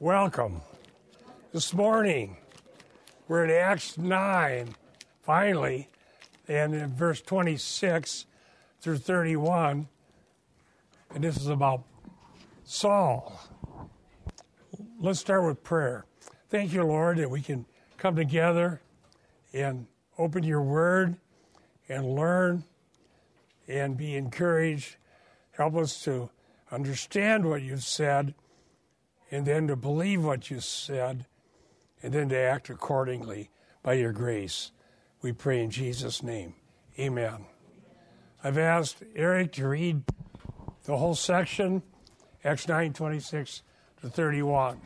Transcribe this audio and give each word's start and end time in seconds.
Welcome. 0.00 0.60
This 1.52 1.74
morning, 1.74 2.36
we're 3.26 3.42
in 3.42 3.50
Acts 3.50 3.98
9, 3.98 4.76
finally, 5.22 5.88
and 6.46 6.72
in 6.72 6.94
verse 6.94 7.20
26 7.20 8.26
through 8.80 8.98
31, 8.98 9.88
and 11.12 11.24
this 11.24 11.36
is 11.36 11.48
about 11.48 11.82
Saul. 12.62 13.40
Let's 15.00 15.18
start 15.18 15.44
with 15.44 15.64
prayer. 15.64 16.04
Thank 16.48 16.72
you, 16.72 16.84
Lord, 16.84 17.18
that 17.18 17.28
we 17.28 17.40
can 17.40 17.66
come 17.96 18.14
together 18.14 18.80
and 19.52 19.88
open 20.16 20.44
your 20.44 20.62
word 20.62 21.16
and 21.88 22.14
learn 22.14 22.62
and 23.66 23.96
be 23.96 24.14
encouraged. 24.14 24.94
Help 25.50 25.74
us 25.74 26.04
to 26.04 26.30
understand 26.70 27.44
what 27.44 27.62
you've 27.62 27.82
said 27.82 28.32
and 29.30 29.46
then 29.46 29.66
to 29.68 29.76
believe 29.76 30.24
what 30.24 30.50
you 30.50 30.60
said 30.60 31.26
and 32.02 32.12
then 32.12 32.28
to 32.28 32.36
act 32.36 32.70
accordingly 32.70 33.50
by 33.82 33.94
your 33.94 34.12
grace. 34.12 34.70
We 35.20 35.32
pray 35.32 35.62
in 35.62 35.70
Jesus' 35.70 36.22
name. 36.22 36.54
Amen. 36.98 37.46
I've 38.42 38.58
asked 38.58 39.02
Eric 39.16 39.52
to 39.52 39.68
read 39.68 40.02
the 40.84 40.96
whole 40.96 41.14
section, 41.14 41.82
Acts 42.44 42.68
9 42.68 42.92
26 42.92 43.62
to 44.00 44.08
31. 44.08 44.80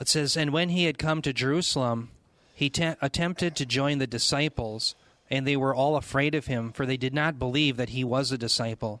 It 0.00 0.08
says, 0.08 0.36
And 0.36 0.52
when 0.52 0.68
he 0.70 0.84
had 0.84 0.98
come 0.98 1.22
to 1.22 1.32
Jerusalem, 1.32 2.10
he 2.52 2.68
te- 2.68 2.94
attempted 3.00 3.54
to 3.56 3.66
join 3.66 3.98
the 3.98 4.06
disciples, 4.06 4.94
and 5.30 5.46
they 5.46 5.56
were 5.56 5.74
all 5.74 5.96
afraid 5.96 6.34
of 6.34 6.46
him, 6.46 6.72
for 6.72 6.86
they 6.86 6.96
did 6.96 7.14
not 7.14 7.38
believe 7.38 7.76
that 7.76 7.90
he 7.90 8.02
was 8.04 8.32
a 8.32 8.38
disciple. 8.38 9.00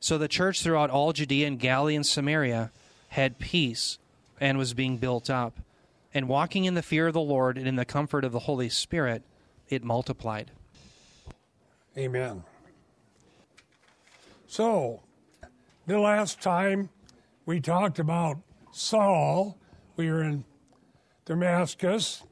So 0.00 0.16
the 0.16 0.28
church 0.28 0.62
throughout 0.62 0.88
all 0.88 1.12
Judea 1.12 1.46
and 1.46 1.58
Galilee 1.58 1.94
and 1.94 2.06
Samaria 2.06 2.72
had 3.08 3.38
peace 3.38 3.98
and 4.40 4.56
was 4.56 4.72
being 4.72 4.96
built 4.96 5.28
up. 5.28 5.60
And 6.12 6.26
walking 6.26 6.64
in 6.64 6.74
the 6.74 6.82
fear 6.82 7.06
of 7.06 7.14
the 7.14 7.20
Lord 7.20 7.56
and 7.58 7.68
in 7.68 7.76
the 7.76 7.84
comfort 7.84 8.24
of 8.24 8.32
the 8.32 8.40
Holy 8.40 8.68
Spirit, 8.68 9.22
it 9.68 9.84
multiplied. 9.84 10.50
Amen. 11.96 12.42
So, 14.46 15.02
the 15.86 15.98
last 15.98 16.40
time 16.40 16.88
we 17.46 17.60
talked 17.60 17.98
about 17.98 18.38
Saul, 18.72 19.58
we 19.96 20.10
were 20.10 20.22
in 20.22 20.44
Damascus, 21.24 22.24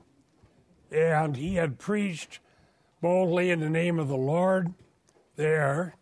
and 0.91 1.37
he 1.37 1.55
had 1.55 1.79
preached 1.79 2.41
boldly 3.01 3.51
in 3.51 3.61
the 3.61 3.71
name 3.71 3.99
of 3.99 4.09
the 4.09 4.17
Lord 4.17 4.75
there, 5.37 5.95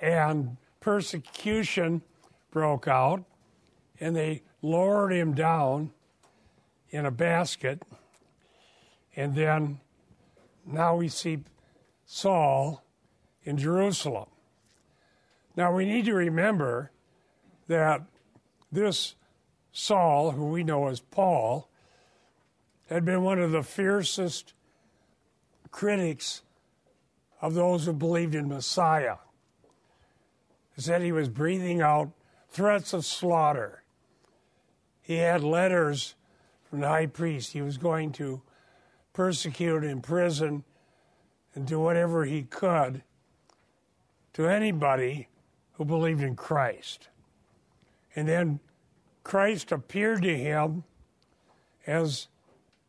and 0.00 0.56
persecution 0.82 2.02
broke 2.50 2.86
out, 2.86 3.24
and 3.98 4.14
they 4.14 4.42
lowered 4.60 5.12
him 5.12 5.32
down 5.32 5.92
in 6.90 7.06
a 7.06 7.10
basket. 7.10 7.82
And 9.16 9.34
then 9.34 9.80
now 10.66 10.96
we 10.96 11.08
see 11.08 11.38
Saul 12.04 12.84
in 13.44 13.56
Jerusalem. 13.56 14.28
Now 15.56 15.74
we 15.74 15.86
need 15.86 16.04
to 16.04 16.14
remember 16.14 16.90
that 17.68 18.02
this 18.70 19.14
Saul, 19.72 20.32
who 20.32 20.50
we 20.50 20.64
know 20.64 20.88
as 20.88 21.00
Paul, 21.00 21.68
had 22.88 23.04
been 23.04 23.22
one 23.22 23.38
of 23.38 23.52
the 23.52 23.62
fiercest 23.62 24.52
critics 25.70 26.42
of 27.40 27.54
those 27.54 27.86
who 27.86 27.92
believed 27.92 28.34
in 28.34 28.48
Messiah. 28.48 29.16
Said 30.82 31.02
he 31.02 31.12
was 31.12 31.28
breathing 31.28 31.80
out 31.80 32.10
threats 32.48 32.92
of 32.92 33.04
slaughter. 33.06 33.84
He 35.00 35.18
had 35.18 35.44
letters 35.44 36.16
from 36.68 36.80
the 36.80 36.88
high 36.88 37.06
priest. 37.06 37.52
He 37.52 37.62
was 37.62 37.78
going 37.78 38.10
to 38.14 38.42
persecute, 39.12 39.84
imprison, 39.84 40.64
and 41.54 41.68
do 41.68 41.78
whatever 41.78 42.24
he 42.24 42.42
could 42.42 43.04
to 44.32 44.48
anybody 44.48 45.28
who 45.74 45.84
believed 45.84 46.20
in 46.20 46.34
Christ. 46.34 47.10
And 48.16 48.26
then 48.26 48.58
Christ 49.22 49.70
appeared 49.70 50.22
to 50.22 50.36
him 50.36 50.82
as 51.86 52.26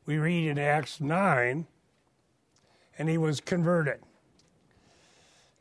we 0.08 0.18
read 0.18 0.48
in 0.50 0.58
Acts 0.58 1.00
9, 1.00 1.68
and 2.98 3.10
he 3.10 3.20
was 3.20 3.40
converted. 3.40 4.00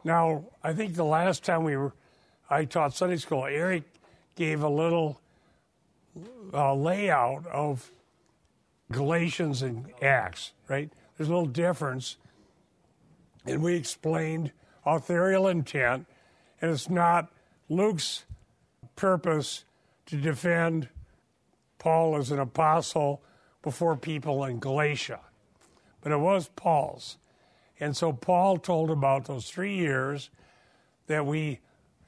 Now, 0.03 0.47
I 0.63 0.73
think 0.73 0.95
the 0.95 1.05
last 1.05 1.45
time 1.45 1.65
we 1.65 1.77
were, 1.77 1.93
I 2.53 2.67
taught 2.67 2.95
Sunday 2.95 3.17
school, 3.17 3.47
Eric 3.47 3.85
gave 4.37 4.63
a 4.63 4.69
little 4.69 5.19
uh, 6.53 6.75
layout 6.75 7.47
of 7.47 7.91
Galatians 8.91 9.63
and 9.63 9.87
Acts, 10.03 10.53
right? 10.69 10.93
There's 11.17 11.31
a 11.31 11.33
little 11.33 11.47
difference. 11.47 12.19
And 13.47 13.63
we 13.63 13.75
explained 13.75 14.53
authorial 14.85 15.49
intent, 15.49 16.07
and 16.61 16.71
it's 16.71 16.91
not 16.91 17.33
Luke's 17.71 18.25
purpose 18.97 19.65
to 20.07 20.17
defend 20.17 20.91
Paul 21.79 22.17
as 22.17 22.31
an 22.31 22.39
apostle 22.39 23.23
before 23.63 23.97
people 23.97 24.45
in 24.45 24.59
Galatia, 24.59 25.21
but 26.03 26.13
it 26.13 26.19
was 26.19 26.51
Paul's. 26.55 27.17
And 27.81 27.97
so 27.97 28.13
Paul 28.13 28.59
told 28.59 28.91
about 28.91 29.25
those 29.25 29.49
three 29.49 29.75
years 29.75 30.29
that 31.07 31.25
we, 31.25 31.61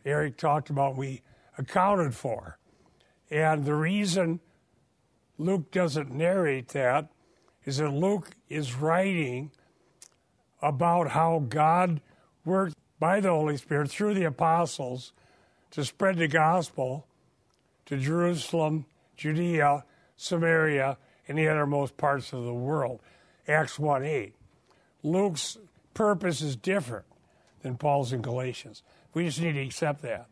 Eric 0.05 0.37
talked 0.37 0.71
about, 0.71 0.97
we 0.97 1.23
accounted 1.57 2.15
for. 2.15 2.59
And 3.31 3.65
the 3.65 3.75
reason 3.75 4.41
Luke 5.39 5.71
doesn't 5.71 6.13
narrate 6.13 6.69
that 6.69 7.09
is 7.65 7.79
that 7.79 7.91
Luke 7.91 8.31
is 8.49 8.75
writing 8.75 9.51
about 10.61 11.11
how 11.11 11.45
God 11.49 12.01
worked 12.45 12.75
by 12.99 13.21
the 13.21 13.31
Holy 13.31 13.57
Spirit 13.57 13.91
through 13.91 14.15
the 14.15 14.25
apostles 14.25 15.13
to 15.71 15.85
spread 15.85 16.17
the 16.17 16.29
gospel 16.29 17.07
to 17.87 17.99
Jerusalem, 17.99 18.87
Judea, 19.17 19.85
Samaria, 20.17 20.97
and 21.27 21.39
the 21.39 21.49
uttermost 21.49 21.97
parts 21.97 22.33
of 22.33 22.45
the 22.45 22.55
world. 22.55 23.01
Acts 23.49 23.79
1 23.79 24.05
8. 24.05 24.35
Luke's 25.03 25.59
purpose 25.93 26.41
is 26.41 26.57
different 26.57 27.05
than 27.63 27.77
Paul's 27.77 28.13
in 28.13 28.23
Galatians. 28.23 28.83
We 29.15 29.27
just 29.27 29.41
need 29.41 29.53
to 29.53 29.63
accept 29.63 30.03
that. 30.03 30.27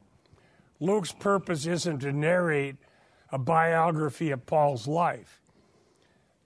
Luke's 0.81 1.12
purpose 1.12 1.66
isn't 1.66 2.00
to 2.00 2.12
narrate 2.12 2.76
a 3.31 3.38
biography 3.38 4.31
of 4.31 4.44
Paul's 4.44 4.88
life. 4.88 5.41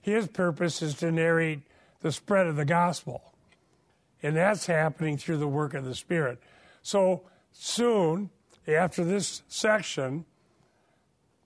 His 0.03 0.29
purpose 0.29 0.83
is 0.83 0.95
to 0.97 1.11
narrate 1.11 1.63
the 2.03 2.13
spread 2.13 2.47
of 2.47 2.57
the 2.57 2.65
gospel. 2.65 3.33
And 4.23 4.37
that's 4.37 4.67
happening 4.67 5.17
through 5.17 5.39
the 5.39 5.49
work 5.49 5.75
of 5.75 5.85
the 5.85 5.95
Spirit. 5.95 6.39
So 6.83 7.23
soon, 7.51 8.31
after 8.69 9.05
this 9.05 9.43
section, 9.49 10.25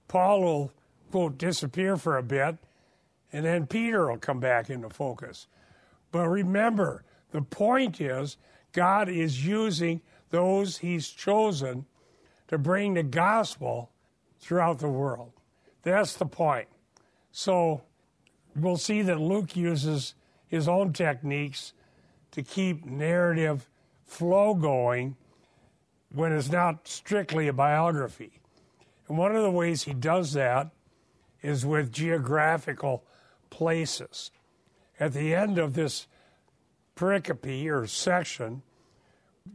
Paul 0.09 0.43
will, 0.43 0.73
quote, 1.11 1.39
disappear 1.39 1.97
for 1.97 2.19
a 2.19 2.23
bit, 2.23 2.57
and 3.33 3.45
then 3.45 3.67
Peter 3.67 4.11
will 4.11 4.19
come 4.19 4.41
back 4.41 4.69
into 4.69 4.91
focus. 4.91 5.47
But 6.11 6.29
remember, 6.29 7.05
the 7.31 7.43
point 7.43 8.01
is 8.01 8.37
God 8.73 9.09
is 9.09 9.47
using 9.47 10.01
those 10.31 10.79
he's 10.79 11.09
chosen 11.09 11.87
to 12.49 12.59
bring 12.59 12.95
the 12.95 13.03
gospel 13.03 13.91
throughout 14.41 14.79
the 14.79 14.89
world. 14.89 15.33
That's 15.83 16.15
the 16.15 16.27
point. 16.27 16.69
So 17.33 17.83
we'll 18.57 18.77
see 18.77 19.03
that 19.03 19.21
Luke 19.21 19.57
uses 19.57 20.15
his 20.47 20.69
own 20.69 20.93
techniques 20.93 21.73
to 22.33 22.43
keep 22.43 22.85
narrative 22.85 23.69
flow 24.05 24.55
going 24.55 25.17
when 26.13 26.33
it's 26.33 26.51
not 26.51 26.89
strictly 26.89 27.47
a 27.49 27.53
biography. 27.53 28.41
And 29.09 29.17
one 29.17 29.35
of 29.35 29.43
the 29.43 29.51
ways 29.51 29.85
he 29.85 29.95
does 29.95 30.33
that 30.33 30.71
is 31.43 31.65
with 31.65 31.93
geographical 31.93 33.05
places. 33.49 34.31
At 34.99 35.15
the 35.15 35.35
end 35.35 35.59
of 35.59 35.75
this 35.75 36.07
pericope 36.97 37.71
or 37.71 37.87
section, 37.87 38.63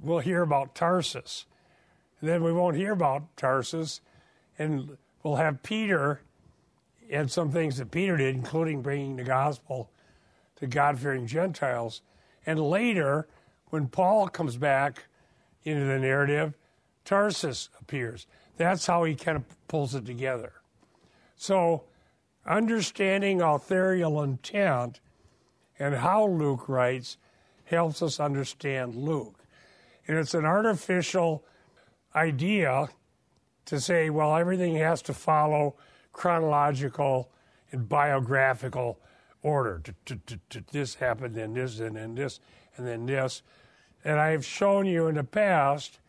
we'll 0.02 0.20
hear 0.20 0.42
about 0.42 0.76
Tarsus. 0.76 1.46
And 2.20 2.30
then 2.30 2.44
we 2.44 2.54
won't 2.54 2.76
hear 2.76 2.94
about 2.94 3.36
Tarsus, 3.38 4.02
and 4.58 4.98
we'll 5.24 5.36
have 5.36 5.64
Peter 5.64 6.22
and 7.10 7.30
some 7.30 7.52
things 7.52 7.78
that 7.78 7.92
Peter 7.92 8.18
did, 8.18 8.36
including 8.36 8.82
bringing 8.82 9.16
the 9.16 9.24
gospel 9.24 9.92
to 10.58 10.68
God 10.68 11.00
fearing 11.00 11.28
Gentiles. 11.28 12.02
And 12.46 12.60
later, 12.60 13.28
when 13.70 13.88
Paul 13.88 14.28
comes 14.28 14.58
back 14.58 15.06
into 15.64 15.86
the 15.86 16.00
narrative, 16.00 16.54
Tarsus 17.04 17.70
appears. 17.80 18.28
That's 18.58 18.86
how 18.88 19.04
he 19.04 19.16
kind 19.16 19.38
of 19.38 19.68
pulls 19.68 19.96
it 19.96 20.06
together. 20.06 20.54
So, 21.36 21.84
understanding 22.46 23.42
authorial 23.42 24.22
intent 24.24 25.00
and 25.78 25.96
how 25.96 26.28
Luke 26.28 26.70
writes 26.70 27.18
helps 27.66 28.02
us 28.02 28.20
understand 28.20 28.96
Luke. 28.96 29.45
And 30.08 30.18
it's 30.18 30.34
an 30.34 30.46
artificial 30.46 31.44
idea 32.16 32.90
to 33.66 33.80
say, 33.80 34.10
well, 34.10 34.36
everything 34.36 34.76
has 34.76 35.02
to 35.04 35.14
follow 35.14 35.76
chronological 36.12 37.32
and 37.72 37.90
biographical 37.90 39.00
order. 39.42 39.82
This 40.72 40.96
happened, 40.96 41.36
then 41.36 41.54
this, 41.54 41.80
and 41.80 41.96
then 41.96 42.16
this, 42.16 42.40
and 42.78 42.88
then 42.88 43.06
this. 43.06 43.42
And 44.04 44.20
I've 44.20 44.46
shown 44.46 44.86
you 44.86 45.08
in 45.08 45.16
the 45.16 45.24
past 45.24 46.00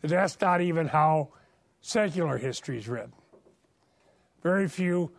that 0.00 0.08
that's 0.08 0.40
not 0.40 0.60
even 0.60 0.88
how 0.88 1.30
secular 1.80 2.38
history 2.38 2.78
is 2.78 2.88
written. 2.88 3.12
Very 4.42 4.68
few 4.68 5.12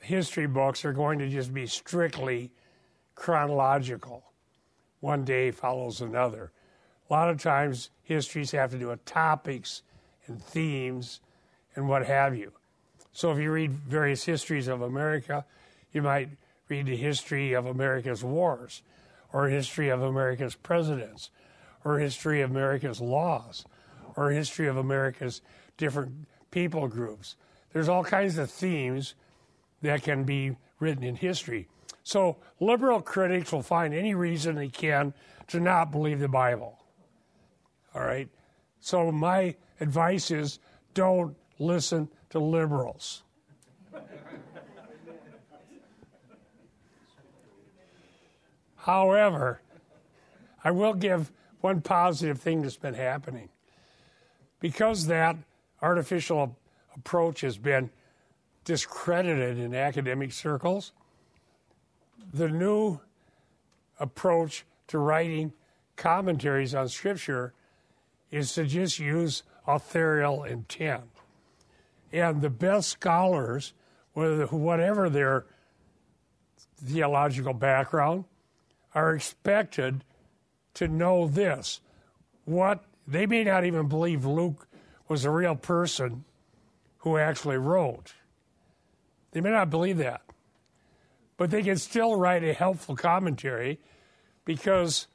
history 0.00 0.46
books 0.46 0.84
are 0.84 0.92
going 0.92 1.18
to 1.20 1.28
just 1.28 1.54
be 1.54 1.66
strictly 1.66 2.50
chronological. 3.14 4.24
One 5.00 5.24
day 5.24 5.50
follows 5.50 6.00
another. 6.00 6.52
A 7.12 7.14
lot 7.14 7.28
of 7.28 7.42
times, 7.42 7.90
histories 8.04 8.52
have 8.52 8.70
to 8.70 8.78
do 8.78 8.88
with 8.88 9.04
topics 9.04 9.82
and 10.26 10.42
themes 10.42 11.20
and 11.76 11.86
what 11.86 12.06
have 12.06 12.34
you. 12.34 12.52
So, 13.12 13.30
if 13.30 13.38
you 13.38 13.52
read 13.52 13.72
various 13.72 14.24
histories 14.24 14.66
of 14.66 14.80
America, 14.80 15.44
you 15.92 16.00
might 16.00 16.30
read 16.70 16.86
the 16.86 16.96
history 16.96 17.52
of 17.52 17.66
America's 17.66 18.24
wars, 18.24 18.80
or 19.30 19.48
history 19.48 19.90
of 19.90 20.00
America's 20.00 20.54
presidents, 20.54 21.28
or 21.84 21.98
history 21.98 22.40
of 22.40 22.50
America's 22.50 22.98
laws, 22.98 23.66
or 24.16 24.30
history 24.30 24.66
of 24.66 24.78
America's 24.78 25.42
different 25.76 26.26
people 26.50 26.88
groups. 26.88 27.36
There's 27.74 27.90
all 27.90 28.04
kinds 28.04 28.38
of 28.38 28.50
themes 28.50 29.16
that 29.82 30.02
can 30.02 30.24
be 30.24 30.56
written 30.80 31.04
in 31.04 31.16
history. 31.16 31.68
So 32.04 32.38
liberal 32.58 33.02
critics 33.02 33.52
will 33.52 33.62
find 33.62 33.92
any 33.92 34.14
reason 34.14 34.54
they 34.54 34.68
can 34.70 35.12
to 35.48 35.60
not 35.60 35.92
believe 35.92 36.18
the 36.18 36.26
Bible. 36.26 36.78
All 37.94 38.02
right? 38.02 38.28
So 38.80 39.12
my 39.12 39.54
advice 39.80 40.30
is 40.30 40.58
don't 40.94 41.36
listen 41.58 42.08
to 42.30 42.38
liberals. 42.38 43.22
However, 48.76 49.60
I 50.64 50.70
will 50.70 50.94
give 50.94 51.30
one 51.60 51.80
positive 51.80 52.40
thing 52.40 52.62
that's 52.62 52.76
been 52.76 52.94
happening. 52.94 53.48
Because 54.60 55.06
that 55.06 55.36
artificial 55.80 56.56
approach 56.94 57.40
has 57.40 57.58
been 57.58 57.90
discredited 58.64 59.58
in 59.58 59.74
academic 59.74 60.32
circles, 60.32 60.92
the 62.32 62.48
new 62.48 63.00
approach 63.98 64.64
to 64.88 64.98
writing 64.98 65.52
commentaries 65.96 66.74
on 66.74 66.88
Scripture 66.88 67.54
is 68.32 68.54
to 68.54 68.64
just 68.64 68.98
use 68.98 69.44
authorial 69.66 70.42
intent. 70.42 71.04
And 72.12 72.40
the 72.40 72.50
best 72.50 72.88
scholars, 72.88 73.74
whatever 74.14 75.08
their 75.08 75.44
theological 76.84 77.54
background, 77.54 78.24
are 78.94 79.14
expected 79.14 80.02
to 80.74 80.88
know 80.88 81.28
this. 81.28 81.80
What 82.44 82.84
they 83.06 83.26
may 83.26 83.44
not 83.44 83.64
even 83.64 83.88
believe 83.88 84.24
Luke 84.24 84.66
was 85.08 85.24
a 85.24 85.30
real 85.30 85.54
person 85.54 86.24
who 86.98 87.18
actually 87.18 87.58
wrote. 87.58 88.14
They 89.32 89.40
may 89.40 89.50
not 89.50 89.70
believe 89.70 89.98
that. 89.98 90.22
But 91.36 91.50
they 91.50 91.62
can 91.62 91.76
still 91.76 92.16
write 92.16 92.44
a 92.44 92.52
helpful 92.52 92.96
commentary 92.96 93.80
because 94.44 95.06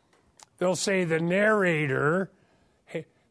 they'll 0.58 0.76
say 0.76 1.04
the 1.04 1.20
narrator 1.20 2.32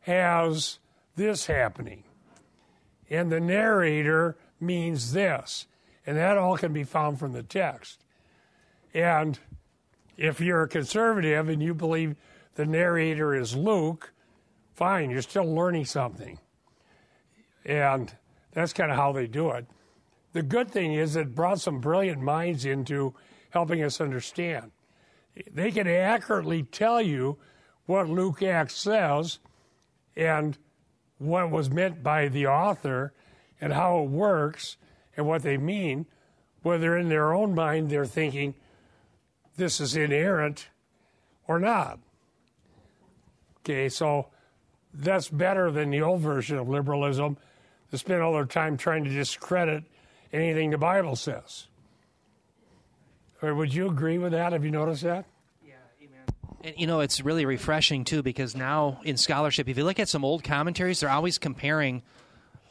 has 0.07 0.79
this 1.17 1.47
happening. 1.47 2.05
And 3.11 3.31
the 3.31 3.41
narrator 3.41 4.37
means 4.61 5.13
this. 5.13 5.67
And 6.07 6.17
that 6.17 6.39
all 6.39 6.57
can 6.57 6.73
be 6.73 6.85
found 6.85 7.19
from 7.19 7.33
the 7.33 7.43
text. 7.43 8.05
And 8.95 9.37
if 10.17 10.41
you're 10.41 10.63
a 10.63 10.69
conservative 10.69 11.49
and 11.49 11.61
you 11.61 11.75
believe 11.75 12.15
the 12.55 12.65
narrator 12.65 13.35
is 13.35 13.57
Luke, 13.57 14.13
fine, 14.75 15.11
you're 15.11 15.23
still 15.23 15.53
learning 15.53 15.87
something. 15.87 16.39
And 17.65 18.15
that's 18.53 18.73
kind 18.73 18.93
of 18.93 18.97
how 18.97 19.11
they 19.11 19.27
do 19.27 19.51
it. 19.51 19.67
The 20.35 20.43
good 20.43 20.71
thing 20.71 20.95
is 20.95 21.17
it 21.17 21.35
brought 21.35 21.61
some 21.61 21.81
brilliant 21.81 22.23
minds 22.23 22.65
into 22.65 23.13
helping 23.51 23.83
us 23.83 24.01
understand. 24.01 24.71
They 25.53 25.73
can 25.73 25.89
accurately 25.89 26.63
tell 26.63 27.03
you 27.03 27.39
what 27.87 28.09
Luke 28.09 28.41
Acts 28.41 28.77
says 28.77 29.41
and 30.17 30.57
what 31.19 31.51
was 31.51 31.71
meant 31.71 32.03
by 32.03 32.29
the 32.29 32.47
author 32.47 33.13
and 33.61 33.73
how 33.73 34.03
it 34.03 34.11
works 34.11 34.77
and 35.17 35.27
what 35.27 35.43
they 35.43 35.57
mean, 35.57 36.07
whether 36.63 36.97
in 36.97 37.09
their 37.09 37.33
own 37.33 37.55
mind 37.55 37.91
they're 37.91 38.07
thinking 38.07 38.55
this 39.57 39.81
is 39.81 39.97
inerrant 39.97 40.69
or 41.47 41.59
not. 41.59 41.99
Okay, 43.61 43.89
so 43.89 44.29
that's 44.93 45.29
better 45.29 45.71
than 45.71 45.91
the 45.91 46.03
old 46.03 46.21
version 46.21 46.59
of 46.59 46.69
liberalism 46.69 47.37
to 47.91 47.99
spend 47.99 48.23
all 48.23 48.33
their 48.33 48.45
time 48.45 48.77
trying 48.77 49.05
to 49.05 49.11
discredit 49.11 49.85
anything 50.33 50.71
the 50.71 50.79
Bible 50.79 51.17
says. 51.17 51.67
Or 53.43 53.55
would 53.55 53.75
you 53.75 53.89
agree 53.89 54.19
with 54.19 54.33
that? 54.33 54.53
Have 54.53 54.65
you 54.65 54.71
noticed 54.71 55.03
that? 55.03 55.27
And 56.67 56.75
you 56.77 56.89
know, 56.89 56.99
it's 56.99 57.21
really 57.21 57.47
refreshing 57.47 58.05
too 58.05 58.25
because 58.25 58.57
now 58.57 59.01
in 59.05 59.17
scholarship, 59.17 59.69
if 59.69 59.79
you 59.79 59.85
look 59.85 60.01
at 60.01 60.09
some 60.09 60.25
old 60.25 60.43
commentaries, 60.43 60.99
they're 60.99 61.09
always 61.09 61.39
comparing. 61.39 62.03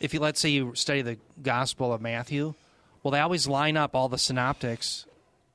If 0.02 0.14
you 0.14 0.20
let's 0.20 0.42
say 0.42 0.50
you 0.50 0.76
study 0.76 1.02
the 1.02 1.18
Gospel 1.42 1.94
of 1.94 2.02
Matthew, 2.02 2.56
well, 3.02 3.12
they 3.12 3.22
always 3.22 3.48
line 3.48 3.78
up 3.78 3.96
all 3.96 4.10
the 4.10 4.18
synoptics, 4.18 5.06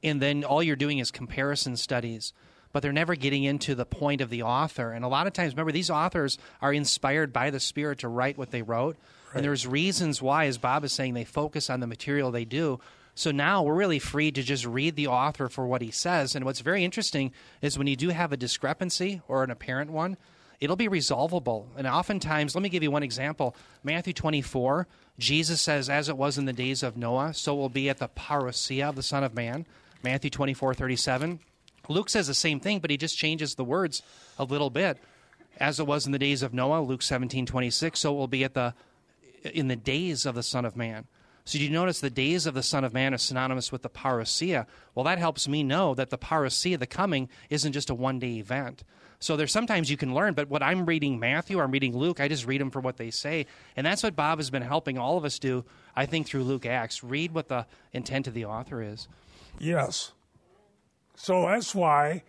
and 0.02 0.22
then 0.22 0.42
all 0.42 0.62
you're 0.62 0.74
doing 0.74 0.98
is 0.98 1.10
comparison 1.10 1.76
studies 1.76 2.32
but 2.72 2.82
they're 2.82 2.92
never 2.92 3.14
getting 3.14 3.44
into 3.44 3.74
the 3.74 3.84
point 3.84 4.20
of 4.20 4.30
the 4.30 4.42
author. 4.42 4.92
And 4.92 5.04
a 5.04 5.08
lot 5.08 5.26
of 5.26 5.32
times, 5.32 5.54
remember, 5.54 5.72
these 5.72 5.90
authors 5.90 6.38
are 6.62 6.72
inspired 6.72 7.32
by 7.32 7.50
the 7.50 7.60
Spirit 7.60 7.98
to 8.00 8.08
write 8.08 8.38
what 8.38 8.50
they 8.50 8.62
wrote. 8.62 8.96
Right. 9.28 9.36
And 9.36 9.44
there's 9.44 9.66
reasons 9.66 10.22
why, 10.22 10.46
as 10.46 10.58
Bob 10.58 10.84
is 10.84 10.92
saying, 10.92 11.14
they 11.14 11.24
focus 11.24 11.68
on 11.68 11.80
the 11.80 11.86
material 11.86 12.30
they 12.30 12.44
do. 12.44 12.80
So 13.20 13.32
now 13.32 13.62
we're 13.62 13.74
really 13.74 13.98
free 13.98 14.30
to 14.30 14.42
just 14.42 14.64
read 14.64 14.96
the 14.96 15.08
author 15.08 15.50
for 15.50 15.66
what 15.66 15.82
he 15.82 15.90
says. 15.90 16.34
And 16.34 16.42
what's 16.42 16.60
very 16.60 16.82
interesting 16.82 17.32
is 17.60 17.76
when 17.76 17.86
you 17.86 17.94
do 17.94 18.08
have 18.08 18.32
a 18.32 18.36
discrepancy 18.38 19.20
or 19.28 19.44
an 19.44 19.50
apparent 19.50 19.90
one, 19.90 20.16
it'll 20.58 20.74
be 20.74 20.88
resolvable. 20.88 21.68
And 21.76 21.86
oftentimes, 21.86 22.54
let 22.54 22.62
me 22.62 22.70
give 22.70 22.82
you 22.82 22.90
one 22.90 23.02
example 23.02 23.54
Matthew 23.84 24.14
24, 24.14 24.88
Jesus 25.18 25.60
says, 25.60 25.90
As 25.90 26.08
it 26.08 26.16
was 26.16 26.38
in 26.38 26.46
the 26.46 26.54
days 26.54 26.82
of 26.82 26.96
Noah, 26.96 27.34
so 27.34 27.54
will 27.54 27.68
be 27.68 27.90
at 27.90 27.98
the 27.98 28.08
parousia 28.08 28.88
of 28.88 28.96
the 28.96 29.02
Son 29.02 29.22
of 29.22 29.34
Man. 29.34 29.66
Matthew 30.02 30.30
24, 30.30 30.72
37. 30.72 31.40
Luke 31.90 32.08
says 32.08 32.26
the 32.26 32.32
same 32.32 32.58
thing, 32.58 32.78
but 32.78 32.88
he 32.88 32.96
just 32.96 33.18
changes 33.18 33.54
the 33.54 33.64
words 33.64 34.02
a 34.38 34.44
little 34.44 34.70
bit. 34.70 34.96
As 35.58 35.78
it 35.78 35.86
was 35.86 36.06
in 36.06 36.12
the 36.12 36.18
days 36.18 36.42
of 36.42 36.54
Noah, 36.54 36.80
Luke 36.80 37.02
17, 37.02 37.44
26, 37.44 38.00
so 38.00 38.14
it 38.14 38.16
will 38.16 38.28
be 38.28 38.44
at 38.44 38.54
the 38.54 38.72
in 39.44 39.68
the 39.68 39.76
days 39.76 40.24
of 40.24 40.34
the 40.34 40.42
Son 40.42 40.64
of 40.64 40.74
Man. 40.74 41.06
So 41.44 41.58
do 41.58 41.64
you 41.64 41.70
notice 41.70 42.00
the 42.00 42.10
days 42.10 42.46
of 42.46 42.54
the 42.54 42.62
Son 42.62 42.84
of 42.84 42.92
Man 42.92 43.14
is 43.14 43.22
synonymous 43.22 43.72
with 43.72 43.82
the 43.82 43.90
parousia? 43.90 44.66
Well, 44.94 45.04
that 45.04 45.18
helps 45.18 45.48
me 45.48 45.62
know 45.62 45.94
that 45.94 46.10
the 46.10 46.18
parousia, 46.18 46.78
the 46.78 46.86
coming, 46.86 47.28
isn't 47.48 47.72
just 47.72 47.90
a 47.90 47.94
one 47.94 48.18
day 48.18 48.38
event. 48.38 48.84
So 49.22 49.36
there's 49.36 49.52
sometimes 49.52 49.90
you 49.90 49.98
can 49.98 50.14
learn, 50.14 50.32
but 50.32 50.48
what 50.48 50.62
I'm 50.62 50.86
reading 50.86 51.20
Matthew, 51.20 51.60
I'm 51.60 51.70
reading 51.70 51.94
Luke, 51.94 52.20
I 52.20 52.28
just 52.28 52.46
read 52.46 52.60
them 52.60 52.70
for 52.70 52.80
what 52.80 52.96
they 52.96 53.10
say. 53.10 53.46
And 53.76 53.86
that's 53.86 54.02
what 54.02 54.16
Bob 54.16 54.38
has 54.38 54.48
been 54.48 54.62
helping 54.62 54.96
all 54.96 55.18
of 55.18 55.26
us 55.26 55.38
do, 55.38 55.64
I 55.94 56.06
think, 56.06 56.26
through 56.26 56.44
Luke 56.44 56.64
Acts. 56.64 57.04
Read 57.04 57.32
what 57.32 57.48
the 57.48 57.66
intent 57.92 58.26
of 58.26 58.34
the 58.34 58.46
author 58.46 58.82
is. 58.82 59.08
Yes. 59.58 60.12
So 61.16 61.42
that's 61.42 61.74
why 61.74 62.22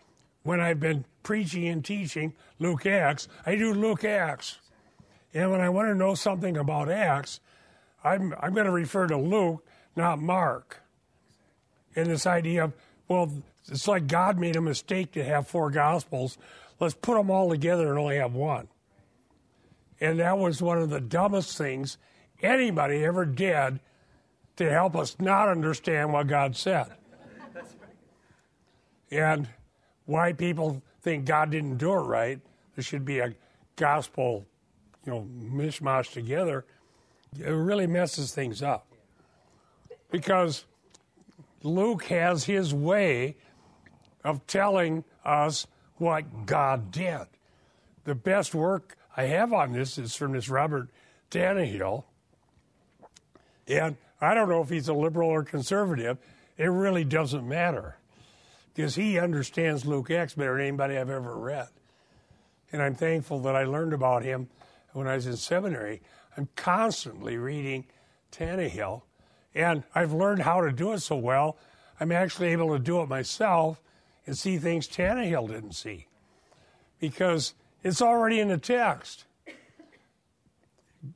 when 0.44 0.60
I've 0.60 0.82
been 0.82 1.06
preaching 1.24 1.66
and 1.68 1.84
teaching 1.84 2.34
Luke 2.60 2.86
Acts, 2.86 3.30
I 3.46 3.56
do 3.56 3.74
Luke 3.74 4.04
Acts. 4.04 4.60
And 5.34 5.50
when 5.50 5.62
I 5.62 5.70
want 5.70 5.88
to 5.88 5.96
know 5.96 6.14
something 6.14 6.58
about 6.58 6.90
Acts, 6.90 7.40
I'm, 8.04 8.34
I'm 8.40 8.54
going 8.54 8.66
to 8.66 8.72
refer 8.72 9.08
to 9.08 9.18
Luke, 9.18 9.66
not 9.96 10.20
Mark. 10.20 10.82
And 11.96 12.08
this 12.08 12.26
idea 12.26 12.66
of, 12.66 12.74
well, 13.08 13.32
it's 13.68 13.88
like 13.88 14.08
God 14.08 14.40
made 14.40 14.56
a 14.56 14.62
mistake 14.62 15.12
to 15.14 15.24
have 15.24 15.48
four 15.48 15.70
Gospels. 15.70 16.38
Let's 16.80 16.94
put 16.94 17.16
them 17.16 17.30
all 17.30 17.50
together 17.50 17.90
and 17.90 18.00
only 18.00 18.18
have 18.18 18.34
one. 18.34 18.68
And 20.00 20.20
that 20.20 20.38
was 20.38 20.62
one 20.62 20.80
of 20.80 20.90
the 20.90 21.00
dumbest 21.00 21.58
things 21.58 21.98
anybody 22.42 23.04
ever 23.06 23.26
did 23.26 23.80
to 24.56 24.70
help 24.70 24.96
us 24.96 25.16
not 25.20 25.48
understand 25.48 26.12
what 26.12 26.28
God 26.28 26.56
said. 26.56 26.88
And 29.12 29.48
why 30.06 30.34
people 30.34 30.82
think 31.02 31.26
God 31.26 31.52
didn't 31.52 31.78
do 31.78 31.92
it 31.92 31.98
right, 31.98 32.40
there 32.76 32.84
should 32.84 33.06
be 33.06 33.20
a 33.20 33.36
gospel, 33.76 34.46
you 35.06 35.12
know, 35.12 35.28
mishmash 35.40 36.14
together. 36.14 36.66
It 37.40 37.50
really 37.50 37.88
messes 37.88 38.34
things 38.34 38.62
up. 38.62 38.88
Because 40.12 40.66
Luke 41.64 42.06
has 42.06 42.44
his 42.44 42.74
way 42.74 43.38
of 44.24 44.46
telling 44.48 45.04
us 45.24 45.66
what 45.96 46.46
God 46.46 46.92
did. 46.92 47.28
The 48.04 48.16
best 48.16 48.54
work 48.54 48.98
I 49.16 49.24
have 49.24 49.54
on 49.54 49.72
this 49.72 49.98
is 49.98 50.16
from 50.16 50.34
this 50.34 50.50
Robert 50.50 50.90
Tannehill. 51.30 52.04
And 53.68 53.96
I 54.20 54.34
don't 54.34 54.50
know 54.50 54.62
if 54.62 54.70
he's 54.70 54.88
a 54.88 54.94
liberal 54.94 55.30
or 55.30 55.44
conservative. 55.44 56.18
It 56.58 56.66
really 56.66 57.04
doesn't 57.04 57.48
matter 57.48 57.98
because 58.74 58.96
he 58.96 59.18
understands 59.18 59.86
Luke 59.86 60.12
Acts 60.12 60.34
better 60.34 60.58
than 60.58 60.68
anybody 60.68 60.98
I've 60.98 61.10
ever 61.10 61.36
read. 61.36 61.70
And 62.72 62.82
I'm 62.82 62.96
thankful 62.96 63.40
that 63.42 63.56
I 63.56 63.64
learned 63.64 63.94
about 63.94 64.24
him 64.24 64.50
when 64.94 65.08
I 65.08 65.16
was 65.16 65.28
in 65.28 65.38
seminary. 65.38 66.02
I'm 66.38 66.50
constantly 66.56 67.38
reading 67.38 67.86
Tannehill, 68.32 69.02
and 69.54 69.84
I've 69.94 70.14
learned 70.14 70.42
how 70.44 70.62
to 70.62 70.72
do 70.72 70.94
it 70.94 71.00
so 71.00 71.16
well, 71.16 71.58
I'm 72.00 72.12
actually 72.12 72.48
able 72.50 72.72
to 72.74 72.80
do 72.80 73.02
it 73.02 73.10
myself 73.10 73.82
and 74.26 74.38
see 74.38 74.58
things 74.58 74.88
Tannehill 74.88 75.48
didn't 75.48 75.74
see 75.74 76.08
because 77.00 77.54
it's 77.84 78.02
already 78.02 78.40
in 78.40 78.48
the 78.48 78.58
text. 78.58 79.26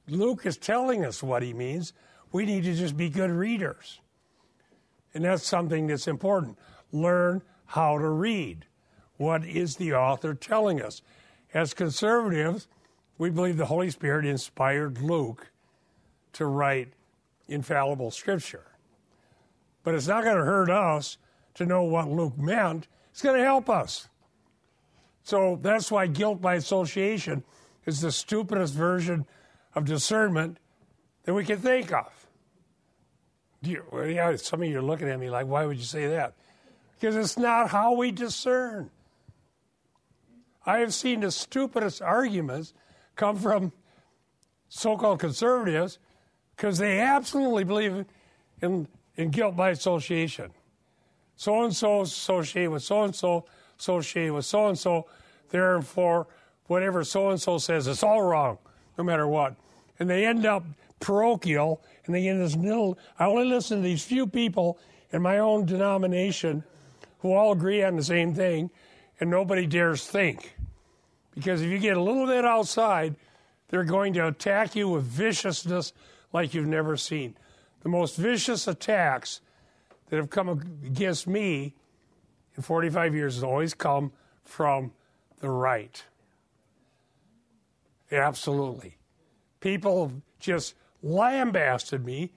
Luke 0.07 0.45
is 0.45 0.57
telling 0.57 1.05
us 1.05 1.23
what 1.23 1.43
he 1.43 1.53
means. 1.53 1.93
We 2.31 2.45
need 2.45 2.63
to 2.63 2.73
just 2.73 2.97
be 2.97 3.09
good 3.09 3.29
readers. 3.29 3.99
And 5.13 5.23
that's 5.23 5.45
something 5.45 5.87
that's 5.87 6.07
important. 6.07 6.57
Learn 6.91 7.41
how 7.67 7.97
to 7.97 8.09
read. 8.09 8.65
What 9.17 9.45
is 9.45 9.77
the 9.77 9.93
author 9.93 10.33
telling 10.33 10.81
us? 10.81 11.01
As 11.53 11.73
conservatives, 11.73 12.67
we 13.17 13.29
believe 13.29 13.57
the 13.57 13.65
Holy 13.65 13.89
Spirit 13.89 14.25
inspired 14.25 15.01
Luke 15.01 15.51
to 16.33 16.45
write 16.45 16.93
infallible 17.47 18.11
scripture. 18.11 18.65
But 19.83 19.95
it's 19.95 20.07
not 20.07 20.23
going 20.23 20.37
to 20.37 20.43
hurt 20.43 20.69
us 20.69 21.17
to 21.55 21.65
know 21.65 21.83
what 21.83 22.09
Luke 22.09 22.37
meant. 22.37 22.87
It's 23.11 23.21
going 23.21 23.37
to 23.37 23.43
help 23.43 23.69
us. 23.69 24.09
So 25.23 25.57
that's 25.61 25.91
why 25.91 26.07
guilt 26.07 26.41
by 26.41 26.55
association 26.55 27.43
is 27.85 28.01
the 28.01 28.11
stupidest 28.11 28.73
version 28.73 29.25
of 29.73 29.85
discernment 29.85 30.57
that 31.23 31.33
we 31.33 31.45
can 31.45 31.59
think 31.59 31.93
of. 31.93 32.11
You, 33.61 33.83
yeah, 34.07 34.35
some 34.35 34.61
of 34.61 34.69
you 34.69 34.77
are 34.77 34.83
looking 34.83 35.09
at 35.09 35.19
me 35.19 35.29
like, 35.29 35.47
why 35.47 35.65
would 35.65 35.77
you 35.77 35.83
say 35.83 36.07
that? 36.07 36.33
Because 36.99 37.15
it's 37.15 37.37
not 37.37 37.69
how 37.69 37.93
we 37.93 38.11
discern. 38.11 38.91
I 40.65 40.79
have 40.79 40.93
seen 40.93 41.21
the 41.21 41.31
stupidest 41.31 42.01
arguments 42.01 42.73
come 43.15 43.37
from 43.37 43.71
so 44.69 44.97
called 44.97 45.19
conservatives 45.19 45.99
because 46.55 46.77
they 46.77 46.99
absolutely 46.99 47.63
believe 47.63 48.05
in, 48.61 48.87
in 49.15 49.29
guilt 49.29 49.55
by 49.55 49.69
association. 49.69 50.51
So 51.35 51.63
and 51.63 51.75
so 51.75 52.01
associated 52.01 52.71
with 52.71 52.83
so 52.83 53.03
and 53.03 53.15
so, 53.15 53.45
associated 53.77 54.33
with 54.33 54.45
so 54.45 54.67
and 54.67 54.77
so, 54.77 55.07
therefore, 55.49 56.27
whatever 56.67 57.03
so 57.03 57.29
and 57.29 57.41
so 57.41 57.57
says, 57.57 57.87
it's 57.87 58.03
all 58.03 58.21
wrong, 58.21 58.57
no 58.97 59.03
matter 59.03 59.27
what. 59.27 59.55
And 59.99 60.09
they 60.09 60.25
end 60.25 60.45
up 60.45 60.63
parochial, 60.99 61.81
and 62.05 62.15
they 62.15 62.23
get 62.23 62.35
this 62.35 62.55
little. 62.55 62.97
I 63.19 63.25
only 63.25 63.45
listen 63.45 63.77
to 63.77 63.83
these 63.83 64.03
few 64.03 64.27
people 64.27 64.79
in 65.11 65.21
my 65.21 65.39
own 65.39 65.65
denomination 65.65 66.63
who 67.19 67.33
all 67.33 67.51
agree 67.51 67.83
on 67.83 67.95
the 67.95 68.03
same 68.03 68.33
thing, 68.33 68.69
and 69.19 69.29
nobody 69.29 69.65
dares 69.65 70.05
think. 70.05 70.54
Because 71.35 71.61
if 71.61 71.69
you 71.69 71.77
get 71.77 71.97
a 71.97 72.01
little 72.01 72.25
bit 72.25 72.45
outside, 72.45 73.15
they're 73.67 73.83
going 73.83 74.13
to 74.13 74.27
attack 74.27 74.75
you 74.75 74.89
with 74.89 75.03
viciousness 75.03 75.93
like 76.33 76.53
you've 76.53 76.67
never 76.67 76.97
seen. 76.97 77.35
The 77.81 77.89
most 77.89 78.15
vicious 78.15 78.67
attacks 78.67 79.41
that 80.09 80.17
have 80.17 80.29
come 80.29 80.49
against 80.49 81.27
me 81.27 81.75
in 82.55 82.63
45 82.63 83.13
years 83.13 83.35
has 83.35 83.43
always 83.43 83.73
come 83.73 84.11
from 84.43 84.91
the 85.39 85.49
right. 85.49 86.03
Absolutely. 88.11 88.97
People 89.59 90.11
just 90.39 90.75
lambasted 91.03 92.05
me 92.05 92.31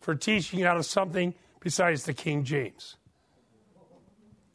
for 0.00 0.14
teaching 0.14 0.62
out 0.62 0.76
of 0.76 0.86
something 0.86 1.34
besides 1.60 2.04
the 2.04 2.14
King 2.14 2.44
James. 2.44 2.96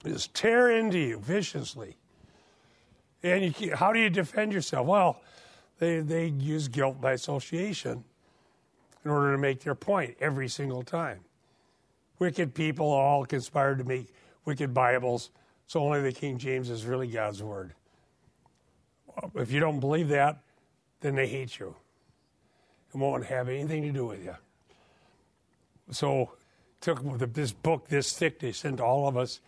Just 0.06 0.34
tear 0.34 0.72
into 0.72 0.98
you 0.98 1.20
viciously. 1.20 1.98
And 3.24 3.60
you, 3.60 3.76
how 3.76 3.94
do 3.94 4.00
you 4.00 4.10
defend 4.10 4.54
yourself? 4.54 4.88
Well, 4.88 5.22
they, 5.80 6.00
they 6.00 6.28
use 6.28 6.68
guilt 6.68 7.00
by 7.00 7.14
association 7.14 8.04
in 9.04 9.12
order 9.12 9.32
to 9.32 9.38
make 9.38 9.62
their 9.62 9.76
point 9.76 10.16
every 10.20 10.48
single 10.48 10.84
time. 10.84 11.20
Wicked 12.20 12.54
people 12.54 12.86
all 12.86 13.26
conspired 13.26 13.80
to 13.80 13.84
make 13.84 14.14
wicked 14.46 14.74
Bibles, 14.74 15.32
so 15.68 15.80
only 15.82 16.02
the 16.02 16.12
King 16.12 16.38
James 16.38 16.70
is 16.70 16.86
really 16.86 17.08
God's 17.08 17.42
Word. 17.42 17.74
If 19.36 19.52
you 19.52 19.60
don't 19.60 19.80
believe 19.80 20.10
that, 20.10 20.40
then 21.02 21.16
they 21.16 21.28
hate 21.28 21.60
you 21.60 21.76
and 22.94 23.02
won't 23.02 23.26
have 23.26 23.50
anything 23.50 23.84
to 23.84 23.92
do 23.92 24.06
with 24.06 24.24
you. 24.24 24.36
So, 25.92 26.32
took 26.80 27.02
this 27.34 27.52
book 27.52 27.88
this 27.88 28.14
thick 28.14 28.40
they 28.40 28.52
sent 28.52 28.80
all 28.80 29.08
of 29.08 29.18
us 29.18 29.40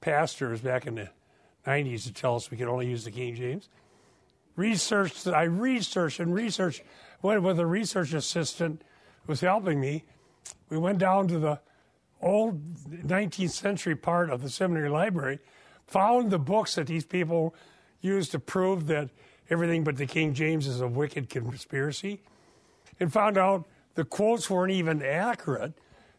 pastors 0.00 0.60
back 0.60 0.86
in 0.86 0.94
the 0.96 1.08
90s 1.66 2.04
to 2.04 2.12
tell 2.12 2.36
us 2.36 2.50
we 2.50 2.56
could 2.56 2.68
only 2.68 2.88
use 2.88 3.04
the 3.04 3.10
King 3.10 3.34
James. 3.34 3.68
Researched, 4.56 5.26
I 5.26 5.44
researched 5.44 6.20
and 6.20 6.34
researched, 6.34 6.82
went 7.22 7.42
with 7.42 7.58
a 7.58 7.66
research 7.66 8.12
assistant 8.12 8.82
who 9.26 9.32
was 9.32 9.40
helping 9.40 9.80
me. 9.80 10.04
We 10.68 10.78
went 10.78 10.98
down 10.98 11.28
to 11.28 11.38
the 11.38 11.60
old 12.20 12.74
19th 12.88 13.50
century 13.50 13.96
part 13.96 14.30
of 14.30 14.42
the 14.42 14.50
seminary 14.50 14.88
library, 14.88 15.38
found 15.86 16.30
the 16.30 16.38
books 16.38 16.74
that 16.74 16.86
these 16.86 17.04
people 17.04 17.54
used 18.00 18.32
to 18.32 18.38
prove 18.38 18.86
that 18.86 19.10
everything 19.48 19.84
but 19.84 19.96
the 19.96 20.06
King 20.06 20.34
James 20.34 20.66
is 20.66 20.80
a 20.80 20.88
wicked 20.88 21.28
conspiracy, 21.28 22.22
and 22.98 23.12
found 23.12 23.36
out 23.36 23.66
the 23.94 24.04
quotes 24.04 24.48
weren't 24.48 24.72
even 24.72 25.02
accurate. 25.02 25.74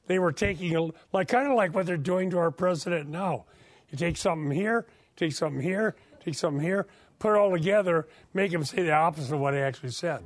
They 0.07 0.19
were 0.19 0.31
taking 0.31 0.75
a, 0.75 0.89
like 1.13 1.27
kind 1.27 1.47
of 1.47 1.55
like 1.55 1.73
what 1.73 1.85
they're 1.85 1.97
doing 1.97 2.29
to 2.31 2.37
our 2.37 2.51
president 2.51 3.09
now. 3.09 3.45
You 3.89 3.97
take 3.97 4.17
something 4.17 4.51
here, 4.51 4.85
take 5.21 5.33
something 5.33 5.61
here, 5.61 5.95
take 6.23 6.33
something 6.33 6.63
here, 6.63 6.87
put 7.19 7.35
it 7.35 7.37
all 7.37 7.51
together, 7.51 8.07
make 8.33 8.51
him 8.51 8.63
say 8.63 8.81
the 8.81 8.91
opposite 8.91 9.35
of 9.35 9.39
what 9.39 9.53
he 9.53 9.59
actually 9.59 9.91
said. 9.91 10.23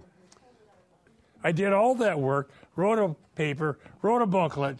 I 1.43 1.51
did 1.51 1.73
all 1.73 1.95
that 1.95 2.17
work, 2.17 2.49
wrote 2.77 2.97
a 2.97 3.13
paper, 3.35 3.77
wrote 4.01 4.21
a 4.21 4.25
booklet, 4.25 4.79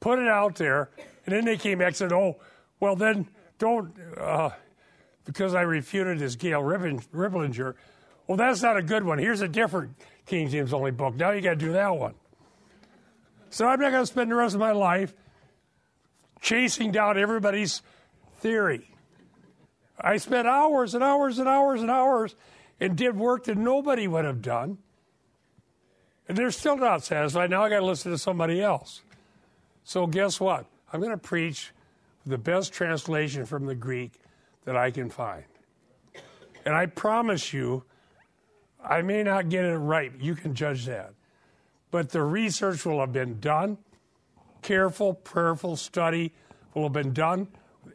put 0.00 0.18
it 0.18 0.26
out 0.26 0.56
there, 0.56 0.90
and 1.24 1.34
then 1.34 1.44
they 1.44 1.56
came 1.56 1.78
back 1.78 1.88
and 1.88 1.96
said, 1.96 2.12
"Oh, 2.12 2.36
well 2.80 2.96
then 2.96 3.28
don't." 3.58 3.94
Uh, 4.18 4.50
because 5.24 5.54
I 5.54 5.62
refuted 5.62 6.18
this 6.18 6.36
Gail 6.36 6.60
Riplinger. 6.60 7.74
Well, 8.26 8.36
that's 8.36 8.60
not 8.60 8.76
a 8.76 8.82
good 8.82 9.04
one. 9.04 9.18
Here's 9.18 9.40
a 9.40 9.48
different 9.48 9.94
King 10.26 10.48
James 10.50 10.74
only 10.74 10.90
book. 10.90 11.14
Now 11.14 11.30
you 11.30 11.40
got 11.40 11.50
to 11.50 11.56
do 11.56 11.72
that 11.72 11.96
one. 11.96 12.14
So 13.48 13.66
I'm 13.66 13.80
not 13.80 13.92
going 13.92 14.02
to 14.02 14.06
spend 14.06 14.30
the 14.30 14.34
rest 14.34 14.54
of 14.54 14.60
my 14.60 14.72
life 14.72 15.14
chasing 16.42 16.90
down 16.90 17.16
everybody's 17.16 17.80
theory. 18.40 18.93
I 20.00 20.16
spent 20.16 20.48
hours 20.48 20.94
and 20.94 21.04
hours 21.04 21.38
and 21.38 21.48
hours 21.48 21.80
and 21.80 21.90
hours 21.90 22.34
and 22.80 22.96
did 22.96 23.16
work 23.16 23.44
that 23.44 23.56
nobody 23.56 24.08
would 24.08 24.24
have 24.24 24.42
done. 24.42 24.78
And 26.28 26.36
they're 26.36 26.50
still 26.50 26.76
not 26.76 27.04
satisfied. 27.04 27.50
Now 27.50 27.64
I 27.64 27.68
got 27.68 27.80
to 27.80 27.86
listen 27.86 28.10
to 28.12 28.18
somebody 28.18 28.62
else. 28.62 29.02
So 29.84 30.06
guess 30.06 30.40
what? 30.40 30.66
I'm 30.92 31.00
going 31.00 31.12
to 31.12 31.18
preach 31.18 31.72
the 32.26 32.38
best 32.38 32.72
translation 32.72 33.44
from 33.44 33.66
the 33.66 33.74
Greek 33.74 34.12
that 34.64 34.76
I 34.76 34.90
can 34.90 35.10
find. 35.10 35.44
And 36.64 36.74
I 36.74 36.86
promise 36.86 37.52
you, 37.52 37.84
I 38.82 39.02
may 39.02 39.22
not 39.22 39.48
get 39.48 39.64
it 39.64 39.76
right. 39.76 40.12
You 40.18 40.34
can 40.34 40.54
judge 40.54 40.86
that. 40.86 41.12
But 41.90 42.10
the 42.10 42.22
research 42.22 42.84
will 42.84 43.00
have 43.00 43.12
been 43.12 43.38
done. 43.40 43.78
Careful, 44.62 45.14
prayerful 45.14 45.76
study 45.76 46.32
will 46.72 46.84
have 46.84 46.92
been 46.92 47.12
done. 47.12 47.48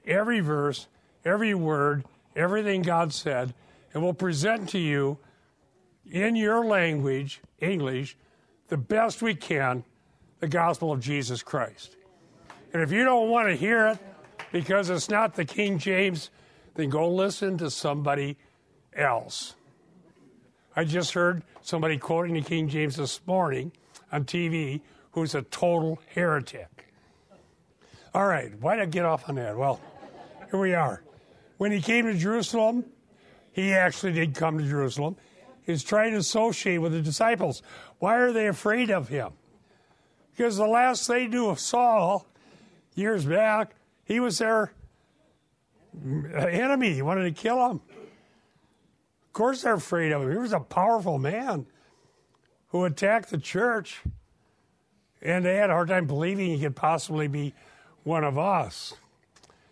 Every 0.05 0.39
verse, 0.39 0.87
every 1.25 1.53
word, 1.53 2.05
everything 2.35 2.81
God 2.81 3.13
said, 3.13 3.53
and 3.93 4.03
we'll 4.03 4.13
present 4.13 4.69
to 4.69 4.79
you 4.79 5.17
in 6.09 6.35
your 6.35 6.65
language, 6.65 7.41
English, 7.59 8.17
the 8.67 8.77
best 8.77 9.21
we 9.21 9.35
can, 9.35 9.83
the 10.39 10.47
gospel 10.47 10.91
of 10.91 10.99
Jesus 10.99 11.43
Christ. 11.43 11.95
And 12.73 12.81
if 12.81 12.91
you 12.91 13.03
don't 13.03 13.29
want 13.29 13.49
to 13.49 13.55
hear 13.55 13.88
it 13.88 13.99
because 14.51 14.89
it's 14.89 15.09
not 15.09 15.35
the 15.35 15.45
King 15.45 15.77
James 15.77 16.29
then 16.79 16.89
go 16.89 17.09
listen 17.09 17.57
to 17.57 17.69
somebody 17.69 18.38
else. 18.93 19.55
I 20.75 20.85
just 20.85 21.13
heard 21.13 21.43
somebody 21.61 21.97
quoting 21.97 22.35
the 22.35 22.41
King 22.41 22.69
James 22.69 22.95
this 22.95 23.19
morning 23.27 23.73
on 24.13 24.23
TV 24.23 24.79
who's 25.11 25.35
a 25.35 25.41
total 25.41 25.99
heretic. 26.13 26.93
All 28.13 28.25
right, 28.25 28.51
why 28.61 28.75
did 28.75 28.83
I 28.83 28.85
get 28.85 29.03
off 29.03 29.27
on 29.27 29.35
that? 29.35 29.57
Well, 29.57 29.81
here 30.49 30.59
we 30.59 30.73
are. 30.73 31.03
When 31.59 31.73
he 31.73 31.81
came 31.81 32.05
to 32.05 32.13
Jerusalem, 32.13 32.85
he 33.51 33.73
actually 33.73 34.13
did 34.13 34.33
come 34.33 34.57
to 34.59 34.63
Jerusalem. 34.63 35.17
He's 35.65 35.83
trying 35.83 36.13
to 36.13 36.19
associate 36.19 36.77
with 36.77 36.93
the 36.93 37.01
disciples. 37.01 37.61
Why 37.97 38.15
are 38.15 38.31
they 38.31 38.47
afraid 38.47 38.89
of 38.89 39.09
him? 39.09 39.33
Because 40.31 40.55
the 40.55 40.65
last 40.65 41.05
they 41.05 41.27
knew 41.27 41.49
of 41.49 41.59
Saul, 41.59 42.25
years 42.95 43.25
back, 43.25 43.75
he 44.05 44.21
was 44.21 44.37
their 44.37 44.71
enemy. 46.01 46.93
He 46.93 47.01
wanted 47.01 47.35
to 47.35 47.41
kill 47.41 47.71
him. 47.71 47.81
Of 49.27 49.33
course, 49.33 49.63
they're 49.63 49.73
afraid 49.73 50.13
of 50.13 50.21
him. 50.21 50.31
He 50.31 50.37
was 50.37 50.53
a 50.53 50.61
powerful 50.61 51.19
man 51.19 51.65
who 52.69 52.85
attacked 52.85 53.31
the 53.31 53.37
church, 53.37 53.99
and 55.21 55.43
they 55.43 55.57
had 55.57 55.69
a 55.69 55.73
hard 55.73 55.89
time 55.89 56.07
believing 56.07 56.51
he 56.51 56.61
could 56.61 56.77
possibly 56.77 57.27
be 57.27 57.53
one 58.03 58.23
of 58.23 58.37
us. 58.37 58.93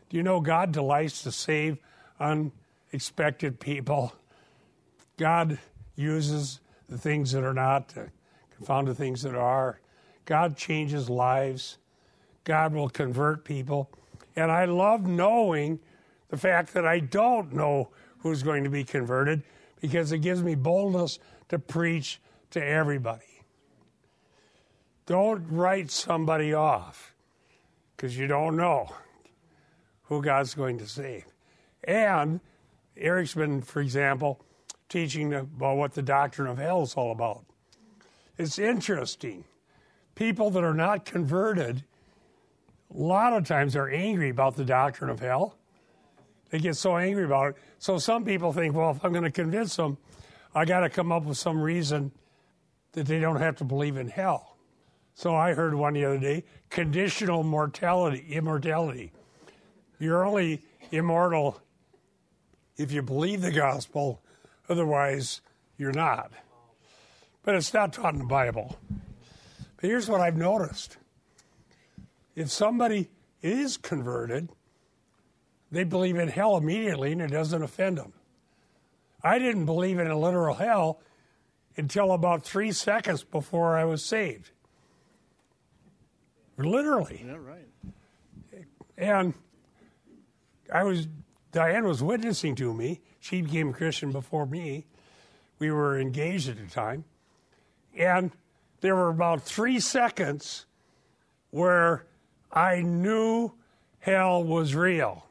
Do 0.09 0.17
you 0.17 0.23
know 0.23 0.39
God 0.39 0.71
delights 0.71 1.23
to 1.23 1.31
save 1.31 1.77
unexpected 2.19 3.59
people? 3.59 4.13
God 5.17 5.59
uses 5.95 6.59
the 6.87 6.97
things 6.97 7.31
that 7.31 7.43
are 7.43 7.53
not 7.53 7.89
to 7.89 8.09
confound 8.55 8.87
the 8.87 8.95
things 8.95 9.21
that 9.23 9.35
are. 9.35 9.81
God 10.25 10.55
changes 10.55 11.09
lives. 11.09 11.77
God 12.43 12.73
will 12.73 12.89
convert 12.89 13.43
people. 13.43 13.89
And 14.35 14.51
I 14.51 14.65
love 14.65 15.05
knowing 15.05 15.79
the 16.29 16.37
fact 16.37 16.73
that 16.73 16.85
I 16.85 16.99
don't 16.99 17.53
know 17.53 17.89
who's 18.19 18.43
going 18.43 18.63
to 18.63 18.69
be 18.69 18.83
converted 18.83 19.43
because 19.81 20.11
it 20.11 20.19
gives 20.19 20.43
me 20.43 20.55
boldness 20.55 21.19
to 21.49 21.59
preach 21.59 22.21
to 22.51 22.63
everybody. 22.63 23.43
Don't 25.05 25.45
write 25.49 25.89
somebody 25.91 26.53
off 26.53 27.13
because 27.95 28.17
you 28.17 28.27
don't 28.27 28.55
know 28.55 28.93
who 30.07 30.21
God's 30.21 30.53
going 30.53 30.77
to 30.79 30.87
save. 30.87 31.25
And 31.83 32.39
Eric's 32.95 33.33
been, 33.33 33.61
for 33.61 33.81
example, 33.81 34.41
teaching 34.89 35.33
about 35.33 35.77
what 35.77 35.93
the 35.93 36.01
doctrine 36.01 36.47
of 36.47 36.57
hell 36.57 36.81
is 36.81 36.95
all 36.95 37.11
about. 37.11 37.45
It's 38.37 38.59
interesting. 38.59 39.43
People 40.15 40.49
that 40.51 40.63
are 40.63 40.73
not 40.73 41.05
converted, 41.05 41.83
a 42.93 42.97
lot 42.97 43.33
of 43.33 43.45
times 43.45 43.75
are 43.75 43.89
angry 43.89 44.29
about 44.29 44.55
the 44.55 44.65
doctrine 44.65 45.09
of 45.09 45.19
hell. 45.19 45.57
They 46.49 46.59
get 46.59 46.75
so 46.75 46.97
angry 46.97 47.25
about 47.25 47.49
it. 47.49 47.55
So 47.79 47.97
some 47.97 48.23
people 48.23 48.53
think, 48.53 48.73
well, 48.73 48.91
if 48.91 49.03
I'm 49.03 49.11
going 49.11 49.23
to 49.23 49.31
convince 49.31 49.75
them, 49.75 49.97
I 50.55 50.65
got 50.65 50.79
to 50.79 50.89
come 50.89 51.11
up 51.11 51.23
with 51.23 51.37
some 51.37 51.61
reason 51.61 52.11
that 52.93 53.05
they 53.05 53.19
don't 53.19 53.39
have 53.39 53.57
to 53.57 53.63
believe 53.63 53.97
in 53.97 54.07
hell. 54.07 54.57
So 55.13 55.35
I 55.35 55.53
heard 55.53 55.73
one 55.73 55.93
the 55.93 56.05
other 56.05 56.19
day 56.19 56.45
conditional 56.69 57.43
mortality, 57.43 58.25
immortality. 58.29 59.11
You're 59.99 60.25
only 60.25 60.63
immortal 60.91 61.61
if 62.77 62.91
you 62.91 63.01
believe 63.01 63.41
the 63.41 63.51
gospel, 63.51 64.21
otherwise, 64.69 65.41
you're 65.77 65.91
not. 65.91 66.31
But 67.43 67.55
it's 67.55 67.73
not 67.73 67.93
taught 67.93 68.13
in 68.13 68.19
the 68.19 68.25
Bible. 68.25 68.77
But 69.77 69.89
here's 69.89 70.09
what 70.09 70.21
I've 70.21 70.37
noticed 70.37 70.97
if 72.35 72.51
somebody 72.51 73.09
is 73.41 73.77
converted, 73.77 74.49
they 75.71 75.83
believe 75.83 76.17
in 76.17 76.27
hell 76.27 76.57
immediately 76.57 77.11
and 77.11 77.21
it 77.21 77.31
doesn't 77.31 77.63
offend 77.63 77.97
them. 77.97 78.13
I 79.23 79.39
didn't 79.39 79.65
believe 79.65 79.97
in 79.97 80.07
a 80.07 80.17
literal 80.17 80.55
hell 80.55 81.01
until 81.75 82.11
about 82.11 82.43
three 82.43 82.71
seconds 82.71 83.23
before 83.23 83.77
I 83.77 83.85
was 83.85 84.03
saved. 84.03 84.51
Literally. 86.57 87.23
Yeah, 87.25 87.37
right. 87.39 88.65
And 88.97 89.33
I 90.73 90.83
was, 90.83 91.07
Diane 91.51 91.85
was 91.85 92.03
witnessing 92.03 92.55
to 92.55 92.73
me. 92.73 93.01
She 93.19 93.41
became 93.41 93.69
a 93.69 93.73
Christian 93.73 94.11
before 94.11 94.45
me. 94.45 94.85
We 95.59 95.71
were 95.71 95.99
engaged 95.99 96.49
at 96.49 96.57
the 96.57 96.67
time. 96.67 97.05
And 97.95 98.31
there 98.81 98.95
were 98.95 99.09
about 99.09 99.41
three 99.41 99.79
seconds 99.79 100.65
where 101.49 102.05
I 102.51 102.81
knew 102.81 103.53
hell 103.99 104.43
was 104.43 104.75
real. 104.75 105.25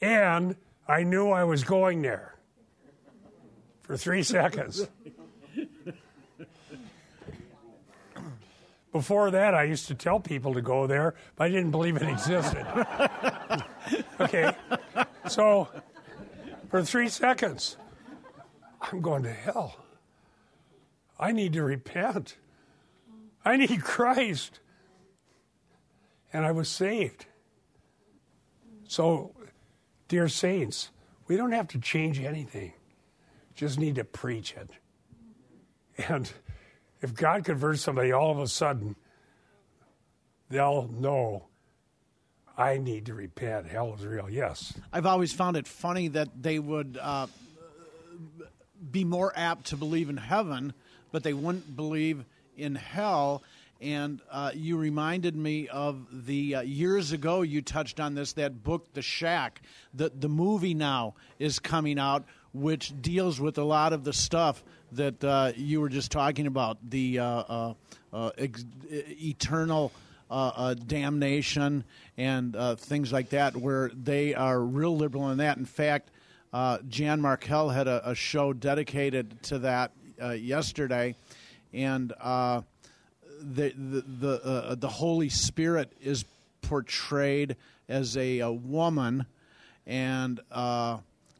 And 0.00 0.56
I 0.86 1.02
knew 1.02 1.30
I 1.30 1.44
was 1.44 1.64
going 1.64 2.02
there 2.02 2.36
for 3.82 3.96
three 3.96 4.22
seconds. 4.22 4.86
Before 8.96 9.30
that, 9.30 9.54
I 9.54 9.64
used 9.64 9.88
to 9.88 9.94
tell 9.94 10.20
people 10.20 10.54
to 10.54 10.62
go 10.62 10.86
there, 10.86 11.12
but 11.36 11.44
I 11.44 11.48
didn't 11.50 11.70
believe 11.70 11.96
it 11.96 12.02
existed. 12.08 12.66
okay, 14.20 14.56
so 15.28 15.68
for 16.70 16.82
three 16.82 17.10
seconds, 17.10 17.76
I'm 18.80 19.02
going 19.02 19.22
to 19.24 19.32
hell. 19.34 19.76
I 21.20 21.32
need 21.32 21.52
to 21.52 21.62
repent. 21.62 22.38
I 23.44 23.58
need 23.58 23.82
Christ. 23.82 24.60
And 26.32 26.46
I 26.46 26.52
was 26.52 26.70
saved. 26.70 27.26
So, 28.88 29.32
dear 30.08 30.26
saints, 30.26 30.88
we 31.28 31.36
don't 31.36 31.52
have 31.52 31.68
to 31.68 31.78
change 31.78 32.18
anything, 32.18 32.72
just 33.54 33.78
need 33.78 33.96
to 33.96 34.04
preach 34.04 34.54
it. 34.56 34.70
And 36.08 36.32
if 37.02 37.14
God 37.14 37.44
converts 37.44 37.82
somebody 37.82 38.12
all 38.12 38.30
of 38.30 38.38
a 38.38 38.48
sudden, 38.48 38.96
they'll 40.48 40.88
know 40.88 41.46
I 42.56 42.78
need 42.78 43.06
to 43.06 43.14
repent. 43.14 43.66
Hell 43.66 43.94
is 43.98 44.04
real. 44.04 44.30
Yes. 44.30 44.72
I've 44.92 45.06
always 45.06 45.32
found 45.32 45.56
it 45.56 45.66
funny 45.66 46.08
that 46.08 46.42
they 46.42 46.58
would 46.58 46.98
uh, 47.00 47.26
be 48.90 49.04
more 49.04 49.32
apt 49.36 49.66
to 49.66 49.76
believe 49.76 50.08
in 50.08 50.16
heaven, 50.16 50.72
but 51.12 51.22
they 51.22 51.34
wouldn't 51.34 51.76
believe 51.76 52.24
in 52.56 52.74
hell. 52.74 53.42
And 53.78 54.22
uh, 54.30 54.52
you 54.54 54.78
reminded 54.78 55.36
me 55.36 55.68
of 55.68 56.06
the 56.10 56.54
uh, 56.54 56.60
years 56.62 57.12
ago 57.12 57.42
you 57.42 57.60
touched 57.60 58.00
on 58.00 58.14
this 58.14 58.32
that 58.34 58.64
book, 58.64 58.94
The 58.94 59.02
Shack. 59.02 59.60
The 59.92 60.10
the 60.18 60.30
movie 60.30 60.72
now 60.72 61.14
is 61.38 61.58
coming 61.58 61.98
out, 61.98 62.24
which 62.54 62.94
deals 63.02 63.38
with 63.38 63.58
a 63.58 63.64
lot 63.64 63.92
of 63.92 64.02
the 64.02 64.14
stuff 64.14 64.64
that 64.96 65.22
uh, 65.24 65.52
you 65.56 65.80
were 65.80 65.88
just 65.88 66.10
talking 66.10 66.46
about 66.46 66.78
the 66.88 67.18
uh, 67.18 67.24
uh, 67.24 67.74
uh, 68.12 68.30
ex- 68.36 68.64
eternal 68.90 69.92
uh, 70.30 70.50
uh, 70.56 70.74
damnation 70.74 71.84
and 72.18 72.56
uh, 72.56 72.74
things 72.74 73.12
like 73.12 73.30
that, 73.30 73.56
where 73.56 73.90
they 73.90 74.34
are 74.34 74.60
real 74.60 74.96
liberal 74.96 75.30
in 75.30 75.38
that. 75.38 75.56
In 75.56 75.64
fact, 75.64 76.10
Jan 76.88 77.20
Markell 77.20 77.72
had 77.72 77.86
a, 77.86 78.10
a, 78.10 78.14
show 78.14 78.52
dedicated 78.52 79.42
to 79.44 79.58
that 79.60 79.92
yesterday, 80.38 81.14
and 81.72 82.08
the 82.08 82.64
the 83.40 84.02
the, 84.02 84.76
the 84.80 84.88
Holy 84.88 85.28
Spirit 85.28 85.92
is 86.00 86.24
portrayed 86.62 87.56
as 87.88 88.16
a, 88.16 88.38
a 88.38 88.50
woman, 88.50 89.26
and 89.86 90.40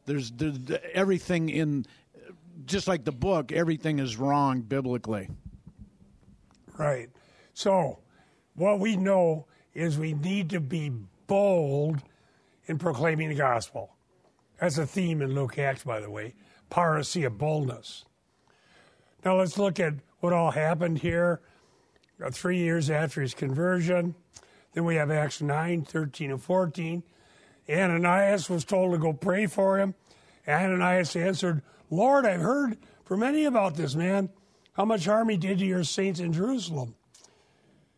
there's, 0.06 0.30
there's 0.32 0.58
everything 0.92 1.48
in 1.48 1.86
just 2.64 2.88
like 2.88 3.04
the 3.04 3.12
book, 3.12 3.52
everything 3.52 3.98
is 3.98 4.16
wrong 4.16 4.62
biblically. 4.62 5.28
Right. 6.78 7.10
So, 7.54 8.00
what 8.54 8.80
we 8.80 8.96
know 8.96 9.46
is 9.74 9.98
we 9.98 10.14
need 10.14 10.50
to 10.50 10.60
be 10.60 10.90
bold 11.26 12.02
in 12.66 12.78
proclaiming 12.78 13.28
the 13.28 13.34
gospel. 13.34 13.94
That's 14.60 14.78
a 14.78 14.86
theme 14.86 15.22
in 15.22 15.34
Luke 15.34 15.58
Acts, 15.58 15.84
by 15.84 16.00
the 16.00 16.10
way 16.10 16.34
parrhesia 16.70 17.26
of 17.26 17.38
boldness. 17.38 18.04
Now, 19.24 19.38
let's 19.38 19.58
look 19.58 19.80
at 19.80 19.94
what 20.20 20.32
all 20.32 20.50
happened 20.50 20.98
here 20.98 21.40
uh, 22.24 22.30
three 22.30 22.58
years 22.58 22.90
after 22.90 23.20
his 23.20 23.34
conversion. 23.34 24.14
Then 24.72 24.84
we 24.84 24.96
have 24.96 25.10
Acts 25.10 25.40
9, 25.40 25.84
13, 25.84 26.30
and 26.30 26.42
14. 26.42 27.02
Ananias 27.68 28.48
was 28.48 28.64
told 28.64 28.92
to 28.92 28.98
go 28.98 29.12
pray 29.12 29.46
for 29.46 29.78
him. 29.78 29.94
Ananias 30.46 31.16
answered, 31.16 31.62
Lord, 31.90 32.26
I've 32.26 32.40
heard 32.40 32.78
from 33.04 33.20
many 33.20 33.44
about 33.44 33.76
this 33.76 33.94
man, 33.94 34.30
how 34.72 34.84
much 34.84 35.06
harm 35.06 35.28
he 35.28 35.36
did 35.36 35.58
to 35.58 35.66
your 35.66 35.84
saints 35.84 36.20
in 36.20 36.32
Jerusalem. 36.32 36.94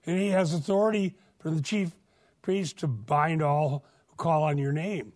And 0.06 0.18
he 0.18 0.28
has 0.28 0.54
authority 0.54 1.14
from 1.38 1.56
the 1.56 1.62
chief 1.62 1.92
priest 2.42 2.78
to 2.78 2.86
bind 2.86 3.42
all 3.42 3.84
who 4.06 4.16
call 4.16 4.42
on 4.44 4.58
your 4.58 4.72
name. 4.72 5.12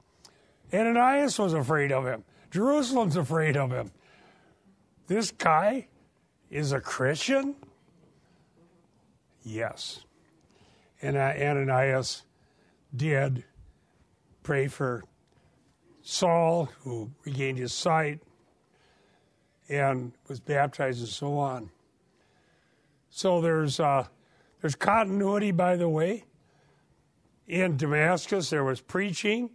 Ananias 0.73 1.39
was 1.39 1.53
afraid 1.53 1.93
of 1.93 2.07
him. 2.07 2.25
Jerusalem's 2.51 3.17
afraid 3.17 3.57
of 3.57 3.71
him. 3.71 3.91
This 5.07 5.31
guy 5.31 5.89
is 6.51 6.73
a 6.73 6.81
Christian? 6.81 7.55
Yes. 9.43 10.05
And 11.01 11.17
uh, 11.17 11.33
Ananias 11.39 12.23
did 12.95 13.45
pray 14.43 14.69
for 14.69 15.05
Saul, 16.03 16.71
who 16.81 17.11
regained 17.25 17.59
his 17.59 17.73
sight 17.73 18.21
and 19.73 20.13
was 20.29 20.39
baptized 20.41 21.01
and 21.01 21.09
so 21.09 21.39
on. 21.39 21.71
So 23.09 23.41
there's 23.41 23.81
uh, 23.81 24.07
there's 24.61 24.75
continuity, 24.75 25.51
by 25.51 25.77
the 25.77 25.89
way. 25.89 26.25
In 27.49 27.77
Damascus, 27.77 28.51
there 28.51 28.65
was 28.65 28.81
preaching, 28.81 29.51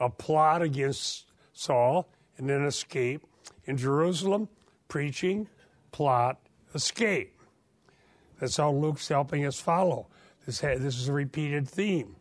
a 0.00 0.10
plot 0.10 0.62
against 0.62 1.26
Saul, 1.52 2.08
and 2.36 2.48
then 2.48 2.64
escape. 2.64 3.22
In 3.66 3.76
Jerusalem, 3.76 4.48
preaching, 4.88 5.48
plot, 5.92 6.38
escape. 6.74 7.40
That's 8.40 8.56
how 8.56 8.72
Luke's 8.72 9.08
helping 9.08 9.46
us 9.46 9.60
follow. 9.60 10.08
This, 10.44 10.58
this 10.58 10.98
is 10.98 11.08
a 11.08 11.12
repeated 11.12 11.68
theme. 11.68 12.16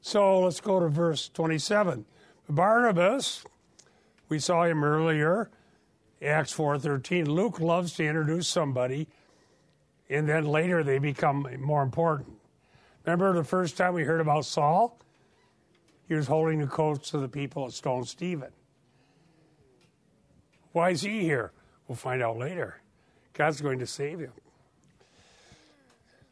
So 0.00 0.40
let's 0.40 0.60
go 0.60 0.78
to 0.78 0.88
verse 0.88 1.28
27. 1.30 2.04
Barnabas, 2.48 3.44
we 4.28 4.38
saw 4.38 4.64
him 4.64 4.84
earlier, 4.84 5.50
Acts 6.20 6.52
4:13. 6.52 7.26
Luke 7.28 7.60
loves 7.60 7.94
to 7.94 8.04
introduce 8.04 8.48
somebody 8.48 9.08
and 10.10 10.28
then 10.28 10.44
later 10.44 10.82
they 10.82 10.98
become 10.98 11.46
more 11.60 11.82
important. 11.82 12.38
Remember 13.04 13.32
the 13.32 13.44
first 13.44 13.76
time 13.76 13.94
we 13.94 14.04
heard 14.04 14.20
about 14.20 14.44
Saul? 14.44 14.98
He 16.08 16.14
was 16.14 16.26
holding 16.26 16.60
the 16.60 16.66
coats 16.66 17.12
of 17.14 17.20
the 17.20 17.28
people 17.28 17.66
at 17.66 17.72
Stone 17.72 18.04
Stephen. 18.06 18.50
Why 20.72 20.90
is 20.90 21.02
he 21.02 21.20
here? 21.20 21.52
We'll 21.86 21.96
find 21.96 22.22
out 22.22 22.38
later. 22.38 22.80
God's 23.34 23.60
going 23.60 23.78
to 23.78 23.86
save 23.86 24.18
him. 24.18 24.32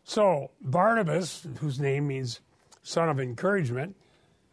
So, 0.05 0.51
Barnabas, 0.61 1.46
whose 1.59 1.81
name 1.81 2.07
means 2.07 2.40
son 2.83 3.09
of 3.09 3.20
encouragement, 3.20 3.96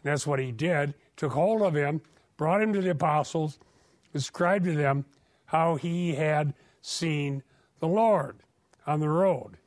that's 0.02 0.26
what 0.26 0.40
he 0.40 0.52
did, 0.52 0.94
took 1.16 1.34
hold 1.34 1.62
of 1.62 1.76
him, 1.76 2.02
brought 2.38 2.62
him 2.62 2.74
to 2.74 2.82
the 2.82 2.92
apostles, 2.92 3.60
described 4.12 4.66
to 4.66 4.74
them 4.74 5.06
how 5.54 5.76
he 5.76 6.16
had 6.16 6.52
seen 6.82 7.44
the 7.80 7.88
Lord 7.88 8.38
on 8.88 9.00
the 9.00 9.08
road. 9.08 9.58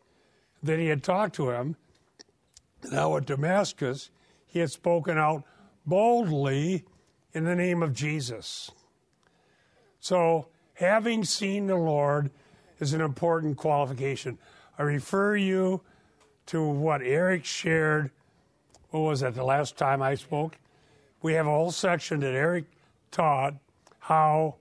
Then 0.61 0.81
he 0.81 0.89
had 0.89 1.05
talked 1.05 1.37
to 1.37 1.51
him. 1.51 1.77
Now 2.91 3.17
at 3.17 3.27
Damascus, 3.27 4.11
he 4.49 4.59
had 4.59 4.73
spoken 4.73 5.17
out 5.17 5.45
boldly 5.87 6.85
in 7.33 7.45
the 7.45 7.55
name 7.55 7.85
of 7.85 7.95
Jesus. 7.95 8.73
So, 10.01 10.49
having 10.75 11.23
seen 11.23 11.69
the 11.69 11.77
Lord 11.77 12.31
is 12.81 12.93
an 12.93 13.01
important 13.01 13.57
qualification. 13.57 14.39
I 14.77 14.83
refer 14.83 15.37
you 15.37 15.83
to 16.47 16.67
what 16.67 17.01
Eric 17.01 17.45
shared. 17.45 18.11
What 18.91 19.01
was 19.01 19.21
that, 19.21 19.37
the 19.37 19.45
last 19.45 19.77
time 19.77 20.03
I 20.03 20.17
spoke? 20.17 20.59
We 21.23 21.35
have 21.35 21.47
a 21.47 21.51
whole 21.51 21.71
section 21.71 22.19
that 22.21 22.35
Eric 22.35 22.65
taught 23.13 23.55
how 24.01 24.57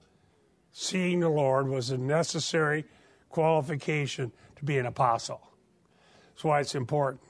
seeing 0.77 1.21
the 1.21 1.29
Lord 1.29 1.69
was 1.69 1.89
a 1.89 1.97
necessary 1.97 2.83
qualification 3.29 4.33
to 4.57 4.65
be 4.65 4.77
an 4.77 4.85
apostle. 4.85 5.39
That's 6.27 6.43
why 6.43 6.59
it's 6.59 6.75
important. 6.75 7.21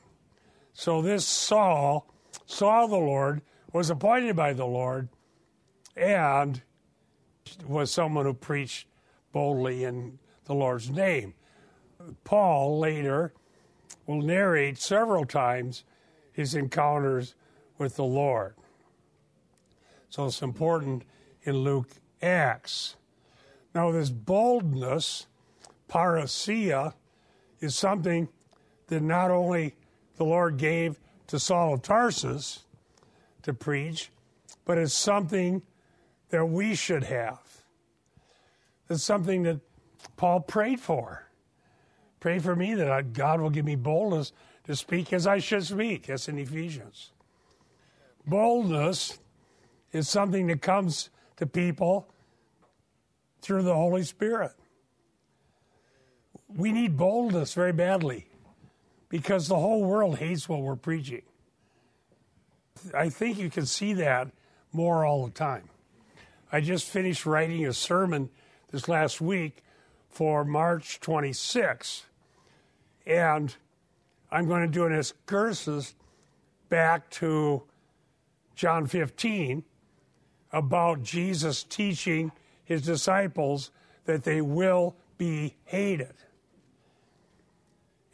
So 0.73 1.03
this 1.03 1.27
Saul 1.27 2.11
saw 2.47 2.87
the 2.87 2.95
Lord, 2.95 3.43
was 3.71 3.91
appointed 3.91 4.35
by 4.35 4.53
the 4.53 4.65
Lord, 4.65 5.09
and 5.95 6.59
was 7.67 7.91
someone 7.91 8.25
who 8.25 8.33
preached 8.33 8.87
boldly 9.31 9.83
in 9.83 10.17
the 10.45 10.55
Lord's 10.55 10.89
name. 10.89 11.35
Paul 12.23 12.79
later 12.79 13.31
will 14.07 14.23
narrate 14.23 14.79
several 14.79 15.23
times 15.23 15.83
his 16.31 16.55
encounters 16.55 17.35
with 17.77 17.95
the 17.95 18.05
Lord. 18.05 18.55
So 20.09 20.25
it's 20.25 20.41
important 20.41 21.03
in 21.43 21.57
Luke 21.57 21.89
Acts. 22.23 22.95
Now, 23.75 23.91
this 23.91 24.09
boldness, 24.09 25.27
parrhesia, 25.89 26.93
is 27.59 27.75
something 27.75 28.29
that 28.87 29.01
not 29.01 29.31
only 29.31 29.75
the 30.15 30.23
Lord 30.23 30.55
gave 30.57 30.97
to 31.27 31.37
Saul 31.37 31.73
of 31.73 31.81
Tarsus 31.81 32.63
to 33.43 33.53
preach, 33.53 34.11
but 34.63 34.77
it's 34.77 34.93
something 34.93 35.61
that 36.29 36.45
we 36.45 36.73
should 36.73 37.03
have. 37.03 37.41
It's 38.89 39.03
something 39.03 39.43
that 39.43 39.59
Paul 40.15 40.39
prayed 40.39 40.79
for. 40.79 41.27
Pray 42.21 42.39
for 42.39 42.55
me 42.55 42.75
that 42.75 43.11
God 43.11 43.41
will 43.41 43.49
give 43.49 43.65
me 43.65 43.75
boldness 43.75 44.31
to 44.63 44.75
speak 44.75 45.11
as 45.11 45.27
I 45.27 45.39
should 45.39 45.65
speak. 45.65 46.07
That's 46.07 46.29
in 46.29 46.39
Ephesians. 46.39 47.11
Boldness 48.25 49.19
is 49.91 50.07
something 50.07 50.47
that 50.47 50.61
comes 50.61 51.09
to 51.35 51.45
people 51.45 52.07
through 53.45 53.63
the 53.63 53.73
Holy 53.73 54.03
Spirit 54.03 54.51
we 56.55 56.71
need 56.71 56.97
boldness 56.97 57.53
very 57.53 57.73
badly 57.73 58.27
because 59.09 59.47
the 59.47 59.57
whole 59.57 59.83
world 59.83 60.17
hates 60.17 60.47
what 60.47 60.61
we're 60.61 60.75
preaching. 60.75 61.21
I 62.93 63.09
think 63.09 63.37
you 63.37 63.49
can 63.49 63.65
see 63.65 63.93
that 63.93 64.29
more 64.71 65.05
all 65.05 65.25
the 65.25 65.31
time. 65.31 65.69
I 66.51 66.61
just 66.61 66.87
finished 66.87 67.25
writing 67.25 67.65
a 67.65 67.73
sermon 67.73 68.29
this 68.71 68.87
last 68.87 69.19
week 69.19 69.63
for 70.09 70.45
March 70.45 70.99
26, 71.01 72.03
and 73.05 73.55
I'm 74.31 74.47
going 74.47 74.61
to 74.61 74.71
do 74.71 74.85
an 74.85 74.93
excursus 74.93 75.95
back 76.69 77.09
to 77.11 77.63
John 78.55 78.87
15 78.87 79.63
about 80.51 81.03
Jesus 81.03 81.63
teaching 81.63 82.31
his 82.65 82.81
disciples 82.81 83.71
that 84.05 84.23
they 84.23 84.41
will 84.41 84.95
be 85.17 85.55
hated 85.63 86.13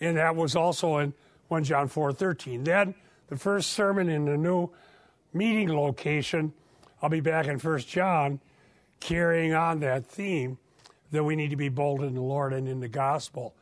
and 0.01 0.17
that 0.17 0.35
was 0.35 0.55
also 0.55 0.97
in 0.97 1.13
1 1.47 1.63
John 1.63 1.87
4:13. 1.87 2.63
Then 2.65 2.95
the 3.27 3.37
first 3.37 3.71
sermon 3.71 4.09
in 4.09 4.25
the 4.25 4.35
new 4.35 4.69
meeting 5.31 5.73
location, 5.73 6.53
I'll 7.01 7.09
be 7.09 7.21
back 7.21 7.47
in 7.47 7.59
1 7.59 7.79
John 7.87 8.41
carrying 8.99 9.53
on 9.53 9.79
that 9.79 10.05
theme 10.05 10.57
that 11.11 11.23
we 11.23 11.35
need 11.35 11.51
to 11.51 11.55
be 11.55 11.69
bold 11.69 12.01
in 12.01 12.15
the 12.15 12.21
Lord 12.21 12.51
and 12.51 12.67
in 12.67 12.79
the 12.79 12.87
gospel. 12.87 13.55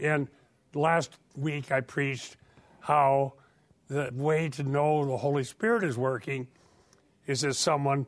And 0.00 0.28
last 0.74 1.18
week 1.36 1.72
I 1.72 1.80
preached 1.80 2.36
how 2.80 3.34
the 3.88 4.10
way 4.12 4.48
to 4.50 4.62
know 4.62 5.04
the 5.04 5.16
Holy 5.16 5.44
Spirit 5.44 5.82
is 5.82 5.96
working 5.96 6.46
is 7.26 7.40
that 7.42 7.54
someone 7.54 8.06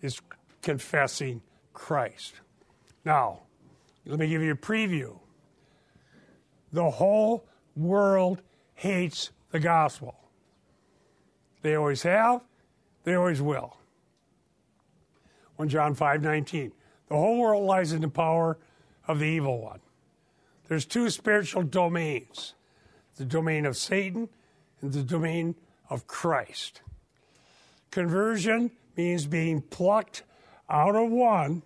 is 0.00 0.20
confessing 0.62 1.42
Christ. 1.72 2.34
Now, 3.04 3.40
let 4.06 4.18
me 4.18 4.28
give 4.28 4.42
you 4.42 4.52
a 4.52 4.56
preview. 4.56 5.18
The 6.72 6.90
whole 6.90 7.46
world 7.76 8.40
hates 8.74 9.30
the 9.50 9.60
gospel. 9.60 10.16
They 11.62 11.74
always 11.74 12.02
have, 12.02 12.40
they 13.04 13.14
always 13.14 13.42
will. 13.42 13.76
1 15.56 15.68
John 15.68 15.94
5:19. 15.94 16.72
The 17.08 17.16
whole 17.16 17.38
world 17.38 17.64
lies 17.64 17.92
in 17.92 18.00
the 18.00 18.08
power 18.08 18.58
of 19.06 19.18
the 19.18 19.26
evil 19.26 19.60
one. 19.60 19.80
There's 20.68 20.86
two 20.86 21.10
spiritual 21.10 21.62
domains. 21.62 22.54
The 23.16 23.24
domain 23.24 23.66
of 23.66 23.76
Satan 23.76 24.30
and 24.80 24.92
the 24.92 25.02
domain 25.02 25.54
of 25.90 26.06
Christ. 26.06 26.80
Conversion 27.90 28.70
means 28.96 29.26
being 29.26 29.60
plucked 29.60 30.22
out 30.72 30.96
of 30.96 31.10
one 31.10 31.62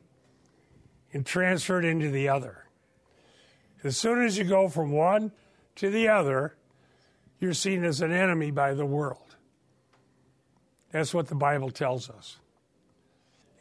and 1.13 1.25
transferred 1.25 1.85
into 1.85 2.11
the 2.11 2.29
other. 2.29 2.67
As 3.85 3.97
soon 3.97 4.23
as 4.23 4.37
you 4.37 4.45
go 4.45 4.69
from 4.69 4.91
one 4.91 5.31
to 5.77 5.89
the 5.89 6.09
other, 6.09 6.57
you're 7.39 7.55
seen 7.55 7.85
as 7.85 8.01
an 8.01 8.13
enemy 8.13 8.51
by 8.51 8.75
the 8.75 8.85
world. 8.85 9.37
That's 10.91 11.15
what 11.15 11.29
the 11.29 11.35
Bible 11.37 11.71
tells 11.71 12.11
us. 12.11 12.37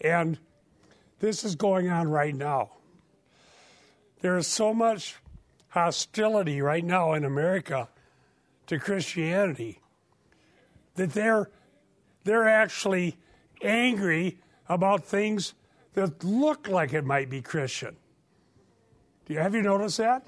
And 0.02 0.40
this 1.20 1.44
is 1.44 1.56
going 1.56 1.90
on 1.90 2.10
right 2.10 2.36
now. 2.36 2.72
There 4.22 4.38
is 4.38 4.48
so 4.48 4.74
much 4.74 5.18
hostility 5.70 6.62
right 6.62 6.84
now 6.84 7.14
in 7.14 7.24
America 7.24 7.90
to 8.68 8.80
Christianity 8.80 9.80
that 10.96 11.12
they're 11.12 11.50
they're 12.24 12.48
actually 12.48 13.18
angry 13.62 14.40
about 14.68 15.06
things 15.06 15.54
that 15.94 16.24
look 16.24 16.68
like 16.68 16.94
it 16.94 17.06
might 17.06 17.30
be 17.30 17.42
Christian. 17.42 17.96
Do 19.26 19.34
you, 19.34 19.40
have 19.40 19.56
you 19.56 19.62
noticed 19.62 19.98
that? 19.98 20.26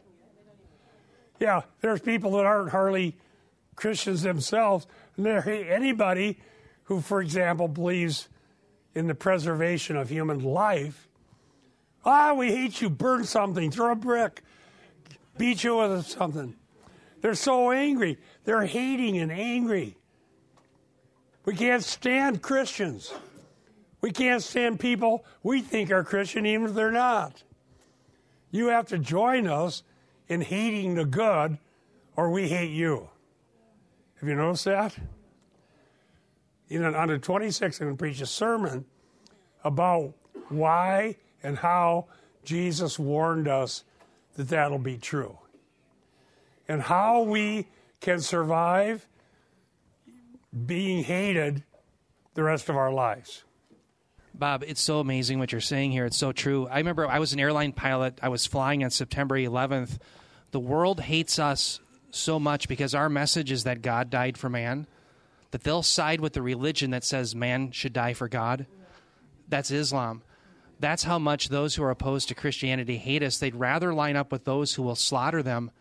Yeah, 1.39 1.61
there's 1.81 2.01
people 2.01 2.31
that 2.31 2.45
aren't 2.45 2.71
hardly 2.71 3.15
Christians 3.75 4.23
themselves, 4.23 4.87
and 5.17 5.27
anybody 5.27 6.39
who, 6.85 7.01
for 7.01 7.21
example, 7.21 7.67
believes 7.67 8.27
in 8.95 9.07
the 9.07 9.13
preservation 9.13 9.95
of 9.95 10.09
human 10.09 10.39
life. 10.39 11.07
Ah, 12.03 12.33
we 12.33 12.51
hate 12.51 12.81
you. 12.81 12.89
Burn 12.89 13.25
something. 13.25 13.69
Throw 13.69 13.91
a 13.91 13.95
brick. 13.95 14.41
Beat 15.37 15.63
you 15.63 15.77
with 15.77 16.07
something. 16.07 16.55
They're 17.21 17.35
so 17.35 17.71
angry. 17.71 18.17
They're 18.45 18.65
hating 18.65 19.17
and 19.17 19.31
angry. 19.31 19.97
We 21.45 21.55
can't 21.55 21.83
stand 21.83 22.41
Christians. 22.41 23.13
We 24.01 24.11
can't 24.11 24.43
stand 24.43 24.79
people 24.79 25.25
we 25.43 25.61
think 25.61 25.91
are 25.91 26.03
Christian, 26.03 26.45
even 26.45 26.67
if 26.67 26.73
they're 26.75 26.91
not. 26.91 27.43
You 28.51 28.67
have 28.67 28.87
to 28.87 28.99
join 28.99 29.47
us 29.47 29.83
in 30.27 30.41
hating 30.41 30.95
the 30.95 31.05
good 31.05 31.57
or 32.15 32.29
we 32.29 32.47
hate 32.47 32.71
you. 32.71 33.09
Have 34.19 34.29
you 34.29 34.35
noticed 34.35 34.65
that? 34.65 34.95
You 36.67 36.81
know, 36.81 36.93
on 36.93 37.07
the 37.07 37.19
26th, 37.19 37.81
I'm 37.81 37.87
going 37.87 37.97
to 37.97 37.99
preach 37.99 38.21
a 38.21 38.25
sermon 38.25 38.85
about 39.63 40.13
why 40.49 41.15
and 41.43 41.57
how 41.57 42.07
Jesus 42.43 42.97
warned 42.97 43.47
us 43.47 43.83
that 44.35 44.49
that'll 44.49 44.79
be 44.79 44.97
true. 44.97 45.37
And 46.67 46.81
how 46.81 47.21
we 47.21 47.67
can 48.01 48.19
survive 48.19 49.07
being 50.65 51.03
hated 51.03 51.63
the 52.33 52.43
rest 52.43 52.69
of 52.69 52.75
our 52.75 52.91
lives. 52.91 53.43
Bob, 54.37 54.63
it's 54.67 54.81
so 54.81 54.99
amazing 54.99 55.39
what 55.39 55.51
you're 55.51 55.61
saying 55.61 55.91
here. 55.91 56.05
It's 56.05 56.17
so 56.17 56.31
true. 56.31 56.67
I 56.67 56.77
remember 56.77 57.07
I 57.07 57.19
was 57.19 57.33
an 57.33 57.39
airline 57.39 57.71
pilot. 57.73 58.19
I 58.21 58.29
was 58.29 58.45
flying 58.45 58.83
on 58.83 58.91
September 58.91 59.35
11th. 59.35 59.97
The 60.51 60.59
world 60.59 60.99
hates 60.99 61.39
us 61.39 61.79
so 62.11 62.39
much 62.39 62.67
because 62.67 62.93
our 62.93 63.09
message 63.09 63.51
is 63.51 63.63
that 63.63 63.81
God 63.81 64.09
died 64.09 64.37
for 64.37 64.49
man, 64.49 64.87
that 65.51 65.63
they'll 65.63 65.83
side 65.83 66.21
with 66.21 66.33
the 66.33 66.41
religion 66.41 66.91
that 66.91 67.03
says 67.03 67.35
man 67.35 67.71
should 67.71 67.93
die 67.93 68.13
for 68.13 68.27
God. 68.27 68.67
That's 69.49 69.71
Islam. 69.71 70.21
That's 70.79 71.03
how 71.03 71.17
much 71.17 71.49
those 71.49 71.75
who 71.75 71.83
are 71.83 71.89
opposed 71.89 72.27
to 72.27 72.35
Christianity 72.35 72.97
hate 72.97 73.23
us. 73.23 73.39
They'd 73.39 73.55
rather 73.55 73.93
line 73.93 74.15
up 74.15 74.31
with 74.31 74.45
those 74.45 74.75
who 74.75 74.83
will 74.83 74.95
slaughter 74.95 75.41
them 75.41 75.71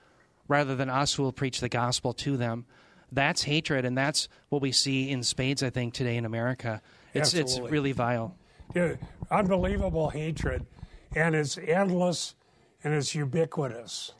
rather 0.48 0.74
than 0.74 0.88
us 0.88 1.14
who 1.14 1.22
will 1.22 1.32
preach 1.32 1.60
the 1.60 1.68
gospel 1.68 2.14
to 2.14 2.36
them. 2.36 2.64
That's 3.12 3.42
hatred, 3.42 3.84
and 3.84 3.96
that's 3.96 4.28
what 4.48 4.62
we 4.62 4.72
see 4.72 5.10
in 5.10 5.22
spades, 5.22 5.62
I 5.62 5.70
think, 5.70 5.94
today 5.94 6.16
in 6.16 6.24
America. 6.24 6.80
It's, 7.14 7.34
it's 7.34 7.58
really 7.58 7.92
vile. 7.92 8.34
Yeah, 8.76 8.96
unbelievable 9.30 10.10
hatred, 10.10 10.66
and 11.14 11.34
it's 11.34 11.56
endless 11.56 12.34
and 12.84 12.92
it's 12.92 13.14
ubiquitous. 13.14 14.12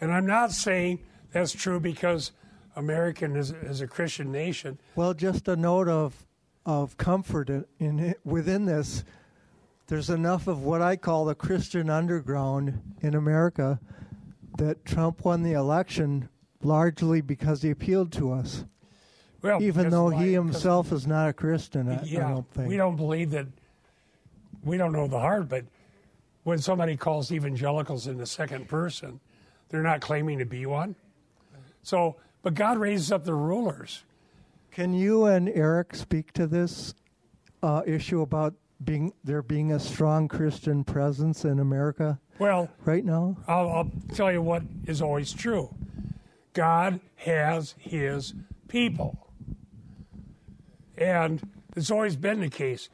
And 0.00 0.12
I'm 0.12 0.26
not 0.26 0.50
saying 0.50 0.98
that's 1.32 1.52
true 1.52 1.78
because 1.78 2.32
American 2.74 3.36
is, 3.36 3.52
is 3.52 3.80
a 3.80 3.86
Christian 3.86 4.32
nation. 4.32 4.80
Well, 4.96 5.14
just 5.14 5.46
a 5.46 5.54
note 5.54 5.86
of 5.86 6.26
of 6.66 6.96
comfort 6.96 7.50
in, 7.50 7.64
in 7.78 8.00
it, 8.00 8.20
within 8.24 8.64
this. 8.64 9.04
There's 9.86 10.10
enough 10.10 10.48
of 10.48 10.64
what 10.64 10.82
I 10.82 10.96
call 10.96 11.24
the 11.24 11.36
Christian 11.36 11.88
underground 11.88 12.80
in 13.00 13.14
America 13.14 13.78
that 14.58 14.84
Trump 14.84 15.24
won 15.24 15.44
the 15.44 15.52
election 15.52 16.28
largely 16.64 17.20
because 17.20 17.62
he 17.62 17.70
appealed 17.70 18.10
to 18.14 18.32
us, 18.32 18.64
Well, 19.42 19.60
even 19.62 19.90
though 19.90 20.08
he 20.08 20.32
himself 20.32 20.92
is 20.92 21.06
not 21.06 21.28
a 21.28 21.32
Christian. 21.32 21.88
I, 21.88 22.02
yeah, 22.04 22.26
I 22.26 22.30
don't 22.30 22.50
think. 22.52 22.68
we 22.68 22.76
don't 22.76 22.96
believe 22.96 23.30
that. 23.32 23.46
We 24.64 24.76
don't 24.76 24.92
know 24.92 25.08
the 25.08 25.18
heart, 25.18 25.48
but 25.48 25.64
when 26.44 26.58
somebody 26.58 26.96
calls 26.96 27.32
evangelicals 27.32 28.06
in 28.06 28.16
the 28.16 28.26
second 28.26 28.68
person, 28.68 29.18
they're 29.68 29.82
not 29.82 30.00
claiming 30.00 30.38
to 30.38 30.44
be 30.44 30.66
one. 30.66 30.94
So, 31.82 32.16
but 32.42 32.54
God 32.54 32.78
raises 32.78 33.10
up 33.10 33.24
the 33.24 33.34
rulers. 33.34 34.04
Can 34.70 34.94
you 34.94 35.26
and 35.26 35.48
Eric 35.48 35.94
speak 35.96 36.32
to 36.34 36.46
this 36.46 36.94
uh, 37.62 37.82
issue 37.86 38.22
about 38.22 38.54
being 38.84 39.12
there 39.22 39.42
being 39.42 39.72
a 39.72 39.78
strong 39.78 40.28
Christian 40.28 40.82
presence 40.84 41.44
in 41.44 41.58
America 41.58 42.18
Well, 42.38 42.68
right 42.84 43.04
now? 43.04 43.36
I'll, 43.46 43.68
I'll 43.68 43.92
tell 44.14 44.32
you 44.32 44.42
what 44.42 44.62
is 44.86 45.02
always 45.02 45.32
true 45.32 45.74
God 46.54 47.00
has 47.16 47.74
his 47.78 48.34
people. 48.68 49.18
And 51.02 51.42
it's 51.74 51.90
always 51.90 52.14
been 52.14 52.38
the 52.38 52.48
case. 52.48 52.88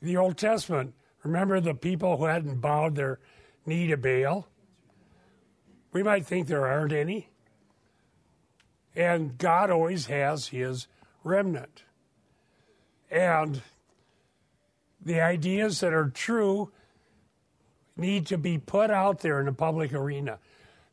The 0.00 0.16
Old 0.16 0.38
Testament, 0.38 0.94
remember 1.22 1.60
the 1.60 1.74
people 1.74 2.16
who 2.16 2.24
hadn't 2.24 2.62
bowed 2.62 2.94
their 2.94 3.18
knee 3.66 3.86
to 3.88 3.98
Baal? 3.98 4.48
We 5.92 6.02
might 6.02 6.24
think 6.24 6.46
there 6.46 6.66
aren't 6.66 6.92
any. 6.92 7.28
And 8.96 9.36
God 9.36 9.70
always 9.70 10.06
has 10.06 10.48
his 10.48 10.86
remnant. 11.22 11.82
And 13.10 13.60
the 15.04 15.20
ideas 15.20 15.80
that 15.80 15.92
are 15.92 16.08
true 16.08 16.72
need 17.94 18.24
to 18.28 18.38
be 18.38 18.56
put 18.56 18.90
out 18.90 19.20
there 19.20 19.38
in 19.38 19.46
the 19.46 19.52
public 19.52 19.92
arena. 19.92 20.38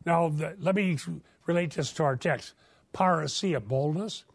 Now, 0.06 0.28
the, 0.28 0.58
let 0.60 0.76
me 0.76 0.98
relate 1.46 1.76
this 1.76 1.94
to 1.94 2.04
our 2.04 2.18
text 2.18 2.56
parrhesia, 2.94 3.66
boldness. 3.66 4.26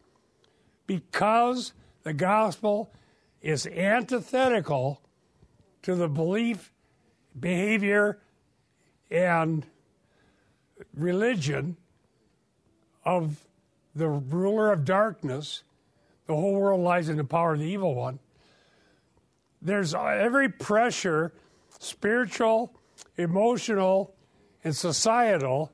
Because 0.87 1.73
the 2.03 2.13
gospel 2.13 2.91
is 3.41 3.65
antithetical 3.67 5.01
to 5.83 5.95
the 5.95 6.07
belief, 6.07 6.71
behavior, 7.39 8.19
and 9.09 9.65
religion 10.95 11.77
of 13.03 13.43
the 13.95 14.07
ruler 14.07 14.71
of 14.71 14.85
darkness, 14.85 15.63
the 16.27 16.35
whole 16.35 16.55
world 16.55 16.81
lies 16.81 17.09
in 17.09 17.17
the 17.17 17.23
power 17.23 17.53
of 17.53 17.59
the 17.59 17.65
evil 17.65 17.95
one. 17.95 18.19
There's 19.61 19.93
uh, 19.93 20.03
every 20.03 20.49
pressure, 20.49 21.33
spiritual, 21.79 22.73
emotional, 23.17 24.15
and 24.63 24.75
societal, 24.75 25.71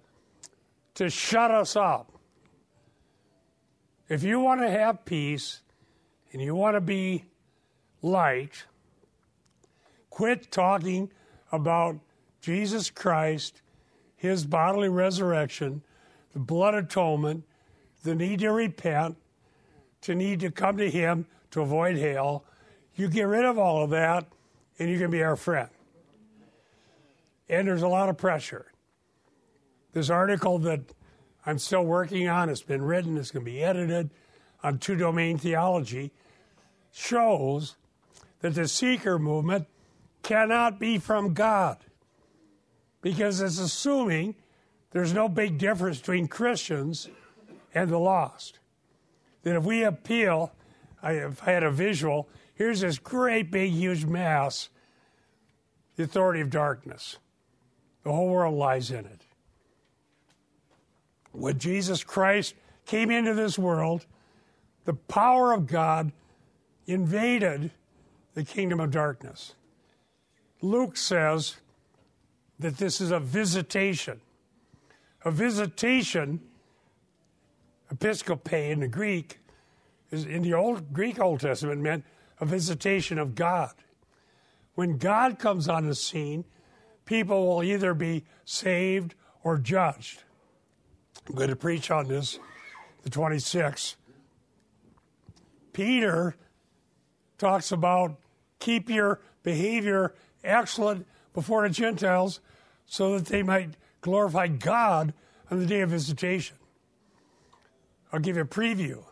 to 0.96 1.10
shut 1.10 1.52
us 1.52 1.76
up. 1.76 2.12
If 4.10 4.24
you 4.24 4.40
want 4.40 4.62
to 4.62 4.70
have 4.70 5.06
peace 5.06 5.62
and 6.32 6.42
you 6.42 6.56
want 6.56 6.76
to 6.76 6.82
be 6.82 7.26
light, 8.02 8.66
quit 10.10 10.52
talking 10.52 11.12
about 11.52 12.00
Jesus 12.42 12.90
Christ, 12.90 13.62
his 14.16 14.46
bodily 14.46 14.90
resurrection, 14.90 15.82
the 16.34 16.40
blood 16.40 16.74
atonement, 16.74 17.44
the 18.04 18.16
need 18.16 18.40
to 18.40 18.52
repent, 18.52 19.18
to 20.02 20.16
need 20.16 20.40
to 20.42 20.52
come 20.52 20.78
to 20.78 20.90
him 20.90 21.26
to 21.52 21.62
avoid 21.62 21.98
hell. 21.98 22.44
You 22.96 23.08
get 23.08 23.24
rid 23.24 23.46
of 23.46 23.58
all 23.58 23.84
of 23.84 23.90
that, 23.92 24.26
and 24.80 24.90
you 24.90 24.98
can 24.98 25.12
be 25.12 25.24
our 25.24 25.36
friend. 25.36 25.70
And 27.50 27.68
there's 27.68 27.82
a 27.82 27.88
lot 27.88 28.10
of 28.10 28.18
pressure. 28.18 28.66
This 29.94 30.10
article 30.10 30.60
that 30.60 30.82
I'm 31.46 31.60
still 31.60 31.84
working 31.84 32.28
on, 32.28 32.50
it's 32.50 32.62
been 32.62 32.82
written, 32.82 33.18
it's 33.18 33.32
going 33.32 33.46
to 33.46 33.52
be 33.52 33.64
edited 33.64 34.10
on 34.68 34.78
two 34.80 34.98
domain 34.98 35.38
theology, 35.38 36.12
shows 36.92 37.78
that 38.42 38.54
the 38.54 38.68
seeker 38.68 39.18
movement 39.18 39.66
cannot 40.24 40.78
be 40.78 40.98
from 40.98 41.34
God 41.34 41.78
because 43.02 43.40
it's 43.40 43.60
assuming 43.60 44.36
there's 44.92 45.14
no 45.14 45.30
big 45.30 45.58
difference 45.58 46.00
between 46.00 46.28
Christians 46.28 47.08
and 47.74 47.90
the 47.90 47.98
lost. 47.98 48.60
That 49.44 49.56
if 49.56 49.64
we 49.64 49.84
appeal, 49.84 50.52
I, 51.02 51.24
I 51.24 51.52
had 51.52 51.64
a 51.64 51.72
visual, 51.72 52.28
here's 52.54 52.82
this 52.82 53.00
great 53.00 53.50
big 53.50 53.72
huge 53.72 54.04
mass, 54.04 54.68
the 55.96 56.04
authority 56.04 56.42
of 56.42 56.50
darkness. 56.50 57.20
The 58.04 58.12
whole 58.12 58.28
world 58.28 58.56
lies 58.56 58.92
in 58.92 59.06
it. 59.06 59.22
When 61.32 61.58
Jesus 61.58 62.04
Christ 62.04 62.54
came 62.86 63.10
into 63.12 63.34
this 63.34 63.58
world, 63.58 64.06
the 64.88 64.94
power 64.94 65.52
of 65.52 65.68
God 65.68 66.14
invaded 66.86 67.72
the 68.36 68.44
kingdom 68.46 68.80
of 68.80 68.90
darkness. 68.90 69.54
Luke 70.62 70.96
says 70.96 71.58
that 72.58 72.78
this 72.78 73.02
is 73.02 73.12
a 73.12 73.20
visitation. 73.20 74.22
A 75.26 75.30
visitation, 75.30 76.40
episcope 77.94 78.54
in 78.54 78.80
the 78.80 78.88
Greek, 78.88 79.40
is 80.10 80.24
in 80.24 80.42
the 80.42 80.54
old 80.54 80.94
Greek 80.94 81.20
Old 81.20 81.42
Testament 81.42 81.82
meant 81.82 82.06
a 82.40 82.46
visitation 82.46 83.20
of 83.20 83.36
God. 83.36 83.74
When 84.76 84.98
God 84.98 85.38
comes 85.38 85.68
on 85.68 85.86
the 85.86 85.96
scene, 85.96 86.46
people 87.04 87.46
will 87.46 87.62
either 87.62 87.94
be 87.94 88.24
saved 88.46 89.16
or 89.44 89.58
judged. 89.58 90.24
I'm 91.28 91.36
going 91.36 91.50
to 91.50 91.58
preach 91.58 91.92
on 91.92 92.08
this, 92.08 92.40
the 93.04 93.10
26th. 93.10 93.96
Peter 95.78 96.36
talks 97.38 97.72
about 97.72 98.16
keep 98.58 98.90
your 98.90 99.22
behavior 99.44 100.16
excellent 100.44 101.06
before 101.36 101.68
the 101.68 101.70
Gentiles 101.72 102.40
so 102.88 103.14
that 103.16 103.28
they 103.28 103.44
might 103.44 103.76
glorify 104.02 104.48
God 104.48 105.14
on 105.52 105.60
the 105.60 105.68
day 105.68 105.82
of 105.82 105.92
visitation. 105.92 106.58
I'll 108.12 108.20
give 108.20 108.38
you 108.38 108.42
a 108.42 108.46
preview. 108.46 109.04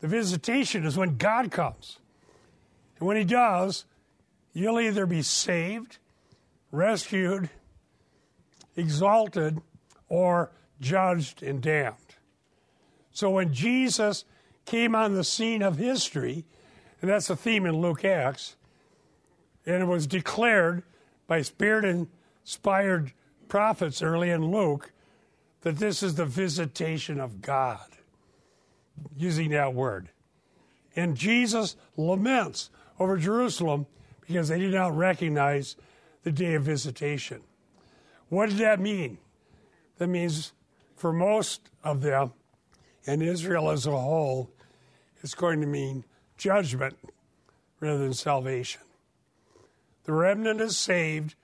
The 0.00 0.08
visitation 0.08 0.84
is 0.84 0.98
when 0.98 1.16
God 1.16 1.50
comes. 1.50 2.00
And 2.98 3.08
when 3.08 3.16
He 3.16 3.24
does, 3.24 3.86
you'll 4.52 4.78
either 4.78 5.06
be 5.06 5.22
saved, 5.22 5.96
rescued, 6.70 7.48
exalted, 8.76 9.62
or 10.10 10.50
judged 10.82 11.42
and 11.42 11.62
damned. 11.62 11.96
So 13.10 13.30
when 13.30 13.54
Jesus 13.54 14.26
came 14.66 14.94
on 14.94 15.14
the 15.14 15.24
scene 15.24 15.62
of 15.62 15.78
history, 15.78 16.44
and 17.00 17.10
that's 17.10 17.30
a 17.30 17.36
theme 17.36 17.64
in 17.64 17.80
Luke 17.80 18.04
Acts, 18.04 18.56
and 19.64 19.82
it 19.82 19.86
was 19.86 20.06
declared 20.06 20.82
by 21.26 21.42
spirit 21.42 21.84
inspired 22.44 23.12
prophets 23.48 24.02
early 24.02 24.30
in 24.30 24.50
Luke 24.50 24.92
that 25.62 25.78
this 25.78 26.02
is 26.02 26.14
the 26.14 26.26
visitation 26.26 27.18
of 27.18 27.40
God, 27.40 27.86
using 29.16 29.50
that 29.50 29.74
word. 29.74 30.10
And 30.94 31.16
Jesus 31.16 31.76
laments 31.96 32.70
over 32.98 33.16
Jerusalem 33.16 33.86
because 34.20 34.48
they 34.48 34.58
did 34.58 34.74
not 34.74 34.96
recognize 34.96 35.76
the 36.22 36.32
day 36.32 36.54
of 36.54 36.62
visitation. 36.62 37.40
What 38.28 38.48
did 38.48 38.58
that 38.58 38.80
mean? 38.80 39.18
That 39.98 40.08
means 40.08 40.52
for 40.96 41.12
most 41.12 41.70
of 41.84 42.00
them, 42.00 42.32
and 43.06 43.22
Israel 43.22 43.70
as 43.70 43.86
a 43.86 43.90
whole, 43.90 44.50
it's 45.26 45.34
going 45.34 45.60
to 45.60 45.66
mean 45.66 46.04
judgment 46.38 46.96
rather 47.80 47.98
than 47.98 48.14
salvation. 48.14 48.80
The 50.04 50.12
remnant 50.12 50.60
is 50.60 50.76
saved, 50.76 51.34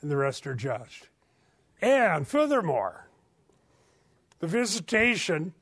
and 0.00 0.08
the 0.08 0.16
rest 0.16 0.46
are 0.46 0.54
judged. 0.54 1.08
And 1.80 2.28
furthermore, 2.28 3.08
the 4.38 4.46
visitation 4.46 5.54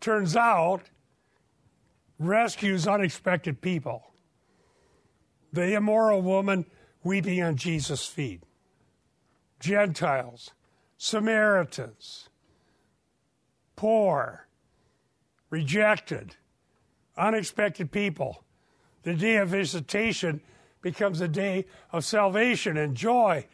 turns 0.00 0.36
out 0.36 0.84
rescues 2.18 2.86
unexpected 2.86 3.60
people. 3.60 4.04
The 5.52 5.74
immoral 5.74 6.22
woman 6.22 6.64
weeping 7.04 7.42
on 7.42 7.56
Jesus' 7.56 8.06
feet, 8.06 8.42
Gentiles, 9.60 10.52
Samaritans, 10.96 12.30
poor, 13.76 14.46
rejected, 15.50 16.36
unexpected 17.16 17.90
people. 17.90 18.44
The 19.02 19.14
day 19.14 19.36
of 19.36 19.48
visitation 19.48 20.40
becomes 20.80 21.20
a 21.20 21.28
day 21.28 21.66
of 21.92 22.04
salvation 22.04 22.76
and 22.76 22.96
joy 22.96 23.46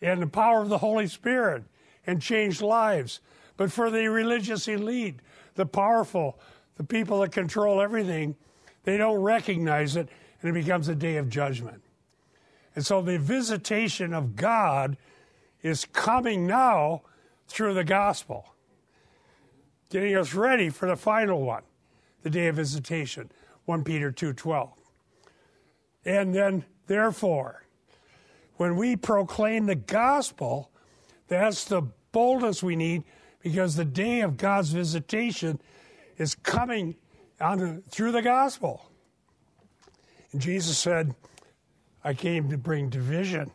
and 0.00 0.22
the 0.22 0.26
power 0.26 0.62
of 0.62 0.68
the 0.68 0.78
Holy 0.78 1.06
Spirit 1.06 1.64
and 2.06 2.22
changed 2.22 2.62
lives. 2.62 3.20
But 3.56 3.72
for 3.72 3.90
the 3.90 4.08
religious 4.08 4.68
elite, 4.68 5.20
the 5.54 5.66
powerful, 5.66 6.38
the 6.76 6.84
people 6.84 7.20
that 7.20 7.32
control 7.32 7.80
everything, 7.80 8.36
they 8.84 8.96
don't 8.96 9.20
recognize 9.20 9.96
it 9.96 10.08
and 10.40 10.50
it 10.50 10.60
becomes 10.60 10.88
a 10.88 10.94
day 10.94 11.16
of 11.16 11.28
judgment. 11.28 11.82
And 12.74 12.86
so 12.86 13.02
the 13.02 13.18
visitation 13.18 14.14
of 14.14 14.36
God 14.36 14.96
is 15.62 15.84
coming 15.84 16.46
now 16.46 17.02
through 17.48 17.74
the 17.74 17.84
gospel, 17.84 18.54
getting 19.90 20.16
us 20.16 20.34
ready 20.34 20.68
for 20.68 20.86
the 20.86 20.96
final 20.96 21.42
one, 21.42 21.62
the 22.28 22.38
day 22.40 22.48
of 22.48 22.56
visitation, 22.56 23.32
1 23.64 23.84
Peter 23.84 24.12
2:12. 24.12 24.70
And 26.04 26.34
then 26.34 26.66
therefore, 26.86 27.64
when 28.56 28.76
we 28.76 28.96
proclaim 28.96 29.64
the 29.64 29.74
gospel, 29.74 30.70
that's 31.28 31.64
the 31.64 31.82
boldness 32.12 32.62
we 32.62 32.76
need 32.76 33.04
because 33.40 33.76
the 33.76 33.84
day 33.86 34.20
of 34.20 34.36
God's 34.36 34.72
visitation 34.72 35.58
is 36.18 36.34
coming 36.34 36.96
on, 37.40 37.82
through 37.88 38.12
the 38.12 38.20
gospel. 38.20 38.90
And 40.32 40.42
Jesus 40.42 40.76
said, 40.76 41.14
I 42.04 42.12
came 42.12 42.50
to 42.50 42.58
bring 42.58 42.90
division. 42.90 43.52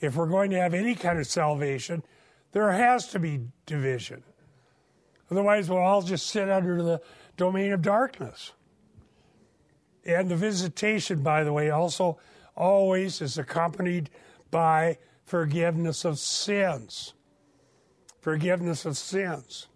If 0.00 0.14
we're 0.14 0.28
going 0.28 0.50
to 0.50 0.60
have 0.60 0.74
any 0.74 0.94
kind 0.94 1.18
of 1.18 1.26
salvation, 1.26 2.04
there 2.52 2.70
has 2.70 3.08
to 3.08 3.18
be 3.18 3.40
division. 3.66 4.22
Otherwise, 5.34 5.68
we'll 5.68 5.78
all 5.78 6.00
just 6.00 6.28
sit 6.28 6.48
under 6.48 6.80
the 6.80 7.00
domain 7.36 7.72
of 7.72 7.82
darkness. 7.82 8.52
And 10.06 10.30
the 10.30 10.36
visitation, 10.36 11.24
by 11.24 11.42
the 11.42 11.52
way, 11.52 11.70
also 11.70 12.18
always 12.56 13.20
is 13.20 13.36
accompanied 13.36 14.10
by 14.52 14.98
forgiveness 15.24 16.04
of 16.04 16.20
sins. 16.20 17.14
Forgiveness 18.20 18.84
of 18.84 18.96
sins. 18.96 19.66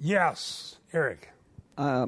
Yes, 0.00 0.78
Eric. 0.92 1.28
Uh, 1.78 2.06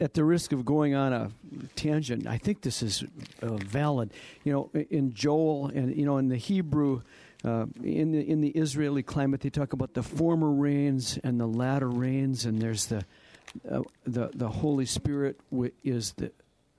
at 0.00 0.14
the 0.14 0.24
risk 0.24 0.50
of 0.52 0.64
going 0.64 0.96
on 0.96 1.12
a 1.12 1.30
tangent, 1.76 2.26
I 2.26 2.38
think 2.38 2.62
this 2.62 2.82
is 2.82 3.04
uh, 3.40 3.54
valid. 3.54 4.12
You 4.42 4.52
know, 4.52 4.70
in 4.90 5.14
Joel 5.14 5.68
and 5.68 5.94
you 5.94 6.04
know 6.06 6.16
in 6.16 6.28
the 6.28 6.36
Hebrew, 6.36 7.02
uh, 7.44 7.66
in 7.82 8.12
the 8.12 8.20
in 8.20 8.40
the 8.40 8.50
Israeli 8.50 9.02
climate, 9.02 9.40
they 9.42 9.50
talk 9.50 9.72
about 9.72 9.94
the 9.94 10.02
former 10.02 10.50
rains 10.50 11.18
and 11.22 11.38
the 11.38 11.46
latter 11.46 11.88
rains, 11.88 12.44
and 12.44 12.60
there's 12.60 12.86
the 12.86 13.04
uh, 13.70 13.82
the 14.06 14.30
the 14.34 14.48
Holy 14.48 14.86
Spirit 14.86 15.38
is 15.82 16.12
the 16.12 16.32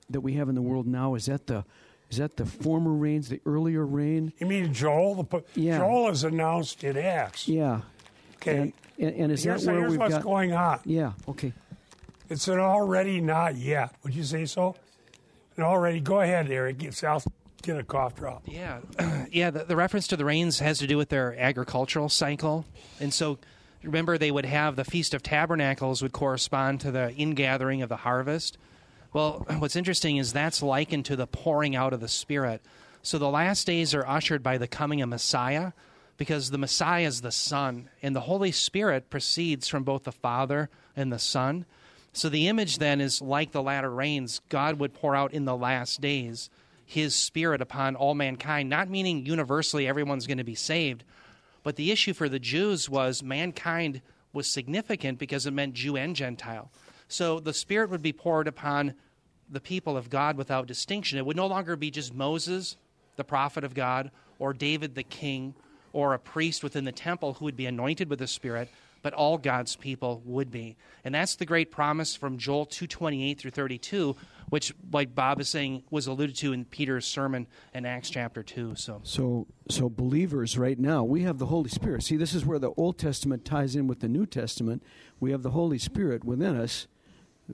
that 0.10 0.21
we 0.21 0.34
have 0.34 0.49
in 0.49 0.56
the 0.56 0.62
world 0.62 0.88
now. 0.88 1.15
Is 1.15 1.28
that 1.28 1.47
the 1.47 1.65
is 2.10 2.17
that 2.17 2.38
the 2.38 2.45
former 2.45 2.93
rains, 2.93 3.30
the 3.30 3.41
earlier 3.45 3.86
rain? 3.86 4.34
You 4.39 4.47
mean 4.47 4.73
Joel? 4.73 5.23
The, 5.23 5.43
yeah. 5.56 5.80
Joel 5.80 6.10
is 6.10 6.23
announced 6.23 6.84
in 6.84 6.97
Acts. 6.97 7.47
Yeah. 7.47 7.82
Okay. 8.36 8.58
And, 8.58 8.73
and, 8.99 9.15
and 9.15 9.32
is 9.32 9.43
here's, 9.43 9.65
that 9.65 9.71
where 9.71 9.82
here's 9.82 9.91
we've 9.91 9.99
what's 9.99 10.15
got, 10.15 10.23
going 10.23 10.54
on? 10.54 10.80
Yeah. 10.86 11.13
Okay. 11.28 11.54
It's 12.30 12.47
an 12.47 12.60
already 12.60 13.21
not 13.21 13.56
yet. 13.56 13.95
Would 14.04 14.15
you 14.15 14.23
say 14.23 14.45
so? 14.45 14.75
An 15.58 15.63
already. 15.63 15.99
Go 15.99 16.21
ahead, 16.21 16.49
Eric. 16.49 16.80
Get 16.80 16.93
South. 16.93 17.28
Get 17.65 17.80
a 17.80 17.84
cough 17.84 18.15
drop. 18.15 18.43
Yeah, 18.45 18.82
yeah. 19.32 19.49
The, 19.49 19.63
the 19.63 19.75
reference 19.75 20.06
to 20.10 20.17
the 20.17 20.23
rains 20.23 20.60
has 20.60 20.78
to 20.80 20.88
do 20.88 20.97
with 20.97 21.10
their 21.10 21.36
agricultural 21.36 22.10
cycle, 22.10 22.63
and 22.99 23.12
so 23.12 23.39
remember 23.82 24.19
they 24.19 24.30
would 24.30 24.45
have 24.45 24.75
the 24.75 24.84
Feast 24.84 25.15
of 25.15 25.23
Tabernacles 25.23 26.04
would 26.04 26.12
correspond 26.12 26.82
to 26.82 26.91
the 26.91 27.12
ingathering 27.15 27.82
of 27.82 27.89
the 27.89 27.95
harvest. 27.95 28.60
Well, 29.13 29.47
what's 29.58 29.75
interesting 29.75 30.17
is 30.17 30.32
that's 30.32 30.62
likened 30.62 31.06
to 31.06 31.15
the 31.15 31.25
pouring 31.25 31.75
out 31.75 31.91
of 31.91 32.01
the 32.01 32.08
Spirit. 32.08 32.62
So 33.01 33.17
the 33.17 33.30
last 33.30 33.65
days 33.65 33.95
are 33.95 34.06
ushered 34.06 34.43
by 34.43 34.60
the 34.60 34.67
coming 34.67 35.01
of 35.01 35.10
Messiah 35.10 35.71
because 36.17 36.51
the 36.51 36.60
Messiah 36.60 37.08
is 37.08 37.21
the 37.21 37.32
Son, 37.32 37.89
and 38.04 38.15
the 38.15 38.21
Holy 38.21 38.51
Spirit 38.51 39.10
proceeds 39.10 39.67
from 39.67 39.84
both 39.84 40.04
the 40.04 40.12
Father 40.12 40.69
and 40.95 41.12
the 41.12 41.17
Son. 41.17 41.65
So 42.13 42.30
the 42.30 42.47
image 42.47 42.78
then 42.78 43.01
is 43.01 43.23
like 43.23 43.54
the 43.54 43.63
latter 43.63 43.89
rains, 43.89 44.39
God 44.49 44.80
would 44.80 44.93
pour 44.93 45.15
out 45.15 45.34
in 45.34 45.45
the 45.45 45.58
last 45.58 45.99
days 45.99 46.51
his 46.85 47.15
spirit 47.15 47.61
upon 47.61 47.95
all 47.95 48.13
mankind, 48.13 48.69
not 48.69 48.89
meaning 48.89 49.25
universally 49.25 49.87
everyone's 49.87 50.27
going 50.27 50.37
to 50.37 50.43
be 50.43 50.55
saved, 50.55 51.03
but 51.63 51.75
the 51.75 51.91
issue 51.91 52.13
for 52.13 52.29
the 52.29 52.39
Jews 52.39 52.89
was 52.89 53.23
mankind 53.23 54.01
was 54.31 54.47
significant 54.47 55.17
because 55.17 55.45
it 55.45 55.51
meant 55.51 55.73
Jew 55.73 55.97
and 55.97 56.15
Gentile. 56.15 56.71
So 57.07 57.39
the 57.39 57.53
spirit 57.53 57.89
would 57.89 58.01
be 58.01 58.13
poured 58.13 58.47
upon 58.47 58.93
the 59.49 59.59
people 59.59 59.97
of 59.97 60.09
God 60.09 60.37
without 60.37 60.67
distinction. 60.67 61.17
It 61.17 61.25
would 61.25 61.37
no 61.37 61.47
longer 61.47 61.75
be 61.75 61.91
just 61.91 62.13
Moses, 62.13 62.77
the 63.15 63.23
prophet 63.23 63.63
of 63.63 63.73
God, 63.73 64.11
or 64.39 64.53
David 64.53 64.95
the 64.95 65.03
king, 65.03 65.55
or 65.93 66.13
a 66.13 66.19
priest 66.19 66.63
within 66.63 66.83
the 66.83 66.91
temple 66.91 67.33
who 67.33 67.45
would 67.45 67.55
be 67.55 67.65
anointed 67.65 68.09
with 68.09 68.19
the 68.19 68.27
spirit 68.27 68.69
but 69.05 69.13
all 69.13 69.37
God's 69.37 69.75
people 69.75 70.23
would 70.25 70.49
be. 70.49 70.77
And 71.03 71.13
that's 71.13 71.35
the 71.35 71.45
great 71.45 71.69
promise 71.69 72.15
from 72.15 72.39
Joel 72.39 72.65
2:28 72.65 73.37
through 73.37 73.51
32, 73.51 74.15
which 74.49 74.73
like 74.91 75.13
Bob 75.13 75.39
is 75.39 75.47
saying 75.47 75.83
was 75.91 76.07
alluded 76.07 76.35
to 76.37 76.53
in 76.53 76.65
Peter's 76.65 77.05
sermon 77.05 77.45
in 77.75 77.85
Acts 77.85 78.09
chapter 78.09 78.41
2. 78.41 78.73
So 78.73 79.01
So 79.03 79.45
so 79.69 79.89
believers 79.89 80.57
right 80.57 80.79
now, 80.79 81.03
we 81.03 81.21
have 81.21 81.37
the 81.37 81.45
Holy 81.45 81.69
Spirit. 81.69 82.01
See, 82.01 82.17
this 82.17 82.33
is 82.33 82.47
where 82.47 82.57
the 82.57 82.71
Old 82.77 82.97
Testament 82.97 83.45
ties 83.45 83.75
in 83.75 83.85
with 83.85 83.99
the 83.99 84.07
New 84.07 84.25
Testament. 84.25 84.81
We 85.19 85.29
have 85.29 85.43
the 85.43 85.51
Holy 85.51 85.77
Spirit 85.77 86.23
within 86.23 86.55
us 86.55 86.87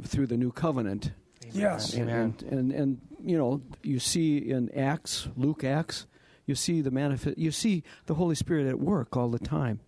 through 0.01 0.27
the 0.27 0.37
new 0.37 0.53
covenant. 0.53 1.11
Yes. 1.51 1.93
And, 1.93 2.09
and, 2.09 2.43
and 2.43 2.71
and 2.71 3.01
you 3.21 3.37
know, 3.37 3.61
you 3.83 3.99
see 3.99 4.37
in 4.37 4.73
Acts, 4.73 5.27
Luke 5.35 5.65
Acts, 5.65 6.07
you 6.45 6.55
see 6.55 6.79
the 6.79 6.91
manifest 6.91 7.37
you 7.37 7.51
see 7.51 7.83
the 8.05 8.13
Holy 8.13 8.35
Spirit 8.35 8.67
at 8.67 8.79
work 8.79 9.17
all 9.17 9.27
the 9.27 9.37
time 9.37 9.81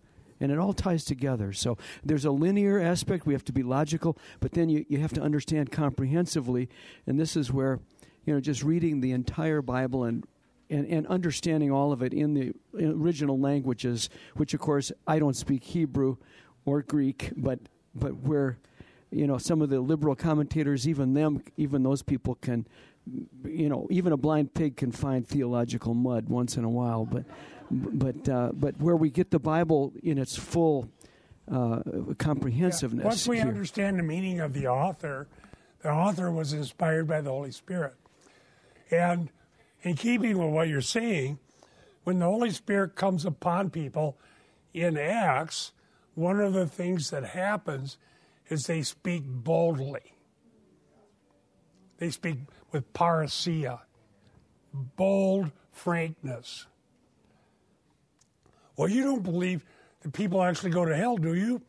and 0.44 0.52
it 0.52 0.58
all 0.58 0.74
ties 0.74 1.04
together. 1.04 1.52
So 1.54 1.78
there's 2.04 2.26
a 2.26 2.30
linear 2.30 2.78
aspect, 2.78 3.24
we 3.26 3.32
have 3.32 3.44
to 3.46 3.52
be 3.52 3.62
logical, 3.62 4.18
but 4.40 4.52
then 4.52 4.68
you, 4.68 4.84
you 4.90 4.98
have 4.98 5.14
to 5.14 5.22
understand 5.22 5.72
comprehensively, 5.72 6.68
and 7.06 7.18
this 7.18 7.34
is 7.34 7.50
where, 7.50 7.80
you 8.26 8.34
know, 8.34 8.40
just 8.40 8.62
reading 8.62 9.00
the 9.00 9.12
entire 9.12 9.62
Bible 9.62 10.04
and 10.04 10.24
and, 10.70 10.86
and 10.86 11.06
understanding 11.08 11.70
all 11.70 11.92
of 11.92 12.02
it 12.02 12.14
in 12.14 12.34
the 12.34 12.52
original 12.80 13.38
languages, 13.38 14.08
which 14.34 14.54
of 14.54 14.60
course 14.60 14.90
I 15.06 15.18
don't 15.18 15.36
speak 15.36 15.62
Hebrew 15.62 16.16
or 16.64 16.82
Greek, 16.82 17.30
but 17.36 17.58
but 17.94 18.16
where 18.16 18.58
you 19.10 19.26
know 19.26 19.38
some 19.38 19.62
of 19.62 19.68
the 19.68 19.80
liberal 19.80 20.14
commentators, 20.14 20.88
even 20.88 21.14
them, 21.14 21.42
even 21.56 21.82
those 21.82 22.02
people 22.02 22.36
can, 22.36 22.66
you 23.44 23.68
know, 23.68 23.86
even 23.90 24.12
a 24.12 24.16
blind 24.16 24.54
pig 24.54 24.76
can 24.76 24.90
find 24.90 25.26
theological 25.28 25.94
mud 25.94 26.28
once 26.28 26.56
in 26.56 26.64
a 26.64 26.70
while, 26.70 27.04
but 27.04 27.24
but 27.74 28.28
uh, 28.28 28.52
but 28.52 28.80
where 28.80 28.96
we 28.96 29.10
get 29.10 29.30
the 29.30 29.38
Bible 29.38 29.92
in 30.02 30.18
its 30.18 30.36
full 30.36 30.88
uh, 31.50 31.80
comprehensiveness. 32.18 33.02
Yeah. 33.02 33.08
Once 33.08 33.28
we 33.28 33.36
here. 33.38 33.46
understand 33.46 33.98
the 33.98 34.02
meaning 34.02 34.40
of 34.40 34.52
the 34.52 34.66
author, 34.66 35.28
the 35.82 35.90
author 35.90 36.30
was 36.30 36.52
inspired 36.52 37.06
by 37.06 37.20
the 37.20 37.30
Holy 37.30 37.52
Spirit, 37.52 37.94
and 38.90 39.30
in 39.82 39.94
keeping 39.94 40.38
with 40.38 40.50
what 40.50 40.68
you're 40.68 40.80
saying, 40.80 41.38
when 42.04 42.18
the 42.18 42.26
Holy 42.26 42.50
Spirit 42.50 42.94
comes 42.94 43.24
upon 43.24 43.70
people 43.70 44.18
in 44.72 44.96
Acts, 44.96 45.72
one 46.14 46.40
of 46.40 46.52
the 46.52 46.66
things 46.66 47.10
that 47.10 47.24
happens 47.24 47.98
is 48.48 48.66
they 48.66 48.82
speak 48.82 49.24
boldly. 49.26 50.14
They 51.98 52.10
speak 52.10 52.38
with 52.72 52.92
parrhesia, 52.92 53.80
bold 54.72 55.52
frankness. 55.72 56.66
Well, 58.76 58.88
you 58.88 59.04
don't 59.04 59.22
believe 59.22 59.64
that 60.02 60.12
people 60.12 60.42
actually 60.42 60.70
go 60.70 60.84
to 60.84 60.96
hell, 60.96 61.16
do 61.16 61.34
you? 61.34 61.62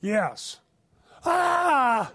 Yes. 0.00 0.60
Ah! 1.24 2.12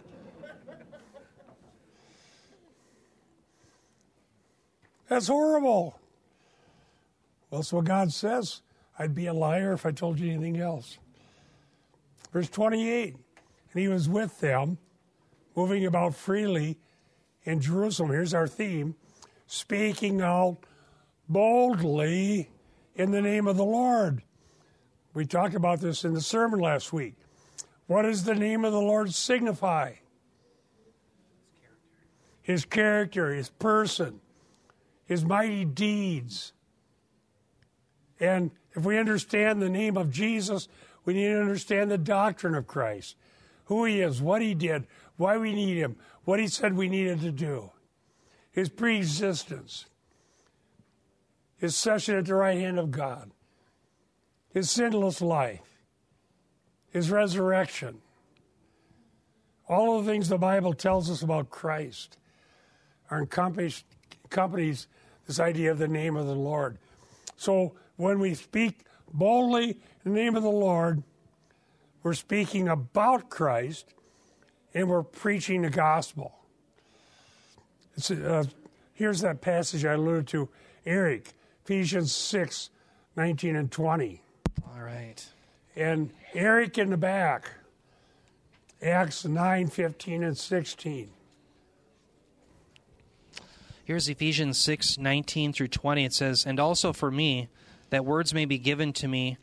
That's 5.07 5.27
horrible. 5.27 5.99
Well, 7.49 7.59
that's 7.59 7.73
what 7.73 7.83
God 7.85 8.13
says. 8.13 8.61
I'd 8.97 9.13
be 9.13 9.27
a 9.27 9.33
liar 9.33 9.73
if 9.73 9.85
I 9.85 9.91
told 9.91 10.19
you 10.19 10.31
anything 10.31 10.59
else. 10.59 10.97
Verse 12.31 12.49
28 12.49 13.15
And 13.15 13.81
he 13.81 13.87
was 13.89 14.07
with 14.07 14.39
them, 14.39 14.77
moving 15.55 15.85
about 15.85 16.15
freely 16.15 16.77
in 17.43 17.59
Jerusalem. 17.59 18.11
Here's 18.11 18.33
our 18.33 18.47
theme 18.47 18.95
speaking 19.47 20.21
out 20.21 20.59
boldly 21.27 22.49
in 22.95 23.11
the 23.11 23.21
name 23.21 23.47
of 23.47 23.57
the 23.57 23.65
Lord. 23.65 24.23
We 25.13 25.25
talked 25.25 25.55
about 25.55 25.81
this 25.81 26.05
in 26.05 26.13
the 26.13 26.21
sermon 26.21 26.59
last 26.59 26.93
week. 26.93 27.15
What 27.87 28.03
does 28.03 28.23
the 28.23 28.35
name 28.35 28.63
of 28.63 28.71
the 28.71 28.81
Lord 28.81 29.13
signify? 29.13 29.93
His 32.41 32.65
character, 32.65 33.33
his 33.33 33.49
person, 33.49 34.21
his 35.05 35.25
mighty 35.25 35.65
deeds. 35.65 36.53
And 38.19 38.51
if 38.73 38.85
we 38.85 38.97
understand 38.97 39.61
the 39.61 39.69
name 39.69 39.97
of 39.97 40.11
Jesus, 40.11 40.67
we 41.03 41.13
need 41.13 41.27
to 41.27 41.41
understand 41.41 41.91
the 41.91 41.97
doctrine 41.97 42.55
of 42.55 42.67
Christ 42.67 43.15
who 43.71 43.85
he 43.85 44.01
is, 44.01 44.21
what 44.21 44.41
he 44.41 44.53
did, 44.53 44.85
why 45.15 45.37
we 45.37 45.53
need 45.53 45.77
him, 45.77 45.95
what 46.25 46.41
he 46.41 46.47
said 46.47 46.75
we 46.75 46.89
needed 46.89 47.21
to 47.21 47.31
do, 47.31 47.71
his 48.51 48.67
preexistence, 48.67 49.85
his 51.61 51.75
session 51.75 52.15
at 52.15 52.25
the 52.25 52.33
right 52.33 52.57
hand 52.57 52.79
of 52.79 52.89
God, 52.89 53.29
his 54.51 54.71
sinless 54.71 55.21
life, 55.21 55.77
his 56.89 57.11
resurrection. 57.11 58.01
All 59.69 59.99
of 59.99 60.03
the 60.03 60.11
things 60.11 60.27
the 60.27 60.39
Bible 60.39 60.73
tells 60.73 61.07
us 61.07 61.21
about 61.21 61.51
Christ 61.51 62.17
are 63.11 63.19
encompassed, 63.19 63.85
accompanies 64.25 64.87
this 65.27 65.39
idea 65.39 65.69
of 65.69 65.77
the 65.77 65.87
name 65.87 66.15
of 66.15 66.25
the 66.25 66.33
Lord. 66.33 66.79
So 67.37 67.73
when 67.95 68.19
we 68.19 68.33
speak 68.33 68.83
boldly 69.13 69.69
in 70.03 70.13
the 70.13 70.19
name 70.19 70.35
of 70.35 70.41
the 70.41 70.49
Lord, 70.49 71.03
we're 72.01 72.15
speaking 72.15 72.69
about 72.69 73.29
Christ 73.29 73.93
and 74.73 74.89
we're 74.89 75.03
preaching 75.03 75.61
the 75.61 75.69
gospel. 75.69 76.33
Uh, 78.09 78.45
here's 78.93 79.21
that 79.21 79.41
passage 79.41 79.85
I 79.85 79.93
alluded 79.93 80.27
to, 80.29 80.49
Eric, 80.87 81.35
Ephesians 81.63 82.13
6 82.13 82.69
19 83.15 83.55
and 83.55 83.71
20. 83.71 84.21
All 84.73 84.81
right. 84.81 85.25
And 85.75 86.11
Eric 86.33 86.77
in 86.77 86.89
the 86.89 86.97
back, 86.97 87.51
Acts 88.81 89.25
9 89.25 89.67
15 89.67 90.23
and 90.23 90.37
16. 90.37 91.09
Here's 93.83 94.07
Ephesians 94.07 94.57
6 94.57 94.97
19 94.97 95.53
through 95.53 95.67
20. 95.67 96.05
It 96.05 96.13
says, 96.13 96.45
And 96.45 96.59
also 96.59 96.93
for 96.93 97.11
me, 97.11 97.49
that 97.89 98.05
words 98.05 98.33
may 98.33 98.45
be 98.45 98.57
given 98.57 98.93
to 98.93 99.07
me 99.07 99.37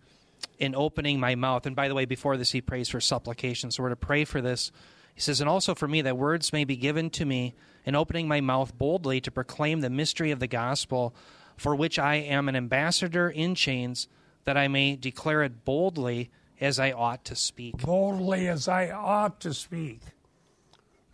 in 0.59 0.75
opening 0.75 1.21
my 1.21 1.35
mouth. 1.35 1.66
And 1.66 1.77
by 1.77 1.89
the 1.89 1.95
way, 1.95 2.05
before 2.05 2.37
this, 2.37 2.53
he 2.53 2.61
prays 2.61 2.89
for 2.89 3.01
supplication. 3.01 3.71
So 3.71 3.83
we're 3.83 3.91
to 3.91 3.97
pray 3.97 4.25
for 4.25 4.41
this. 4.41 4.73
He 5.14 5.21
says, 5.21 5.41
And 5.41 5.51
also 5.51 5.75
for 5.75 5.87
me, 5.87 6.03
that 6.03 6.16
words 6.16 6.53
may 6.53 6.64
be 6.64 6.77
given 6.77 7.11
to 7.11 7.25
me 7.25 7.55
in 7.85 7.95
opening 7.95 8.29
my 8.29 8.41
mouth 8.41 8.77
boldly 8.77 9.21
to 9.21 9.31
proclaim 9.31 9.81
the 9.81 9.91
mystery 9.91 10.31
of 10.31 10.41
the 10.41 10.47
gospel, 10.47 11.14
for 11.59 11.77
which 11.77 11.99
I 11.99 12.15
am 12.15 12.49
an 12.49 12.57
ambassador 12.57 13.29
in 13.29 13.55
chains, 13.55 14.09
that 14.45 14.57
I 14.57 14.69
may 14.69 14.97
declare 14.97 15.43
it 15.43 15.65
boldly 15.65 16.31
as 16.61 16.79
I 16.79 16.93
ought 16.93 17.25
to 17.27 17.37
speak. 17.37 17.79
Boldly 17.79 18.49
as 18.49 18.69
I 18.69 18.91
ought 18.91 19.41
to 19.41 19.53
speak. 19.53 20.01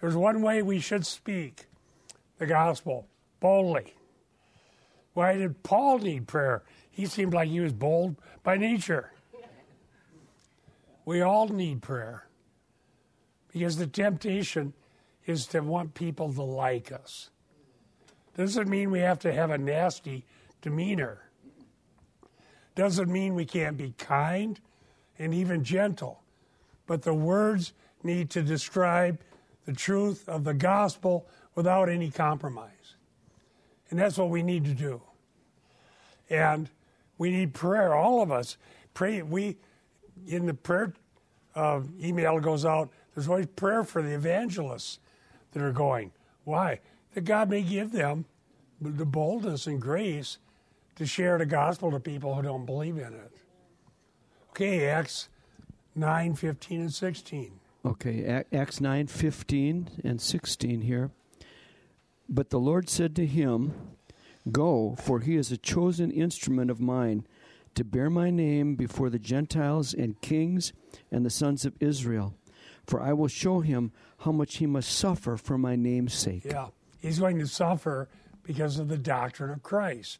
There's 0.01 0.14
one 0.14 0.42
way 0.42 0.62
we 0.62 0.78
should 0.78 1.07
speak 1.07 1.66
the 2.38 2.47
gospel 2.47 3.09
boldly. 3.40 3.95
Why 5.14 5.36
did 5.36 5.62
Paul 5.62 5.99
need 5.99 6.28
prayer? 6.28 6.62
He 6.90 7.07
seemed 7.07 7.32
like 7.32 7.49
he 7.49 7.61
was 7.61 7.72
bold 7.72 8.16
by 8.42 8.57
nature. 8.57 9.12
We 11.05 11.22
all 11.22 11.49
need 11.49 11.82
prayer 11.82 12.26
because 13.53 13.76
the 13.76 13.86
temptation 13.86 14.74
is 15.26 15.47
to 15.49 15.61
want 15.61 15.95
people 15.95 16.32
to 16.32 16.42
like 16.42 16.92
us. 16.92 17.30
Doesn't 18.37 18.68
mean 18.68 18.91
we 18.91 19.01
have 19.01 19.18
to 19.20 19.32
have 19.32 19.51
a 19.51 19.59
nasty 19.59 20.24
demeanor. 20.61 21.18
Doesn't 22.74 23.11
mean 23.11 23.35
we 23.35 23.45
can't 23.45 23.76
be 23.76 23.95
kind 23.97 24.61
and 25.18 25.32
even 25.32 25.62
gentle. 25.62 26.22
But 26.87 27.03
the 27.03 27.14
words 27.14 27.72
need 28.03 28.30
to 28.30 28.43
describe 28.43 29.18
the 29.64 29.72
truth 29.72 30.28
of 30.28 30.45
the 30.45 30.55
gospel 30.55 31.26
without 31.55 31.89
any 31.89 32.11
compromise. 32.11 32.97
And 33.91 33.99
that's 33.99 34.18
what 34.18 34.30
we 34.30 34.43
need 34.43 34.64
to 34.64 34.74
do. 34.74 35.01
And 36.28 36.68
we 37.18 37.30
need 37.30 37.55
prayer, 37.55 37.95
all 37.95 38.22
of 38.22 38.32
us. 38.32 38.57
Pray. 38.93 39.22
We, 39.22 39.57
in 40.26 40.47
the 40.47 40.55
prayer 40.55 40.93
uh, 41.55 41.80
email 42.03 42.41
goes 42.41 42.64
out, 42.64 42.91
there's 43.14 43.28
always 43.28 43.47
prayer 43.47 43.85
for 43.85 44.03
the 44.03 44.14
evangelists 44.14 44.99
that 45.53 45.62
are 45.62 45.72
going. 45.72 46.11
Why? 46.45 46.80
That 47.14 47.24
God 47.24 47.48
may 47.48 47.62
give 47.62 47.92
them 47.92 48.26
the 48.80 49.06
boldness 49.06 49.66
and 49.66 49.80
grace 49.80 50.38
to 50.96 51.06
share 51.06 51.38
the 51.38 51.46
gospel 51.46 51.90
to 51.90 52.00
people 52.00 52.34
who 52.34 52.42
don't 52.42 52.66
believe 52.66 52.98
in 52.98 53.14
it. 53.14 53.32
Okay, 54.50 54.86
Acts 54.86 55.28
9, 55.94 56.34
15, 56.34 56.80
and 56.80 56.92
16. 56.92 57.52
Okay, 57.84 58.44
Acts 58.52 58.80
9, 58.80 59.06
15 59.06 60.00
and 60.04 60.20
16 60.20 60.80
here. 60.82 61.10
But 62.28 62.50
the 62.50 62.58
Lord 62.58 62.88
said 62.88 63.14
to 63.16 63.26
him, 63.26 63.74
Go, 64.50 64.96
for 65.00 65.20
he 65.20 65.36
is 65.36 65.50
a 65.50 65.56
chosen 65.56 66.10
instrument 66.10 66.70
of 66.70 66.80
mine 66.80 67.26
to 67.74 67.84
bear 67.84 68.10
my 68.10 68.30
name 68.30 68.76
before 68.76 69.10
the 69.10 69.18
Gentiles 69.18 69.94
and 69.94 70.20
kings 70.20 70.72
and 71.10 71.24
the 71.24 71.30
sons 71.30 71.64
of 71.64 71.74
Israel. 71.80 72.34
For 72.86 73.00
I 73.00 73.12
will 73.12 73.28
show 73.28 73.60
him 73.60 73.92
how 74.18 74.32
much 74.32 74.58
he 74.58 74.66
must 74.66 74.90
suffer 74.90 75.36
for 75.36 75.58
my 75.58 75.76
name's 75.76 76.14
sake. 76.14 76.44
Yeah, 76.44 76.68
he's 77.05 77.18
going 77.18 77.38
to 77.38 77.46
suffer 77.46 78.09
because 78.42 78.78
of 78.78 78.88
the 78.88 78.98
doctrine 78.98 79.50
of 79.50 79.62
Christ. 79.62 80.18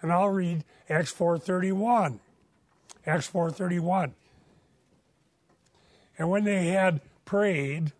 And 0.00 0.12
I'll 0.12 0.28
read 0.28 0.64
Acts 0.88 1.12
4:31. 1.12 2.20
Acts 3.06 3.28
4:31. 3.30 4.14
And 6.18 6.30
when 6.30 6.44
they 6.44 6.68
had 6.68 7.00
prayed, 7.24 7.92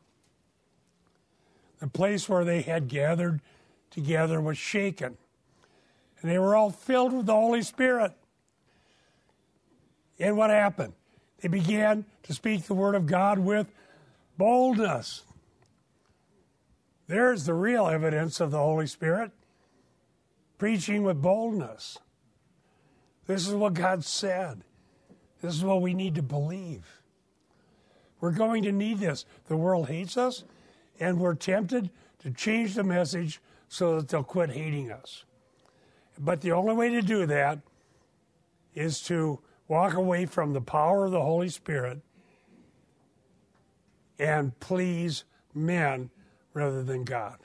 the 1.79 1.89
place 1.89 2.29
where 2.29 2.45
they 2.45 2.63
had 2.63 2.89
gathered 2.89 3.41
together 3.91 4.41
was 4.41 4.59
shaken 4.59 5.17
and 6.21 6.31
they 6.31 6.39
were 6.39 6.55
all 6.55 6.71
filled 6.71 7.13
with 7.13 7.27
the 7.27 7.35
Holy 7.35 7.63
Spirit. 7.63 8.13
And 10.19 10.37
what 10.37 10.51
happened? 10.51 10.93
They 11.41 11.49
began 11.49 12.05
to 12.25 12.35
speak 12.35 12.65
the 12.65 12.75
word 12.75 12.95
of 12.95 13.07
God 13.07 13.39
with 13.39 13.73
boldness. 14.37 15.23
There's 17.11 17.45
the 17.45 17.55
real 17.55 17.89
evidence 17.89 18.39
of 18.39 18.53
the 18.53 18.59
Holy 18.59 18.87
Spirit 18.87 19.33
preaching 20.59 21.03
with 21.03 21.21
boldness. 21.21 21.99
This 23.27 23.49
is 23.49 23.53
what 23.53 23.75
God 23.75 24.05
said. 24.05 24.63
This 25.43 25.57
is 25.57 25.65
what 25.65 25.83
we 25.83 25.93
need 25.93 26.15
to 26.15 26.23
believe. 26.23 27.03
We're 28.21 28.31
going 28.31 28.63
to 28.63 28.71
need 28.71 29.01
this. 29.01 29.25
The 29.49 29.57
world 29.57 29.89
hates 29.89 30.17
us, 30.17 30.45
and 31.01 31.19
we're 31.19 31.35
tempted 31.35 31.91
to 32.21 32.31
change 32.31 32.75
the 32.75 32.85
message 32.85 33.41
so 33.69 33.97
that 33.97 34.07
they'll 34.07 34.23
quit 34.23 34.51
hating 34.51 34.93
us. 34.93 35.25
But 36.17 36.43
the 36.43 36.53
only 36.53 36.75
way 36.75 36.91
to 36.91 37.03
do 37.03 37.27
that 37.27 37.59
is 38.73 39.01
to 39.07 39.41
walk 39.67 39.95
away 39.95 40.27
from 40.27 40.53
the 40.53 40.61
power 40.61 41.07
of 41.07 41.11
the 41.11 41.23
Holy 41.23 41.49
Spirit 41.49 42.03
and 44.17 44.61
please 44.61 45.25
men 45.53 46.11
rather 46.55 46.83
than 46.83 47.05
God. 47.05 47.39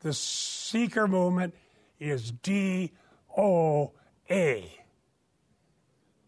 The 0.00 0.12
seeker 0.12 1.06
movement 1.06 1.54
is 2.00 2.32
D 2.32 2.92
O 3.36 3.92
A, 4.30 4.78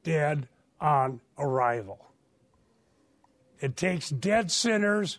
dead 0.03 0.49
on 0.81 1.21
arrival. 1.39 2.13
It 3.61 3.77
takes 3.77 4.11
dead 4.11 4.51
sinners, 4.51 5.19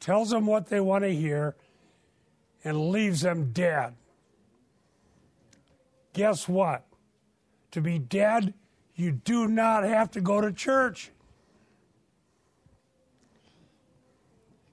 tells 0.00 0.30
them 0.30 0.46
what 0.46 0.68
they 0.68 0.80
want 0.80 1.04
to 1.04 1.14
hear, 1.14 1.54
and 2.64 2.90
leaves 2.90 3.20
them 3.20 3.52
dead 3.52 3.94
guess 6.18 6.48
what? 6.48 6.84
To 7.70 7.80
be 7.80 8.00
dead, 8.00 8.52
you 8.96 9.12
do 9.12 9.46
not 9.46 9.84
have 9.84 10.10
to 10.12 10.20
go 10.20 10.40
to 10.40 10.52
church. 10.52 11.12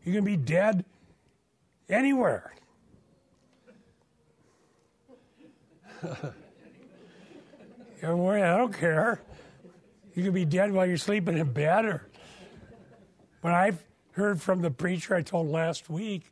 You 0.03 0.11
can 0.11 0.23
be 0.23 0.37
dead 0.37 0.85
anywhere. 1.89 2.53
Well, 8.13 8.29
I 8.29 8.57
don't 8.57 8.73
care. 8.73 9.19
You 10.13 10.23
could 10.23 10.33
be 10.33 10.45
dead 10.45 10.71
while 10.71 10.85
you're 10.85 10.97
sleeping 10.97 11.37
in 11.37 11.51
bed. 11.51 11.85
Or 11.85 12.07
when 13.41 13.53
I've 13.53 13.83
heard 14.11 14.41
from 14.41 14.61
the 14.61 14.69
preacher 14.69 15.15
I 15.15 15.23
told 15.23 15.49
last 15.49 15.89
week 15.89 16.31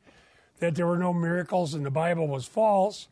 that 0.59 0.75
there 0.75 0.85
were 0.85 0.97
no 0.97 1.13
miracles 1.13 1.73
and 1.73 1.83
the 1.83 1.91
Bible 1.91 2.27
was 2.27 2.45
false, 2.45 3.07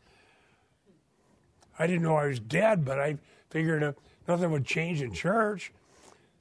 I 1.79 1.87
didn't 1.87 2.03
know 2.03 2.15
I 2.15 2.27
was 2.27 2.39
dead, 2.39 2.85
but 2.85 2.99
I 2.99 3.17
figured 3.49 3.95
nothing 4.27 4.51
would 4.51 4.65
change 4.65 5.01
in 5.01 5.11
church. 5.11 5.71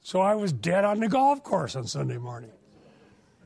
So 0.03 0.21
I 0.21 0.35
was 0.35 0.53
dead 0.53 0.83
on 0.83 0.99
the 0.99 1.07
golf 1.07 1.43
course 1.43 1.75
on 1.75 1.87
Sunday 1.87 2.17
morning. 2.17 2.51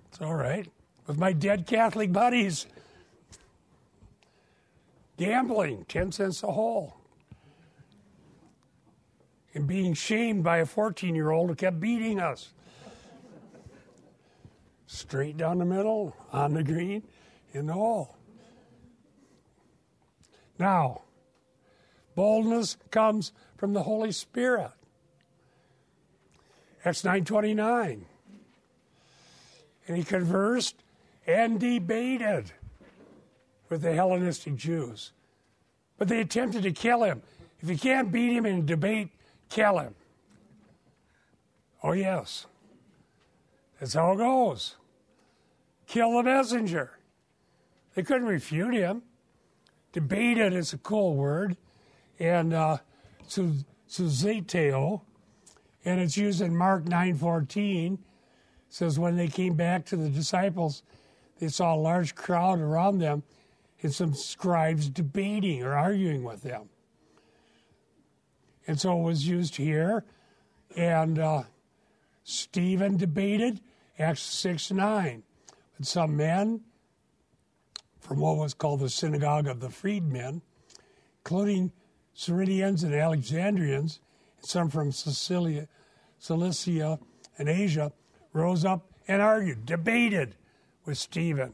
It's 0.09 0.21
all 0.21 0.35
right. 0.35 0.67
With 1.07 1.17
my 1.17 1.33
dead 1.33 1.67
Catholic 1.67 2.11
buddies. 2.11 2.65
Gambling, 5.17 5.85
10 5.87 6.11
cents 6.11 6.43
a 6.43 6.51
hole. 6.51 6.95
And 9.53 9.67
being 9.67 9.93
shamed 9.93 10.43
by 10.43 10.57
a 10.57 10.65
14 10.65 11.15
year 11.15 11.31
old 11.31 11.49
who 11.49 11.55
kept 11.55 11.79
beating 11.79 12.19
us. 12.19 12.51
Straight 14.87 15.37
down 15.37 15.59
the 15.59 15.65
middle, 15.65 16.15
on 16.31 16.53
the 16.53 16.63
green, 16.63 17.03
in 17.53 17.67
the 17.67 17.73
hole. 17.73 18.15
Now, 20.59 21.01
boldness 22.15 22.77
comes 22.91 23.31
from 23.57 23.73
the 23.73 23.83
Holy 23.83 24.11
Spirit. 24.11 24.71
Acts 26.83 27.01
9.29. 27.01 28.01
And 29.87 29.97
he 29.97 30.03
conversed 30.03 30.75
and 31.27 31.59
debated 31.59 32.51
with 33.69 33.81
the 33.81 33.93
Hellenistic 33.93 34.55
Jews. 34.55 35.11
But 35.97 36.07
they 36.07 36.21
attempted 36.21 36.63
to 36.63 36.71
kill 36.71 37.03
him. 37.03 37.21
If 37.59 37.69
you 37.69 37.77
can't 37.77 38.11
beat 38.11 38.33
him 38.33 38.45
in 38.45 38.65
debate, 38.65 39.09
kill 39.49 39.79
him. 39.79 39.95
Oh, 41.81 41.93
yes. 41.93 42.45
That's 43.79 43.93
how 43.93 44.13
it 44.13 44.17
goes. 44.17 44.75
Kill 45.87 46.17
the 46.17 46.23
messenger. 46.23 46.91
They 47.93 48.03
couldn't 48.03 48.27
refute 48.27 48.73
him. 48.73 49.03
Debated 49.93 50.53
is 50.53 50.73
a 50.73 50.77
cool 50.77 51.15
word. 51.15 51.55
And 52.19 52.53
uh, 52.53 52.77
and 55.85 55.99
it's 55.99 56.17
used 56.17 56.41
in 56.41 56.55
Mark 56.55 56.85
9.14. 56.85 57.97
says, 58.69 58.99
when 58.99 59.15
they 59.15 59.27
came 59.27 59.53
back 59.53 59.85
to 59.85 59.95
the 59.95 60.09
disciples, 60.09 60.83
they 61.39 61.47
saw 61.47 61.75
a 61.75 61.77
large 61.77 62.15
crowd 62.15 62.59
around 62.59 62.99
them 62.99 63.23
and 63.81 63.93
some 63.93 64.13
scribes 64.13 64.89
debating 64.89 65.63
or 65.63 65.73
arguing 65.73 66.23
with 66.23 66.41
them. 66.41 66.69
And 68.67 68.79
so 68.79 68.99
it 68.99 69.03
was 69.03 69.27
used 69.27 69.57
here. 69.57 70.03
And 70.75 71.19
uh, 71.19 71.43
Stephen 72.23 72.97
debated, 72.97 73.61
Acts 73.99 74.21
6 74.21 74.71
9. 74.71 75.23
But 75.77 75.85
some 75.85 76.17
men 76.17 76.61
from 77.99 78.19
what 78.19 78.37
was 78.37 78.53
called 78.53 78.79
the 78.79 78.89
synagogue 78.89 79.47
of 79.47 79.59
the 79.59 79.69
freedmen, 79.69 80.41
including 81.19 81.71
Cyrenians 82.15 82.83
and 82.83 82.93
Alexandrians, 82.93 83.99
and 84.37 84.45
some 84.45 84.69
from 84.69 84.91
Cilicia, 84.91 85.67
Cilicia 86.19 86.99
and 87.37 87.49
Asia, 87.49 87.91
rose 88.31 88.63
up 88.63 88.85
and 89.07 89.21
argued, 89.21 89.65
debated 89.65 90.35
with 90.85 90.97
Stephen. 90.97 91.53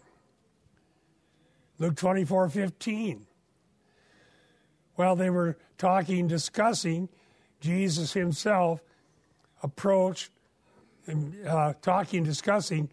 Luke 1.79 1.95
24 1.95 2.49
15. 2.49 3.25
While 4.95 5.15
they 5.15 5.29
were 5.29 5.57
talking, 5.77 6.27
discussing, 6.27 7.09
Jesus 7.59 8.13
himself 8.13 8.81
approached 9.63 10.31
uh, 11.47 11.73
talking, 11.81 12.23
discussing, 12.23 12.89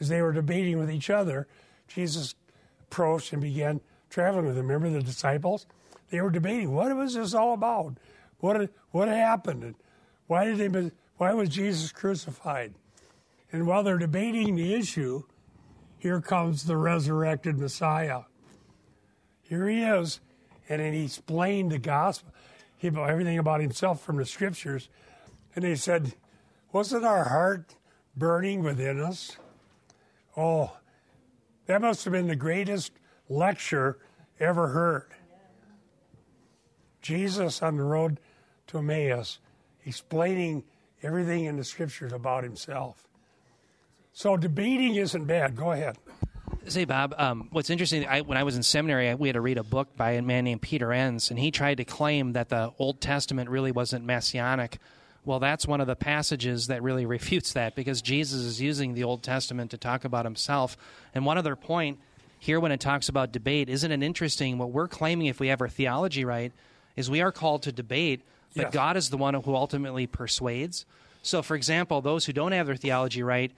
as 0.00 0.08
they 0.08 0.20
were 0.20 0.32
debating 0.32 0.78
with 0.78 0.90
each 0.90 1.10
other, 1.10 1.46
Jesus 1.86 2.34
approached 2.80 3.32
and 3.32 3.40
began 3.40 3.80
traveling 4.10 4.46
with 4.46 4.56
them. 4.56 4.66
Remember 4.66 4.90
the 4.90 5.04
disciples? 5.04 5.66
They 6.10 6.20
were 6.20 6.30
debating 6.30 6.72
what 6.72 6.94
was 6.96 7.14
this 7.14 7.34
all 7.34 7.54
about? 7.54 7.96
What 8.38 8.70
what 8.90 9.08
happened? 9.08 9.62
And 9.62 9.74
why 10.26 10.44
did 10.44 10.58
they? 10.58 10.90
Why 11.16 11.32
was 11.32 11.48
Jesus 11.48 11.92
crucified? 11.92 12.74
And 13.52 13.66
while 13.66 13.82
they're 13.82 13.98
debating 13.98 14.56
the 14.56 14.74
issue, 14.74 15.24
here 16.02 16.20
comes 16.20 16.64
the 16.64 16.76
resurrected 16.76 17.56
Messiah. 17.56 18.22
Here 19.42 19.68
he 19.68 19.82
is, 19.82 20.18
and 20.68 20.80
then 20.80 20.92
he 20.92 21.04
explained 21.04 21.70
the 21.70 21.78
gospel, 21.78 22.34
he, 22.76 22.88
everything 22.88 23.38
about 23.38 23.60
himself 23.60 24.02
from 24.02 24.16
the 24.16 24.26
scriptures. 24.26 24.88
And 25.54 25.64
he 25.64 25.76
said, 25.76 26.14
Wasn't 26.72 27.04
our 27.04 27.28
heart 27.28 27.76
burning 28.16 28.64
within 28.64 28.98
us? 28.98 29.36
Oh, 30.36 30.76
that 31.66 31.80
must 31.80 32.02
have 32.02 32.12
been 32.12 32.26
the 32.26 32.34
greatest 32.34 32.90
lecture 33.28 33.96
ever 34.40 34.66
heard. 34.66 35.06
Jesus 37.00 37.62
on 37.62 37.76
the 37.76 37.84
road 37.84 38.18
to 38.66 38.78
Emmaus 38.78 39.38
explaining 39.84 40.64
everything 41.00 41.44
in 41.44 41.58
the 41.58 41.64
scriptures 41.64 42.12
about 42.12 42.42
himself. 42.42 43.06
So 44.12 44.36
debating 44.36 44.96
isn't 44.96 45.24
bad. 45.24 45.56
Go 45.56 45.72
ahead. 45.72 45.96
Say, 46.66 46.84
Bob, 46.84 47.14
um, 47.18 47.48
what's 47.50 47.70
interesting, 47.70 48.06
I, 48.06 48.20
when 48.20 48.38
I 48.38 48.44
was 48.44 48.56
in 48.56 48.62
seminary, 48.62 49.12
we 49.14 49.28
had 49.28 49.34
to 49.34 49.40
read 49.40 49.58
a 49.58 49.64
book 49.64 49.96
by 49.96 50.12
a 50.12 50.22
man 50.22 50.44
named 50.44 50.62
Peter 50.62 50.92
Enns, 50.92 51.30
and 51.30 51.38
he 51.38 51.50
tried 51.50 51.78
to 51.78 51.84
claim 51.84 52.34
that 52.34 52.50
the 52.50 52.72
Old 52.78 53.00
Testament 53.00 53.50
really 53.50 53.72
wasn't 53.72 54.04
messianic. 54.04 54.78
Well, 55.24 55.40
that's 55.40 55.66
one 55.66 55.80
of 55.80 55.86
the 55.86 55.96
passages 55.96 56.68
that 56.68 56.82
really 56.82 57.06
refutes 57.18 57.54
that 57.54 57.74
because 57.74 58.00
Jesus 58.00 58.42
is 58.42 58.60
using 58.60 58.94
the 58.94 59.04
Old 59.04 59.22
Testament 59.22 59.72
to 59.72 59.78
talk 59.78 60.04
about 60.04 60.24
himself. 60.24 60.76
And 61.14 61.26
one 61.26 61.38
other 61.38 61.56
point 61.56 61.98
here, 62.38 62.60
when 62.60 62.72
it 62.72 62.80
talks 62.80 63.08
about 63.08 63.32
debate, 63.32 63.68
isn't 63.68 63.90
it 63.90 64.02
interesting? 64.02 64.58
What 64.58 64.70
we're 64.70 64.88
claiming, 64.88 65.26
if 65.26 65.40
we 65.40 65.48
have 65.48 65.60
our 65.60 65.68
theology 65.68 66.24
right, 66.24 66.52
is 66.96 67.10
we 67.10 67.22
are 67.22 67.32
called 67.32 67.62
to 67.62 67.72
debate, 67.72 68.20
but 68.54 68.64
yes. 68.64 68.72
God 68.72 68.96
is 68.96 69.10
the 69.10 69.16
one 69.16 69.34
who 69.34 69.54
ultimately 69.54 70.06
persuades. 70.06 70.84
So, 71.22 71.40
for 71.42 71.56
example, 71.56 72.00
those 72.00 72.26
who 72.26 72.32
don't 72.32 72.52
have 72.52 72.66
their 72.66 72.76
theology 72.76 73.22
right, 73.22 73.52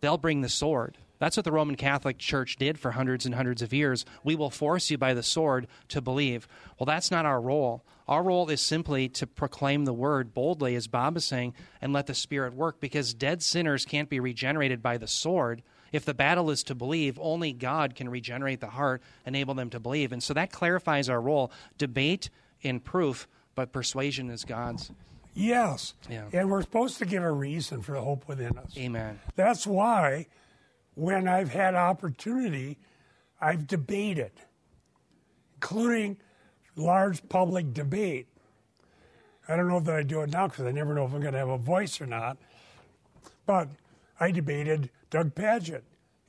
they'll 0.00 0.18
bring 0.18 0.40
the 0.40 0.48
sword 0.48 0.98
that's 1.18 1.36
what 1.36 1.44
the 1.44 1.52
Roman 1.52 1.76
Catholic 1.76 2.18
Church 2.18 2.56
did 2.56 2.78
for 2.78 2.92
hundreds 2.92 3.26
and 3.26 3.34
hundreds 3.34 3.62
of 3.62 3.72
years. 3.72 4.04
We 4.22 4.36
will 4.36 4.50
force 4.50 4.90
you 4.90 4.98
by 4.98 5.14
the 5.14 5.22
sword 5.22 5.66
to 5.88 6.00
believe. 6.00 6.46
Well, 6.78 6.86
that's 6.86 7.10
not 7.10 7.26
our 7.26 7.40
role. 7.40 7.84
Our 8.06 8.22
role 8.22 8.48
is 8.48 8.60
simply 8.60 9.08
to 9.10 9.26
proclaim 9.26 9.84
the 9.84 9.92
word 9.92 10.32
boldly, 10.32 10.74
as 10.76 10.86
Bob 10.86 11.16
is 11.16 11.24
saying, 11.24 11.54
and 11.82 11.92
let 11.92 12.06
the 12.06 12.14
Spirit 12.14 12.54
work, 12.54 12.80
because 12.80 13.12
dead 13.14 13.42
sinners 13.42 13.84
can't 13.84 14.08
be 14.08 14.20
regenerated 14.20 14.82
by 14.82 14.96
the 14.96 15.08
sword. 15.08 15.62
If 15.92 16.04
the 16.04 16.14
battle 16.14 16.50
is 16.50 16.62
to 16.64 16.74
believe, 16.74 17.18
only 17.20 17.52
God 17.52 17.94
can 17.94 18.08
regenerate 18.08 18.60
the 18.60 18.68
heart, 18.68 19.02
enable 19.26 19.54
them 19.54 19.70
to 19.70 19.80
believe. 19.80 20.12
And 20.12 20.22
so 20.22 20.34
that 20.34 20.52
clarifies 20.52 21.08
our 21.08 21.20
role. 21.20 21.50
Debate 21.76 22.30
in 22.62 22.80
proof, 22.80 23.26
but 23.54 23.72
persuasion 23.72 24.30
is 24.30 24.44
God's. 24.44 24.90
Yes. 25.34 25.94
Yeah. 26.10 26.24
And 26.32 26.50
we're 26.50 26.62
supposed 26.62 26.98
to 26.98 27.06
give 27.06 27.22
a 27.22 27.30
reason 27.30 27.82
for 27.82 27.92
the 27.92 28.00
hope 28.00 28.26
within 28.26 28.58
us. 28.58 28.76
Amen. 28.76 29.20
That's 29.36 29.66
why 29.66 30.26
when 30.94 31.28
I've 31.28 31.50
had 31.50 31.74
opportunity, 31.74 32.78
I've 33.40 33.66
debated, 33.66 34.32
including 35.56 36.16
large 36.74 37.28
public 37.28 37.72
debate. 37.72 38.26
I 39.48 39.56
don't 39.56 39.68
know 39.68 39.80
that 39.80 39.94
I 39.94 40.02
do 40.02 40.20
it 40.22 40.30
now 40.30 40.48
because 40.48 40.66
I 40.66 40.72
never 40.72 40.94
know 40.94 41.04
if 41.04 41.14
I'm 41.14 41.20
going 41.20 41.32
to 41.32 41.38
have 41.38 41.48
a 41.48 41.58
voice 41.58 42.00
or 42.00 42.06
not. 42.06 42.36
But 43.46 43.68
I 44.20 44.30
debated 44.30 44.90
Doug 45.10 45.34
Pagitt, 45.34 45.82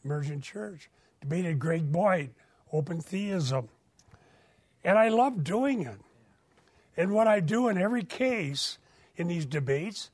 Emergent 0.06 0.44
Church, 0.44 0.90
debated 1.20 1.60
Greg 1.60 1.92
Boyd, 1.92 2.30
Open 2.72 3.02
Theism. 3.02 3.70
And 4.84 4.98
I 4.98 5.10
love 5.10 5.44
doing 5.44 5.82
it. 5.82 6.00
And 6.96 7.12
what 7.12 7.28
I 7.28 7.40
do 7.40 7.68
in 7.68 7.78
every 7.78 8.04
case 8.04 8.78
in 9.20 9.28
these 9.28 9.46
debates 9.46 10.12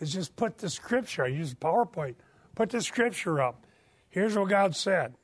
is 0.00 0.12
just 0.12 0.36
put 0.36 0.58
the 0.58 0.68
scripture, 0.68 1.24
I 1.24 1.28
use 1.28 1.54
PowerPoint, 1.54 2.16
put 2.54 2.70
the 2.70 2.80
scripture 2.80 3.40
up 3.40 3.64
Here's 4.10 4.36
what 4.36 4.48
God 4.48 4.74
said. 4.74 5.14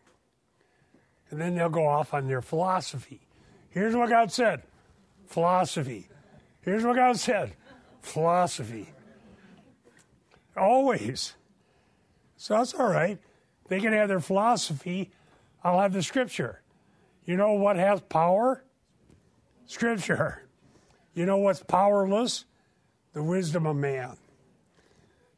And 1.31 1.41
then 1.41 1.57
they'll 1.57 1.69
go 1.69 1.87
off 1.87 2.15
on 2.15 2.29
their 2.29 2.41
philosophy. 2.41 3.21
Here's 3.69 3.95
what 3.95 4.09
God 4.09 4.33
said 4.33 4.63
philosophy. 5.27 6.09
Here's 6.63 6.85
what 6.85 6.97
God 6.97 7.19
said 7.19 7.55
philosophy. 8.01 8.93
Always. 10.57 11.35
So 12.37 12.55
that's 12.57 12.75
all 12.75 12.89
right. 12.89 13.19
They 13.69 13.81
can 13.81 13.93
have 13.93 14.09
their 14.09 14.21
philosophy. 14.21 15.11
I'll 15.65 15.81
have 15.81 15.93
the 15.93 16.03
scripture. 16.03 16.63
You 17.25 17.37
know 17.37 17.55
what 17.55 17.77
has 17.77 18.01
power? 18.03 18.63
Scripture. 19.67 20.45
You 21.13 21.27
know 21.27 21.39
what's 21.39 21.63
powerless? 21.63 22.45
The 23.17 23.23
wisdom 23.23 23.65
of 23.65 23.77
man. 23.77 24.19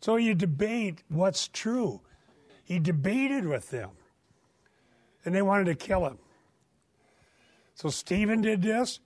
So 0.00 0.16
you 0.16 0.34
debate 0.34 1.04
what's 1.08 1.46
true. 1.46 2.00
He 2.64 2.80
debated 2.80 3.46
with 3.46 3.70
them, 3.70 3.90
and 5.24 5.32
they 5.32 5.42
wanted 5.42 5.66
to 5.66 5.76
kill 5.76 6.04
him. 6.04 6.18
So 7.76 7.88
Stephen 7.88 8.40
did 8.40 8.62
this, 8.62 8.98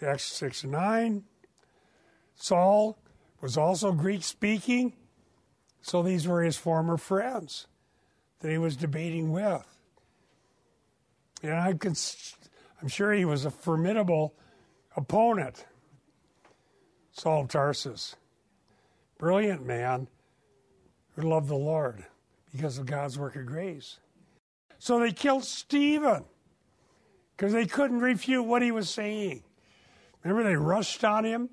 Acts 0.00 0.24
6 0.24 0.62
and 0.62 0.72
9. 0.72 1.24
Saul 2.34 2.98
was 3.42 3.58
also 3.58 3.92
Greek 3.92 4.24
speaking, 4.24 4.94
so 5.82 6.02
these 6.02 6.26
were 6.26 6.42
his 6.42 6.56
former 6.56 6.96
friends 6.96 7.66
that 8.38 8.50
he 8.50 8.56
was 8.56 8.74
debating 8.74 9.32
with. 9.32 9.66
And 11.42 11.52
I 11.52 11.74
I'm 12.80 12.88
sure 12.88 13.12
he 13.12 13.26
was 13.26 13.44
a 13.44 13.50
formidable 13.50 14.34
opponent, 14.96 15.66
Saul 17.12 17.42
of 17.42 17.48
Tarsus. 17.48 18.16
Brilliant 19.18 19.66
man 19.66 20.08
who 21.14 21.28
loved 21.28 21.48
the 21.48 21.56
Lord 21.56 22.04
because 22.52 22.78
of 22.78 22.86
God's 22.86 23.18
work 23.18 23.36
of 23.36 23.46
grace. 23.46 23.98
So 24.78 24.98
they 24.98 25.12
killed 25.12 25.44
Stephen 25.44 26.24
because 27.36 27.52
they 27.52 27.66
couldn't 27.66 28.00
refute 28.00 28.46
what 28.46 28.62
he 28.62 28.70
was 28.70 28.88
saying. 28.88 29.42
Remember, 30.22 30.48
they 30.48 30.56
rushed 30.56 31.04
on 31.04 31.24
him 31.24 31.50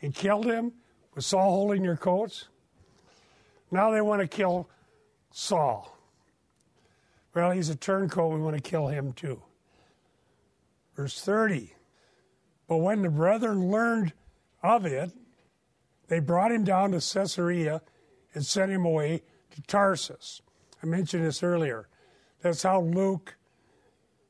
and 0.00 0.14
killed 0.14 0.46
him 0.46 0.72
with 1.14 1.24
Saul 1.24 1.50
holding 1.50 1.82
their 1.82 1.96
coats? 1.96 2.48
Now 3.70 3.90
they 3.90 4.00
want 4.00 4.20
to 4.20 4.28
kill 4.28 4.68
Saul. 5.30 5.96
Well, 7.34 7.50
he's 7.52 7.70
a 7.70 7.76
turncoat. 7.76 8.34
We 8.34 8.40
want 8.40 8.56
to 8.56 8.62
kill 8.62 8.88
him 8.88 9.12
too. 9.12 9.42
Verse 10.94 11.20
30. 11.20 11.72
But 12.68 12.76
when 12.78 13.02
the 13.02 13.08
brethren 13.08 13.70
learned 13.70 14.12
of 14.62 14.86
it, 14.86 15.12
they 16.08 16.20
brought 16.20 16.52
him 16.52 16.64
down 16.64 16.92
to 16.92 16.98
Caesarea 16.98 17.82
and 18.34 18.44
sent 18.44 18.70
him 18.70 18.84
away 18.84 19.22
to 19.50 19.62
Tarsus. 19.62 20.42
I 20.82 20.86
mentioned 20.86 21.24
this 21.24 21.42
earlier. 21.42 21.88
That's 22.42 22.62
how 22.62 22.80
Luke 22.80 23.36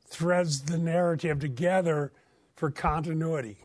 threads 0.07 0.63
the 0.63 0.79
narrative 0.79 1.41
together 1.41 2.13
for 2.55 2.71
continuity. 2.71 3.59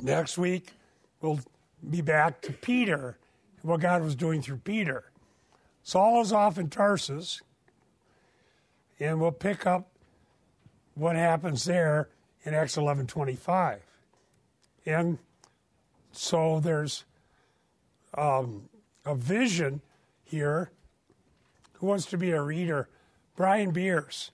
Next 0.00 0.38
week, 0.38 0.72
we'll 1.20 1.40
be 1.88 2.00
back 2.00 2.40
to 2.42 2.52
Peter 2.52 3.18
and 3.60 3.70
what 3.70 3.80
God 3.80 4.02
was 4.02 4.14
doing 4.14 4.40
through 4.40 4.58
Peter. 4.58 5.10
Saul 5.82 6.22
is 6.22 6.32
off 6.32 6.58
in 6.58 6.70
Tarsus, 6.70 7.42
and 8.98 9.20
we'll 9.20 9.32
pick 9.32 9.66
up 9.66 9.90
what 10.94 11.16
happens 11.16 11.64
there 11.64 12.08
in 12.44 12.54
Acts 12.54 12.76
11:25. 12.76 13.80
And 14.86 15.18
so 16.16 16.60
there's 16.60 17.04
um, 18.16 18.68
a 19.04 19.14
vision 19.14 19.80
here. 20.22 20.70
Who 21.74 21.86
wants 21.86 22.06
to 22.06 22.18
be 22.18 22.30
a 22.30 22.40
reader? 22.40 22.88
Brian 23.36 23.72
Beers, 23.72 24.30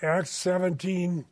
Acts 0.00 0.30
17, 0.30 1.24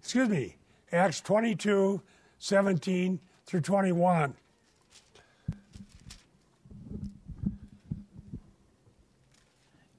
excuse 0.00 0.28
me, 0.28 0.56
Acts 0.92 1.20
22, 1.20 2.00
17 2.38 3.20
through 3.44 3.60
21. 3.60 4.34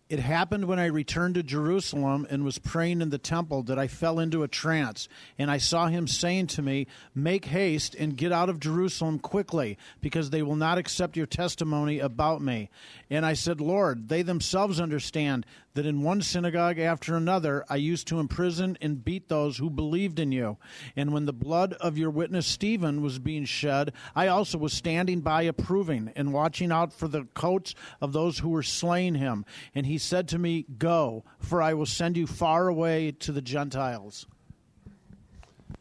It 0.09 0.19
happened 0.19 0.65
when 0.65 0.79
I 0.79 0.87
returned 0.87 1.35
to 1.35 1.43
Jerusalem 1.43 2.25
and 2.31 2.43
was 2.43 2.57
praying 2.57 3.01
in 3.01 3.11
the 3.11 3.19
temple 3.19 3.61
that 3.63 3.77
I 3.77 3.87
fell 3.87 4.17
into 4.17 4.41
a 4.41 4.47
trance. 4.47 5.07
And 5.37 5.51
I 5.51 5.59
saw 5.59 5.85
him 5.85 6.07
saying 6.07 6.47
to 6.47 6.63
me, 6.63 6.87
Make 7.13 7.45
haste 7.45 7.93
and 7.93 8.17
get 8.17 8.31
out 8.31 8.49
of 8.49 8.59
Jerusalem 8.59 9.19
quickly, 9.19 9.77
because 10.01 10.31
they 10.31 10.41
will 10.41 10.55
not 10.55 10.79
accept 10.79 11.15
your 11.15 11.27
testimony 11.27 11.99
about 11.99 12.41
me. 12.41 12.71
And 13.11 13.23
I 13.23 13.33
said, 13.33 13.61
Lord, 13.61 14.09
they 14.09 14.23
themselves 14.23 14.79
understand 14.79 15.45
that 15.75 15.85
in 15.85 16.01
one 16.01 16.21
synagogue 16.21 16.79
after 16.79 17.15
another 17.15 17.63
I 17.69 17.75
used 17.75 18.07
to 18.07 18.19
imprison 18.19 18.77
and 18.81 19.05
beat 19.05 19.29
those 19.29 19.57
who 19.57 19.69
believed 19.69 20.19
in 20.19 20.31
you. 20.31 20.57
And 20.95 21.13
when 21.13 21.25
the 21.25 21.33
blood 21.33 21.73
of 21.73 21.97
your 21.97 22.09
witness 22.09 22.47
Stephen 22.47 23.01
was 23.01 23.19
being 23.19 23.45
shed, 23.45 23.93
I 24.15 24.27
also 24.27 24.57
was 24.57 24.73
standing 24.73 25.21
by 25.21 25.43
approving 25.43 26.11
and 26.15 26.33
watching 26.33 26.71
out 26.71 26.91
for 26.91 27.07
the 27.07 27.25
coats 27.35 27.75
of 28.01 28.11
those 28.11 28.39
who 28.39 28.49
were 28.49 28.63
slaying 28.63 29.15
him. 29.15 29.45
And 29.75 29.85
he 29.85 29.98
said 29.99 30.27
to 30.29 30.39
me, 30.39 30.65
Go, 30.77 31.23
for 31.39 31.61
I 31.61 31.73
will 31.75 31.85
send 31.85 32.17
you 32.17 32.25
far 32.25 32.67
away 32.67 33.11
to 33.11 33.31
the 33.31 33.41
Gentiles. 33.41 34.25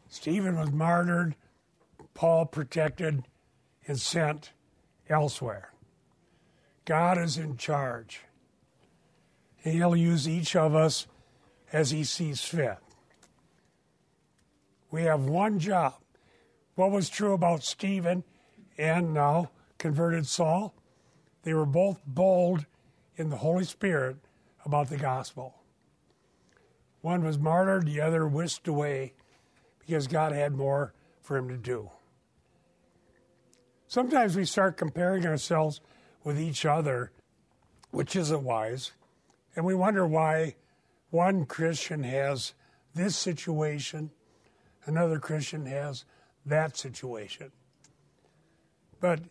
Stephen 0.07 0.57
was 0.57 0.71
martyred, 0.71 1.35
Paul 2.13 2.45
protected 2.45 3.23
and 3.87 3.99
sent 3.99 4.51
elsewhere. 5.09 5.71
God 6.85 7.17
is 7.17 7.37
in 7.37 7.57
charge. 7.57 8.21
He'll 9.57 9.95
use 9.95 10.27
each 10.27 10.55
of 10.55 10.75
us 10.75 11.07
as 11.71 11.91
he 11.91 12.03
sees 12.03 12.41
fit. 12.41 12.77
We 14.91 15.03
have 15.03 15.25
one 15.25 15.59
job. 15.59 15.95
What 16.75 16.91
was 16.91 17.09
true 17.09 17.33
about 17.33 17.63
Stephen 17.63 18.23
and 18.77 19.13
now 19.13 19.51
converted 19.77 20.25
Saul? 20.25 20.73
They 21.43 21.53
were 21.53 21.65
both 21.65 22.01
bold 22.05 22.65
in 23.19 23.29
the 23.29 23.37
Holy 23.37 23.65
Spirit 23.65 24.15
about 24.65 24.89
the 24.89 24.97
gospel. 24.97 25.53
One 27.01 27.23
was 27.23 27.37
martyred, 27.37 27.85
the 27.85 27.99
other 27.99 28.25
whisked 28.25 28.67
away 28.67 29.13
because 29.79 30.07
God 30.07 30.31
had 30.31 30.53
more 30.53 30.93
for 31.21 31.37
him 31.37 31.49
to 31.49 31.57
do. 31.57 31.91
Sometimes 33.87 34.35
we 34.35 34.45
start 34.45 34.77
comparing 34.77 35.25
ourselves 35.25 35.81
with 36.23 36.39
each 36.39 36.65
other, 36.65 37.11
which 37.91 38.15
isn't 38.15 38.43
wise, 38.43 38.93
and 39.55 39.65
we 39.65 39.75
wonder 39.75 40.07
why 40.07 40.55
one 41.09 41.45
Christian 41.45 42.03
has 42.03 42.53
this 42.95 43.17
situation, 43.17 44.11
another 44.85 45.19
Christian 45.19 45.65
has 45.65 46.05
that 46.45 46.77
situation. 46.77 47.51
But 49.01 49.21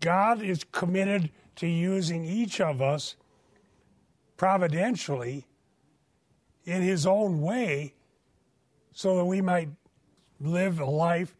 God 0.00 0.42
is 0.42 0.64
committed 0.64 1.30
to 1.56 1.66
using 1.66 2.24
each 2.24 2.60
of 2.60 2.80
us 2.80 3.16
providentially 4.36 5.46
in 6.64 6.82
His 6.82 7.06
own 7.06 7.40
way 7.40 7.94
so 8.92 9.16
that 9.16 9.24
we 9.24 9.40
might 9.40 9.68
live 10.40 10.80
a 10.80 10.84
life 10.84 11.34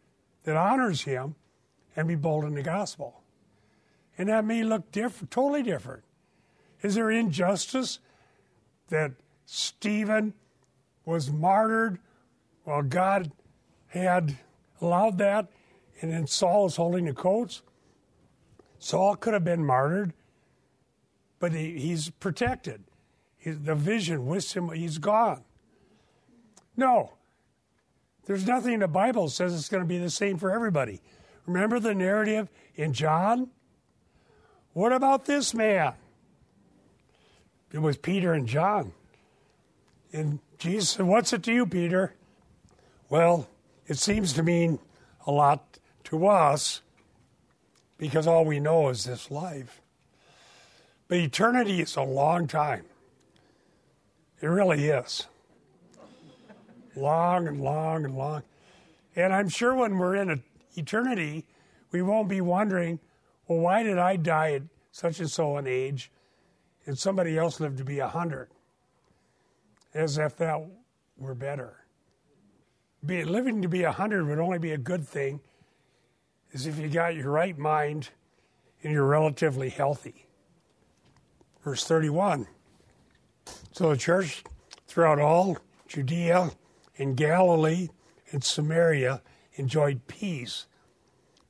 that 0.44 0.56
honors 0.56 1.02
Him 1.02 1.34
and 1.96 2.08
be 2.08 2.14
bold 2.14 2.44
in 2.44 2.54
the 2.54 2.62
gospel. 2.62 3.22
And 4.18 4.28
that 4.28 4.44
may 4.44 4.62
look 4.62 4.90
totally 4.92 5.62
different. 5.62 6.04
Is 6.82 6.94
there 6.94 7.10
injustice 7.10 7.98
that 8.88 9.12
Stephen 9.46 10.34
was 11.04 11.30
martyred 11.30 11.98
while 12.64 12.82
God 12.82 13.32
had 13.88 14.38
allowed 14.80 15.18
that 15.18 15.48
and 16.00 16.12
then 16.12 16.26
Saul 16.26 16.64
was 16.64 16.76
holding 16.76 17.04
the 17.04 17.12
coats? 17.12 17.62
Saul 18.82 19.14
could 19.14 19.32
have 19.32 19.44
been 19.44 19.64
martyred, 19.64 20.12
but 21.38 21.52
he, 21.52 21.78
he's 21.78 22.10
protected. 22.10 22.82
He, 23.38 23.52
the 23.52 23.76
vision 23.76 24.26
with 24.26 24.56
him, 24.56 24.70
he's 24.70 24.98
gone. 24.98 25.44
No, 26.76 27.12
there's 28.26 28.44
nothing 28.44 28.74
in 28.74 28.80
the 28.80 28.88
Bible 28.88 29.28
says 29.28 29.54
it's 29.54 29.68
going 29.68 29.84
to 29.84 29.88
be 29.88 29.98
the 29.98 30.10
same 30.10 30.36
for 30.36 30.50
everybody. 30.50 31.00
Remember 31.46 31.78
the 31.78 31.94
narrative 31.94 32.48
in 32.74 32.92
John? 32.92 33.50
What 34.72 34.92
about 34.92 35.26
this 35.26 35.54
man? 35.54 35.92
It 37.72 37.78
was 37.78 37.96
Peter 37.96 38.32
and 38.32 38.48
John. 38.48 38.92
And 40.12 40.40
Jesus 40.58 40.90
said, 40.90 41.06
What's 41.06 41.32
it 41.32 41.44
to 41.44 41.52
you, 41.52 41.66
Peter? 41.66 42.14
Well, 43.08 43.48
it 43.86 43.98
seems 43.98 44.32
to 44.32 44.42
mean 44.42 44.80
a 45.24 45.30
lot 45.30 45.78
to 46.04 46.26
us 46.26 46.82
because 48.02 48.26
all 48.26 48.44
we 48.44 48.58
know 48.58 48.88
is 48.88 49.04
this 49.04 49.30
life. 49.30 49.80
But 51.06 51.18
eternity 51.18 51.80
is 51.80 51.94
a 51.94 52.02
long 52.02 52.48
time. 52.48 52.84
It 54.40 54.48
really 54.48 54.88
is. 54.88 55.28
Long 56.96 57.46
and 57.46 57.60
long 57.60 58.04
and 58.04 58.16
long. 58.16 58.42
And 59.14 59.32
I'm 59.32 59.48
sure 59.48 59.76
when 59.76 59.98
we're 59.98 60.16
in 60.16 60.42
eternity, 60.74 61.46
we 61.92 62.02
won't 62.02 62.28
be 62.28 62.40
wondering, 62.40 62.98
well, 63.46 63.60
why 63.60 63.84
did 63.84 63.98
I 63.98 64.16
die 64.16 64.54
at 64.54 64.62
such 64.90 65.20
and 65.20 65.30
so 65.30 65.56
an 65.56 65.68
age 65.68 66.10
and 66.86 66.98
somebody 66.98 67.38
else 67.38 67.60
lived 67.60 67.78
to 67.78 67.84
be 67.84 68.00
a 68.00 68.06
100? 68.06 68.48
As 69.94 70.18
if 70.18 70.36
that 70.38 70.60
were 71.16 71.36
better. 71.36 71.84
Be, 73.06 73.22
living 73.22 73.62
to 73.62 73.68
be 73.68 73.84
a 73.84 73.90
100 73.90 74.26
would 74.26 74.40
only 74.40 74.58
be 74.58 74.72
a 74.72 74.78
good 74.78 75.06
thing 75.06 75.38
is 76.52 76.66
if 76.66 76.78
you 76.78 76.88
got 76.88 77.16
your 77.16 77.30
right 77.30 77.58
mind 77.58 78.10
and 78.82 78.92
you're 78.92 79.06
relatively 79.06 79.70
healthy. 79.70 80.26
Verse 81.64 81.84
31. 81.84 82.46
So 83.72 83.90
the 83.90 83.96
church 83.96 84.44
throughout 84.86 85.18
all 85.18 85.58
Judea 85.88 86.50
and 86.98 87.16
Galilee 87.16 87.88
and 88.30 88.44
Samaria 88.44 89.22
enjoyed 89.54 90.06
peace, 90.06 90.66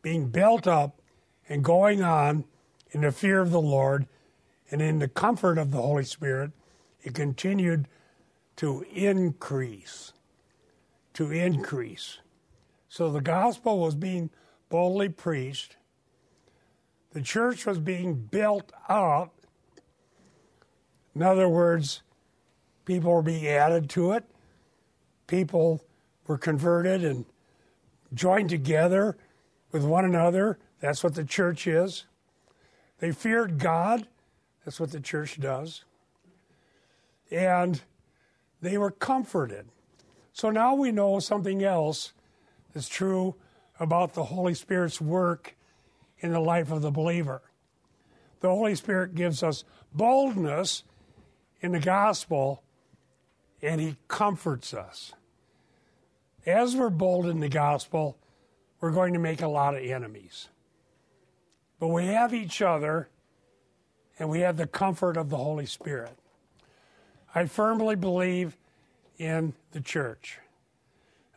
being 0.02 0.28
built 0.28 0.66
up 0.66 1.00
and 1.48 1.64
going 1.64 2.02
on 2.02 2.44
in 2.90 3.02
the 3.02 3.12
fear 3.12 3.40
of 3.40 3.50
the 3.50 3.60
Lord 3.60 4.06
and 4.70 4.80
in 4.80 4.98
the 4.98 5.08
comfort 5.08 5.58
of 5.58 5.70
the 5.70 5.82
Holy 5.82 6.04
Spirit. 6.04 6.52
It 7.02 7.14
continued 7.14 7.88
to 8.56 8.84
increase, 8.92 10.12
to 11.14 11.30
increase. 11.30 12.18
So 12.88 13.10
the 13.10 13.20
gospel 13.20 13.80
was 13.80 13.94
being 13.94 14.30
boldly 14.72 15.10
preached. 15.10 15.76
The 17.12 17.20
church 17.20 17.66
was 17.66 17.78
being 17.78 18.14
built 18.14 18.72
up. 18.88 19.34
In 21.14 21.22
other 21.22 21.46
words, 21.46 22.00
people 22.86 23.12
were 23.12 23.20
being 23.20 23.46
added 23.46 23.90
to 23.90 24.12
it. 24.12 24.24
People 25.26 25.84
were 26.26 26.38
converted 26.38 27.04
and 27.04 27.26
joined 28.14 28.48
together 28.48 29.18
with 29.72 29.84
one 29.84 30.06
another. 30.06 30.58
That's 30.80 31.04
what 31.04 31.16
the 31.16 31.24
church 31.24 31.66
is. 31.66 32.06
They 32.98 33.12
feared 33.12 33.58
God. 33.58 34.08
That's 34.64 34.80
what 34.80 34.90
the 34.90 35.00
church 35.00 35.38
does. 35.38 35.84
And 37.30 37.82
they 38.62 38.78
were 38.78 38.90
comforted. 38.90 39.66
So 40.32 40.48
now 40.48 40.74
we 40.74 40.92
know 40.92 41.18
something 41.18 41.62
else 41.62 42.14
that's 42.72 42.88
true 42.88 43.34
about 43.82 44.14
the 44.14 44.24
Holy 44.24 44.54
Spirit's 44.54 45.00
work 45.00 45.56
in 46.20 46.32
the 46.32 46.40
life 46.40 46.70
of 46.70 46.82
the 46.82 46.90
believer. 46.90 47.42
The 48.40 48.48
Holy 48.48 48.76
Spirit 48.76 49.14
gives 49.14 49.42
us 49.42 49.64
boldness 49.92 50.84
in 51.60 51.72
the 51.72 51.80
gospel 51.80 52.62
and 53.60 53.80
he 53.80 53.96
comforts 54.08 54.72
us. 54.72 55.12
As 56.46 56.74
we're 56.76 56.90
bold 56.90 57.26
in 57.26 57.40
the 57.40 57.48
gospel, 57.48 58.16
we're 58.80 58.92
going 58.92 59.12
to 59.12 59.18
make 59.18 59.42
a 59.42 59.48
lot 59.48 59.76
of 59.76 59.82
enemies. 59.82 60.48
But 61.78 61.88
we 61.88 62.06
have 62.06 62.32
each 62.32 62.62
other 62.62 63.08
and 64.18 64.28
we 64.28 64.40
have 64.40 64.56
the 64.56 64.66
comfort 64.66 65.16
of 65.16 65.28
the 65.30 65.36
Holy 65.36 65.66
Spirit. 65.66 66.16
I 67.34 67.46
firmly 67.46 67.96
believe 67.96 68.56
in 69.18 69.54
the 69.72 69.80
church. 69.80 70.38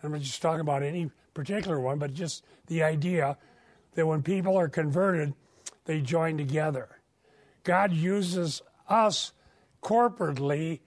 I'm 0.03 0.11
not 0.11 0.21
just 0.21 0.41
talking 0.41 0.61
about 0.61 0.83
any 0.83 1.09
particular 1.35 1.79
one, 1.79 1.99
but 1.99 2.15
just 2.15 2.43
the 2.65 2.81
idea 2.81 3.37
that 3.93 4.07
when 4.07 4.23
people 4.23 4.57
are 4.57 4.67
converted, 4.67 5.35
they 5.85 6.01
join 6.01 6.37
together. 6.37 6.89
God 7.63 7.93
uses 7.93 8.63
us 8.89 9.33
corporately 9.83 10.79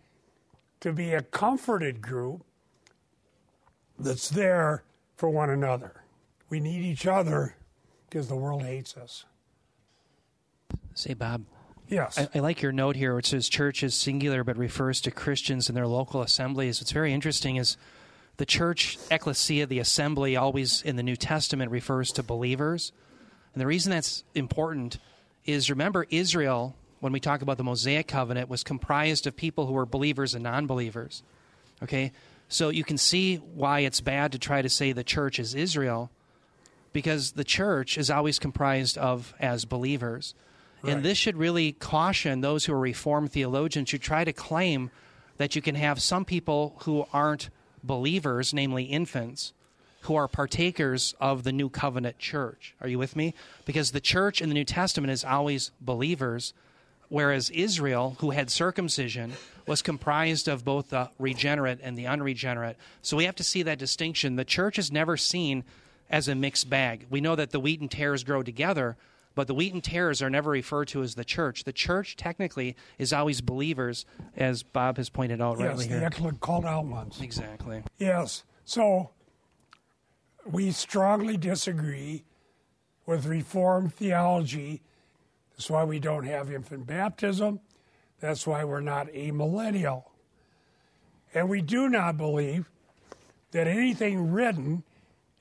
to 0.80 0.92
be 0.92 1.12
a 1.12 1.22
comforted 1.22 2.00
group 2.02 2.44
that's 3.98 4.28
there 4.28 4.82
for 5.16 5.28
one 5.28 5.50
another. 5.50 6.02
We 6.50 6.58
need 6.60 6.82
each 6.82 7.06
other 7.06 7.56
because 8.08 8.28
the 8.28 8.36
world 8.36 8.62
hates 8.62 8.96
us. 8.96 9.24
Say, 10.94 11.14
Bob. 11.14 11.44
Yes. 11.88 12.18
I, 12.18 12.28
I, 12.34 12.38
like 12.40 12.60
your 12.60 12.72
note 12.72 12.96
here, 12.96 13.14
which 13.14 13.28
says 13.28 13.48
church 13.48 13.82
is 13.82 13.94
singular 13.94 14.44
but 14.44 14.56
refers 14.56 15.00
to 15.02 15.10
Christians 15.10 15.68
in 15.68 15.74
their 15.74 15.86
local 15.86 16.20
assemblies. 16.20 16.80
What's 16.80 16.92
very 16.92 17.12
interesting 17.12 17.56
is 17.56 17.76
the 18.38 18.46
church, 18.46 18.98
ecclesia, 19.10 19.66
the 19.66 19.80
assembly, 19.80 20.36
always 20.36 20.80
in 20.82 20.96
the 20.96 21.02
New 21.02 21.16
Testament 21.16 21.70
refers 21.70 22.12
to 22.12 22.22
believers. 22.22 22.92
And 23.52 23.60
the 23.60 23.66
reason 23.66 23.90
that's 23.90 24.24
important 24.34 24.98
is 25.44 25.68
remember, 25.68 26.06
Israel, 26.08 26.76
when 27.00 27.12
we 27.12 27.20
talk 27.20 27.42
about 27.42 27.56
the 27.58 27.64
Mosaic 27.64 28.06
covenant, 28.06 28.48
was 28.48 28.62
comprised 28.62 29.26
of 29.26 29.36
people 29.36 29.66
who 29.66 29.72
were 29.72 29.86
believers 29.86 30.34
and 30.34 30.44
non 30.44 30.66
believers. 30.66 31.22
Okay? 31.82 32.12
So 32.48 32.68
you 32.68 32.84
can 32.84 32.96
see 32.96 33.36
why 33.36 33.80
it's 33.80 34.00
bad 34.00 34.32
to 34.32 34.38
try 34.38 34.62
to 34.62 34.68
say 34.68 34.92
the 34.92 35.04
church 35.04 35.38
is 35.40 35.54
Israel, 35.54 36.10
because 36.92 37.32
the 37.32 37.44
church 37.44 37.98
is 37.98 38.08
always 38.08 38.38
comprised 38.38 38.96
of 38.96 39.34
as 39.40 39.64
believers. 39.64 40.34
Right. 40.82 40.94
And 40.94 41.04
this 41.04 41.18
should 41.18 41.36
really 41.36 41.72
caution 41.72 42.40
those 42.40 42.64
who 42.64 42.72
are 42.72 42.78
Reformed 42.78 43.32
theologians 43.32 43.90
who 43.90 43.98
try 43.98 44.22
to 44.22 44.32
claim 44.32 44.92
that 45.38 45.56
you 45.56 45.62
can 45.62 45.74
have 45.74 46.00
some 46.00 46.24
people 46.24 46.76
who 46.84 47.04
aren't 47.12 47.50
believers, 47.82 48.52
namely 48.54 48.84
infants, 48.84 49.52
who 50.02 50.14
are 50.14 50.28
partakers 50.28 51.14
of 51.20 51.42
the 51.42 51.52
new 51.52 51.68
covenant 51.68 52.18
church. 52.18 52.74
Are 52.80 52.88
you 52.88 52.98
with 52.98 53.16
me? 53.16 53.34
Because 53.64 53.90
the 53.90 54.00
church 54.00 54.40
in 54.40 54.48
the 54.48 54.54
New 54.54 54.64
Testament 54.64 55.10
is 55.10 55.24
always 55.24 55.70
believers, 55.80 56.54
whereas 57.08 57.50
Israel, 57.50 58.16
who 58.20 58.30
had 58.30 58.50
circumcision, 58.50 59.32
was 59.66 59.82
comprised 59.82 60.48
of 60.48 60.64
both 60.64 60.90
the 60.90 61.10
regenerate 61.18 61.80
and 61.82 61.96
the 61.96 62.06
unregenerate. 62.06 62.76
So 63.02 63.16
we 63.16 63.24
have 63.24 63.36
to 63.36 63.44
see 63.44 63.62
that 63.64 63.78
distinction. 63.78 64.36
The 64.36 64.44
church 64.44 64.78
is 64.78 64.92
never 64.92 65.16
seen 65.16 65.64
as 66.10 66.28
a 66.28 66.34
mixed 66.34 66.70
bag. 66.70 67.06
We 67.10 67.20
know 67.20 67.36
that 67.36 67.50
the 67.50 67.60
wheat 67.60 67.80
and 67.80 67.90
tares 67.90 68.24
grow 68.24 68.42
together, 68.42 68.96
but 69.38 69.46
the 69.46 69.54
wheat 69.54 69.72
and 69.72 69.84
tares 69.84 70.20
are 70.20 70.28
never 70.28 70.50
referred 70.50 70.88
to 70.88 71.00
as 71.00 71.14
the 71.14 71.24
church. 71.24 71.62
The 71.62 71.72
church 71.72 72.16
technically 72.16 72.74
is 72.98 73.12
always 73.12 73.40
believers, 73.40 74.04
as 74.36 74.64
Bob 74.64 74.96
has 74.96 75.10
pointed 75.10 75.40
out 75.40 75.60
yes, 75.60 75.68
rightly 75.68 75.86
the 75.86 75.94
here. 75.94 76.04
excellent 76.04 76.40
called 76.40 76.64
out 76.64 76.86
ones. 76.86 77.20
Exactly. 77.20 77.84
Yes. 77.98 78.42
So 78.64 79.10
we 80.44 80.72
strongly 80.72 81.36
disagree 81.36 82.24
with 83.06 83.26
Reformed 83.26 83.94
theology. 83.94 84.82
That's 85.52 85.70
why 85.70 85.84
we 85.84 86.00
don't 86.00 86.24
have 86.24 86.50
infant 86.50 86.88
baptism. 86.88 87.60
That's 88.18 88.44
why 88.44 88.64
we're 88.64 88.80
not 88.80 89.06
amillennial. 89.12 90.02
And 91.32 91.48
we 91.48 91.62
do 91.62 91.88
not 91.88 92.16
believe 92.16 92.68
that 93.52 93.68
anything 93.68 94.32
written 94.32 94.82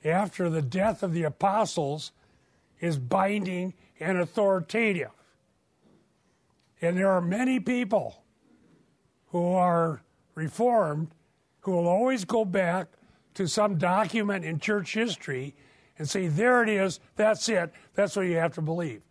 after 0.04 0.48
the 0.48 0.62
death 0.62 1.02
of 1.02 1.12
the 1.12 1.24
apostles 1.24 2.12
is 2.78 2.96
binding 2.96 3.74
and 4.00 4.18
authoritative. 4.18 5.10
And 6.80 6.96
there 6.96 7.10
are 7.10 7.20
many 7.20 7.58
people 7.60 8.22
who 9.28 9.52
are 9.52 10.02
reformed 10.34 11.08
who 11.60 11.72
will 11.72 11.88
always 11.88 12.24
go 12.24 12.44
back 12.44 12.88
to 13.34 13.46
some 13.46 13.76
document 13.76 14.44
in 14.44 14.58
church 14.58 14.94
history 14.94 15.54
and 15.98 16.08
say, 16.08 16.28
there 16.28 16.62
it 16.62 16.68
is, 16.68 17.00
that's 17.16 17.48
it, 17.48 17.72
that's 17.94 18.16
what 18.16 18.22
you 18.22 18.36
have 18.36 18.54
to 18.54 18.62
believe. 18.62 19.02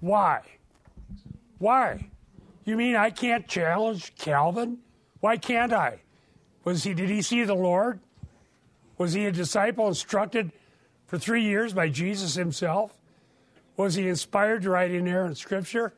Why? 0.00 0.40
Why? 1.58 2.08
You 2.64 2.76
mean 2.76 2.94
I 2.94 3.10
can't 3.10 3.48
challenge 3.48 4.14
Calvin? 4.16 4.78
Why 5.20 5.36
can't 5.36 5.72
I? 5.72 6.00
Was 6.64 6.84
he 6.84 6.94
did 6.94 7.08
he 7.08 7.22
see 7.22 7.44
the 7.44 7.54
Lord? 7.54 8.00
Was 8.98 9.12
he 9.12 9.26
a 9.26 9.32
disciple 9.32 9.88
instructed 9.88 10.52
for 11.06 11.18
three 11.18 11.42
years 11.42 11.72
by 11.72 11.88
Jesus 11.88 12.34
himself? 12.34 12.97
Was 13.78 13.94
he 13.94 14.08
inspired 14.08 14.62
to 14.62 14.70
write 14.70 14.90
inerrant 14.90 15.38
scripture? 15.38 15.94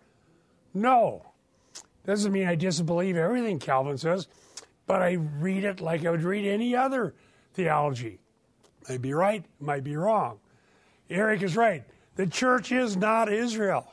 No. 0.74 1.24
Doesn't 2.04 2.30
mean 2.30 2.46
I 2.46 2.54
disbelieve 2.54 3.16
everything 3.16 3.58
Calvin 3.58 3.96
says, 3.96 4.28
but 4.86 5.00
I 5.00 5.12
read 5.12 5.64
it 5.64 5.80
like 5.80 6.04
I 6.04 6.10
would 6.10 6.22
read 6.22 6.46
any 6.46 6.76
other 6.76 7.14
theology. 7.54 8.20
Might 8.88 9.00
be 9.00 9.14
right, 9.14 9.44
might 9.60 9.82
be 9.82 9.96
wrong. 9.96 10.38
Eric 11.08 11.42
is 11.42 11.56
right. 11.56 11.82
The 12.16 12.26
church 12.26 12.70
is 12.70 12.98
not 12.98 13.32
Israel. 13.32 13.90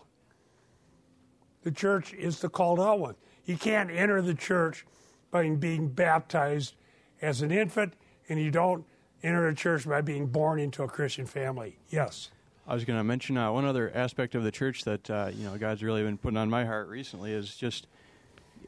The 1.64 1.72
church 1.72 2.14
is 2.14 2.40
the 2.40 2.50
called 2.50 2.82
out 2.82 3.00
one. 3.00 3.16
You 3.46 3.56
can't 3.56 3.90
enter 3.90 4.22
the 4.22 4.36
church 4.36 4.86
by 5.32 5.50
being 5.50 5.88
baptized 5.88 6.76
as 7.22 7.42
an 7.42 7.52
infant, 7.52 7.94
and 8.28 8.38
you 8.38 8.52
don't 8.52 8.86
enter 9.24 9.50
the 9.50 9.56
church 9.56 9.88
by 9.88 10.02
being 10.02 10.28
born 10.28 10.60
into 10.60 10.84
a 10.84 10.88
Christian 10.90 11.26
family. 11.26 11.80
Yes. 11.90 12.32
I 12.68 12.74
was 12.74 12.84
going 12.84 13.00
to 13.00 13.04
mention 13.04 13.38
uh, 13.38 13.50
one 13.50 13.64
other 13.64 13.90
aspect 13.96 14.36
of 14.36 14.44
the 14.44 14.52
church 14.52 14.84
that 14.84 15.10
uh, 15.10 15.32
you 15.34 15.46
know 15.46 15.58
God's 15.58 15.82
really 15.82 16.04
been 16.04 16.18
putting 16.18 16.38
on 16.38 16.50
my 16.50 16.66
heart 16.66 16.90
recently 16.90 17.32
is 17.32 17.56
just 17.56 17.88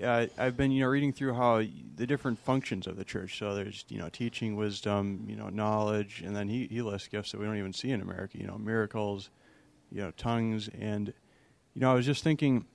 uh, 0.01 0.27
I've 0.37 0.55
been 0.55 0.71
you 0.71 0.83
know 0.83 0.87
reading 0.87 1.11
through 1.11 1.33
how 1.33 1.57
the 1.57 2.07
different 2.07 2.39
functions 2.39 2.87
of 2.87 2.95
the 2.95 3.03
church. 3.03 3.37
So 3.37 3.53
there's 3.55 3.83
you 3.89 3.97
know 3.97 4.07
teaching, 4.07 4.55
wisdom, 4.55 5.25
you 5.27 5.35
know 5.35 5.49
knowledge, 5.49 6.23
and 6.25 6.33
then 6.33 6.47
he 6.47 6.67
he 6.67 6.81
lists 6.81 7.09
gifts 7.09 7.33
that 7.33 7.39
we 7.39 7.45
don't 7.45 7.57
even 7.57 7.73
see 7.73 7.91
in 7.91 7.99
America. 7.99 8.37
You 8.37 8.47
know 8.47 8.57
miracles, 8.57 9.29
you 9.91 10.01
know 10.01 10.11
tongues, 10.11 10.69
and 10.79 11.13
you 11.73 11.81
know 11.81 11.91
I 11.91 11.93
was 11.93 12.05
just 12.05 12.23
thinking. 12.23 12.65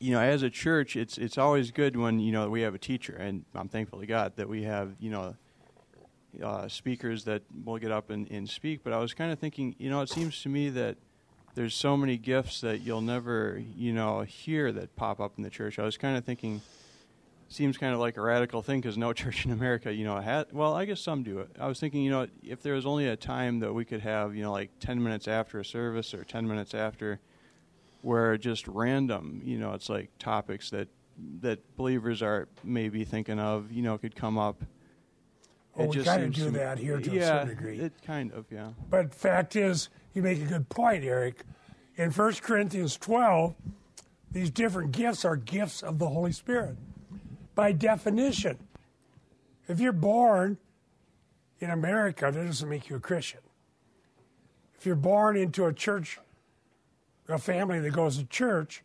You 0.00 0.12
know, 0.12 0.20
as 0.20 0.42
a 0.42 0.48
church, 0.48 0.96
it's 0.96 1.18
it's 1.18 1.36
always 1.36 1.70
good 1.70 1.94
when 1.94 2.18
you 2.18 2.32
know 2.32 2.48
we 2.48 2.62
have 2.62 2.74
a 2.74 2.78
teacher, 2.78 3.14
and 3.14 3.44
I'm 3.54 3.68
thankful 3.68 4.00
to 4.00 4.06
God 4.06 4.32
that 4.36 4.48
we 4.48 4.62
have 4.62 4.94
you 4.98 5.10
know 5.10 5.36
uh, 6.42 6.68
speakers 6.68 7.24
that 7.24 7.42
will 7.64 7.78
get 7.78 7.90
up 7.90 8.10
and, 8.10 8.30
and 8.30 8.48
speak. 8.48 8.82
But 8.82 8.92
I 8.92 8.98
was 8.98 9.14
kind 9.14 9.32
of 9.32 9.38
thinking, 9.38 9.74
you 9.78 9.90
know, 9.90 10.00
it 10.00 10.08
seems 10.08 10.42
to 10.42 10.48
me 10.48 10.70
that 10.70 10.96
there's 11.54 11.74
so 11.74 11.96
many 11.96 12.16
gifts 12.16 12.60
that 12.62 12.80
you'll 12.80 13.00
never, 13.00 13.62
you 13.76 13.92
know, 13.92 14.22
hear 14.22 14.72
that 14.72 14.96
pop 14.96 15.20
up 15.20 15.34
in 15.36 15.44
the 15.44 15.50
church. 15.50 15.78
I 15.78 15.84
was 15.84 15.96
kind 15.96 16.16
of 16.16 16.24
thinking, 16.24 16.60
seems 17.48 17.78
kind 17.78 17.94
of 17.94 18.00
like 18.00 18.16
a 18.16 18.20
radical 18.20 18.62
thing 18.62 18.80
because 18.80 18.98
no 18.98 19.12
church 19.14 19.44
in 19.44 19.52
America, 19.52 19.92
you 19.92 20.04
know, 20.04 20.18
had. 20.18 20.52
Well, 20.52 20.74
I 20.74 20.84
guess 20.84 21.00
some 21.00 21.22
do 21.22 21.38
it. 21.38 21.50
I 21.58 21.68
was 21.68 21.78
thinking, 21.78 22.02
you 22.02 22.10
know, 22.10 22.26
if 22.42 22.62
there 22.62 22.74
was 22.74 22.86
only 22.86 23.08
a 23.08 23.16
time 23.16 23.60
that 23.60 23.72
we 23.72 23.84
could 23.84 24.00
have, 24.00 24.34
you 24.34 24.42
know, 24.42 24.52
like 24.52 24.70
ten 24.80 25.02
minutes 25.02 25.28
after 25.28 25.60
a 25.60 25.64
service 25.64 26.12
or 26.12 26.24
ten 26.24 26.46
minutes 26.48 26.74
after, 26.74 27.20
where 28.02 28.36
just 28.36 28.66
random, 28.68 29.40
you 29.44 29.58
know, 29.58 29.72
it's 29.72 29.88
like 29.88 30.10
topics 30.18 30.70
that 30.70 30.88
that 31.40 31.76
believers 31.76 32.22
are 32.22 32.48
maybe 32.64 33.04
thinking 33.04 33.38
of, 33.38 33.70
you 33.70 33.82
know, 33.82 33.96
could 33.96 34.16
come 34.16 34.36
up 34.36 34.64
Oh, 35.76 35.84
well, 35.84 35.88
we 35.88 36.04
kind 36.04 36.22
of 36.22 36.32
do 36.32 36.50
that 36.50 36.78
here 36.78 37.00
to 37.00 37.10
yeah, 37.10 37.20
a 37.20 37.26
certain 37.26 37.48
degree. 37.48 37.78
It 37.78 37.92
kind 38.06 38.32
of, 38.32 38.46
yeah. 38.50 38.70
But 38.88 39.12
fact 39.12 39.56
is, 39.56 39.88
you 40.12 40.22
make 40.22 40.40
a 40.40 40.44
good 40.44 40.68
point, 40.68 41.04
Eric. 41.04 41.42
In 41.96 42.10
1 42.10 42.34
Corinthians 42.34 42.96
12, 42.96 43.54
these 44.30 44.50
different 44.50 44.92
gifts 44.92 45.24
are 45.24 45.36
gifts 45.36 45.82
of 45.82 45.98
the 45.98 46.08
Holy 46.08 46.32
Spirit. 46.32 46.76
By 47.54 47.72
definition, 47.72 48.58
if 49.68 49.80
you're 49.80 49.92
born 49.92 50.58
in 51.60 51.70
America, 51.70 52.30
that 52.32 52.44
doesn't 52.44 52.68
make 52.68 52.88
you 52.88 52.96
a 52.96 53.00
Christian. 53.00 53.40
If 54.78 54.86
you're 54.86 54.96
born 54.96 55.36
into 55.36 55.64
a 55.66 55.72
church, 55.72 56.18
a 57.28 57.38
family 57.38 57.80
that 57.80 57.92
goes 57.92 58.18
to 58.18 58.24
church, 58.24 58.82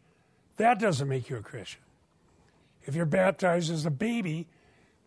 that 0.57 0.79
doesn't 0.79 1.07
make 1.07 1.29
you 1.29 1.37
a 1.37 1.41
Christian. 1.41 1.81
If 2.83 2.95
you're 2.95 3.05
baptized 3.05 3.71
as 3.71 3.85
a 3.85 3.91
baby, 3.91 4.47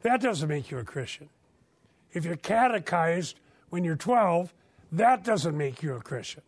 that 0.03 0.20
doesn't 0.20 0.49
make 0.49 0.70
you 0.70 0.78
a 0.78 0.85
Christian. 0.85 1.28
If 2.13 2.25
you're 2.25 2.37
catechized 2.37 3.39
when 3.71 3.85
you're 3.85 3.97
12, 3.97 4.53
that 4.93 5.25
doesn't 5.25 5.57
make 5.57 5.83
you 5.83 5.95
a 5.95 6.01
Christian. 6.01 6.43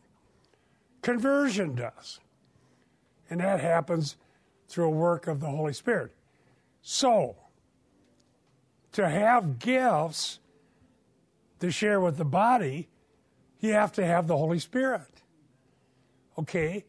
Conversion 1.03 1.75
does. 1.75 2.21
And 3.31 3.41
that 3.41 3.61
happens 3.61 4.17
through 4.69 4.87
a 4.87 4.91
work 4.91 5.27
of 5.27 5.41
the 5.41 5.47
Holy 5.47 5.73
Spirit. 5.73 6.12
So, 6.83 7.37
to 8.93 9.09
have 9.09 9.59
gifts 9.59 10.39
to 11.61 11.71
share 11.71 12.01
with 12.01 12.17
the 12.17 12.25
body, 12.25 12.89
you 13.61 13.73
have 13.73 13.93
to 13.93 14.05
have 14.05 14.27
the 14.27 14.37
Holy 14.37 14.59
Spirit. 14.59 15.23
Okay? 16.39 16.85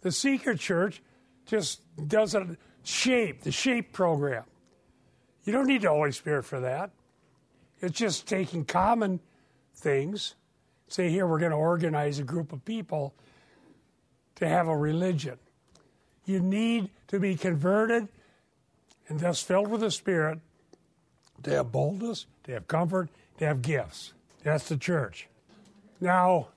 The 0.00 0.10
Seeker 0.10 0.54
Church 0.54 1.02
just 1.46 1.80
does 2.08 2.34
a 2.34 2.56
shape, 2.82 3.42
the 3.42 3.52
shape 3.52 3.92
program. 3.92 4.44
You 5.44 5.52
don't 5.52 5.66
need 5.66 5.82
the 5.82 5.90
Holy 5.90 6.12
Spirit 6.12 6.44
for 6.44 6.60
that. 6.60 6.90
It's 7.80 7.96
just 7.96 8.26
taking 8.26 8.64
common 8.64 9.20
things, 9.74 10.34
say, 10.88 11.10
here, 11.10 11.26
we're 11.26 11.38
going 11.38 11.52
to 11.52 11.56
organize 11.56 12.18
a 12.18 12.24
group 12.24 12.52
of 12.52 12.64
people 12.64 13.14
to 14.36 14.48
have 14.48 14.68
a 14.68 14.76
religion. 14.76 15.38
You 16.24 16.40
need 16.40 16.90
to 17.08 17.20
be 17.20 17.36
converted 17.36 18.08
and 19.08 19.20
thus 19.20 19.42
filled 19.42 19.68
with 19.68 19.80
the 19.80 19.90
Spirit 19.90 20.40
to 21.42 21.50
have 21.50 21.72
boldness, 21.72 22.26
to 22.44 22.52
have 22.52 22.68
comfort, 22.68 23.08
to 23.38 23.46
have 23.46 23.62
gifts. 23.62 24.12
That's 24.42 24.68
the 24.68 24.76
church. 24.76 25.28
Now, 26.00 26.48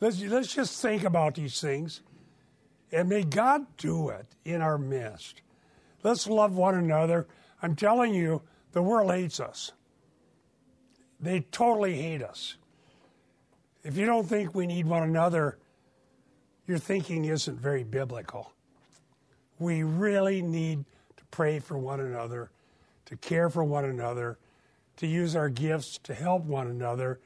let's, 0.00 0.20
let's 0.22 0.54
just 0.54 0.80
think 0.80 1.04
about 1.04 1.34
these 1.34 1.60
things, 1.60 2.00
and 2.92 3.08
may 3.08 3.22
God 3.22 3.66
do 3.76 4.08
it 4.08 4.26
in 4.44 4.60
our 4.60 4.78
midst. 4.78 5.42
Let's 6.02 6.26
love 6.26 6.56
one 6.56 6.74
another. 6.74 7.26
I'm 7.62 7.74
telling 7.76 8.14
you, 8.14 8.42
the 8.72 8.82
world 8.82 9.10
hates 9.10 9.40
us. 9.40 9.72
They 11.20 11.40
totally 11.40 12.00
hate 12.00 12.22
us. 12.22 12.56
If 13.82 13.96
you 13.96 14.04
don't 14.04 14.26
think 14.26 14.54
we 14.54 14.66
need 14.66 14.86
one 14.86 15.02
another, 15.02 15.58
your 16.66 16.78
thinking 16.78 17.24
isn't 17.24 17.58
very 17.58 17.84
biblical. 17.84 18.52
We 19.58 19.82
really 19.82 20.42
need 20.42 20.84
to 21.16 21.24
pray 21.30 21.60
for 21.60 21.78
one 21.78 22.00
another, 22.00 22.50
to 23.06 23.16
care 23.16 23.48
for 23.48 23.64
one 23.64 23.84
another, 23.84 24.38
to 24.96 25.06
use 25.06 25.36
our 25.36 25.48
gifts 25.48 25.98
to 26.04 26.14
help 26.14 26.44
one 26.44 26.66
another, 26.66 27.20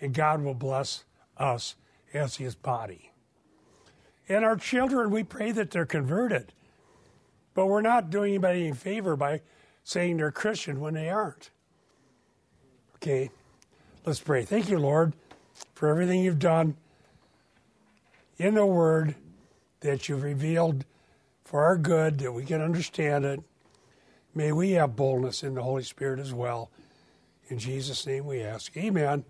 and 0.00 0.14
God 0.14 0.42
will 0.42 0.54
bless 0.54 1.04
us 1.36 1.74
as 2.12 2.36
His 2.36 2.54
body. 2.54 3.10
And 4.28 4.44
our 4.44 4.56
children, 4.56 5.10
we 5.10 5.24
pray 5.24 5.52
that 5.52 5.70
they're 5.70 5.84
converted, 5.84 6.52
but 7.54 7.66
we're 7.66 7.82
not 7.82 8.10
doing 8.10 8.32
anybody 8.32 8.66
any 8.66 8.72
favor 8.72 9.16
by 9.16 9.40
saying 9.84 10.16
they're 10.16 10.32
Christian 10.32 10.80
when 10.80 10.94
they 10.94 11.08
aren't. 11.08 11.50
Okay, 12.96 13.30
let's 14.04 14.20
pray. 14.20 14.44
Thank 14.44 14.70
you, 14.70 14.78
Lord, 14.78 15.12
for 15.74 15.88
everything 15.88 16.22
you've 16.22 16.38
done 16.38 16.76
in 18.38 18.54
the 18.54 18.66
Word 18.66 19.14
that 19.80 20.08
you've 20.08 20.22
revealed 20.22 20.84
for 21.44 21.62
our 21.62 21.76
good, 21.76 22.18
that 22.20 22.32
we 22.32 22.44
can 22.44 22.62
understand 22.62 23.24
it. 23.24 23.40
May 24.34 24.50
we 24.50 24.72
have 24.72 24.96
boldness 24.96 25.42
in 25.42 25.54
the 25.54 25.62
Holy 25.62 25.84
Spirit 25.84 26.18
as 26.18 26.32
well. 26.32 26.70
In 27.48 27.58
Jesus' 27.58 28.06
name 28.06 28.24
we 28.24 28.42
ask. 28.42 28.74
Amen. 28.76 29.24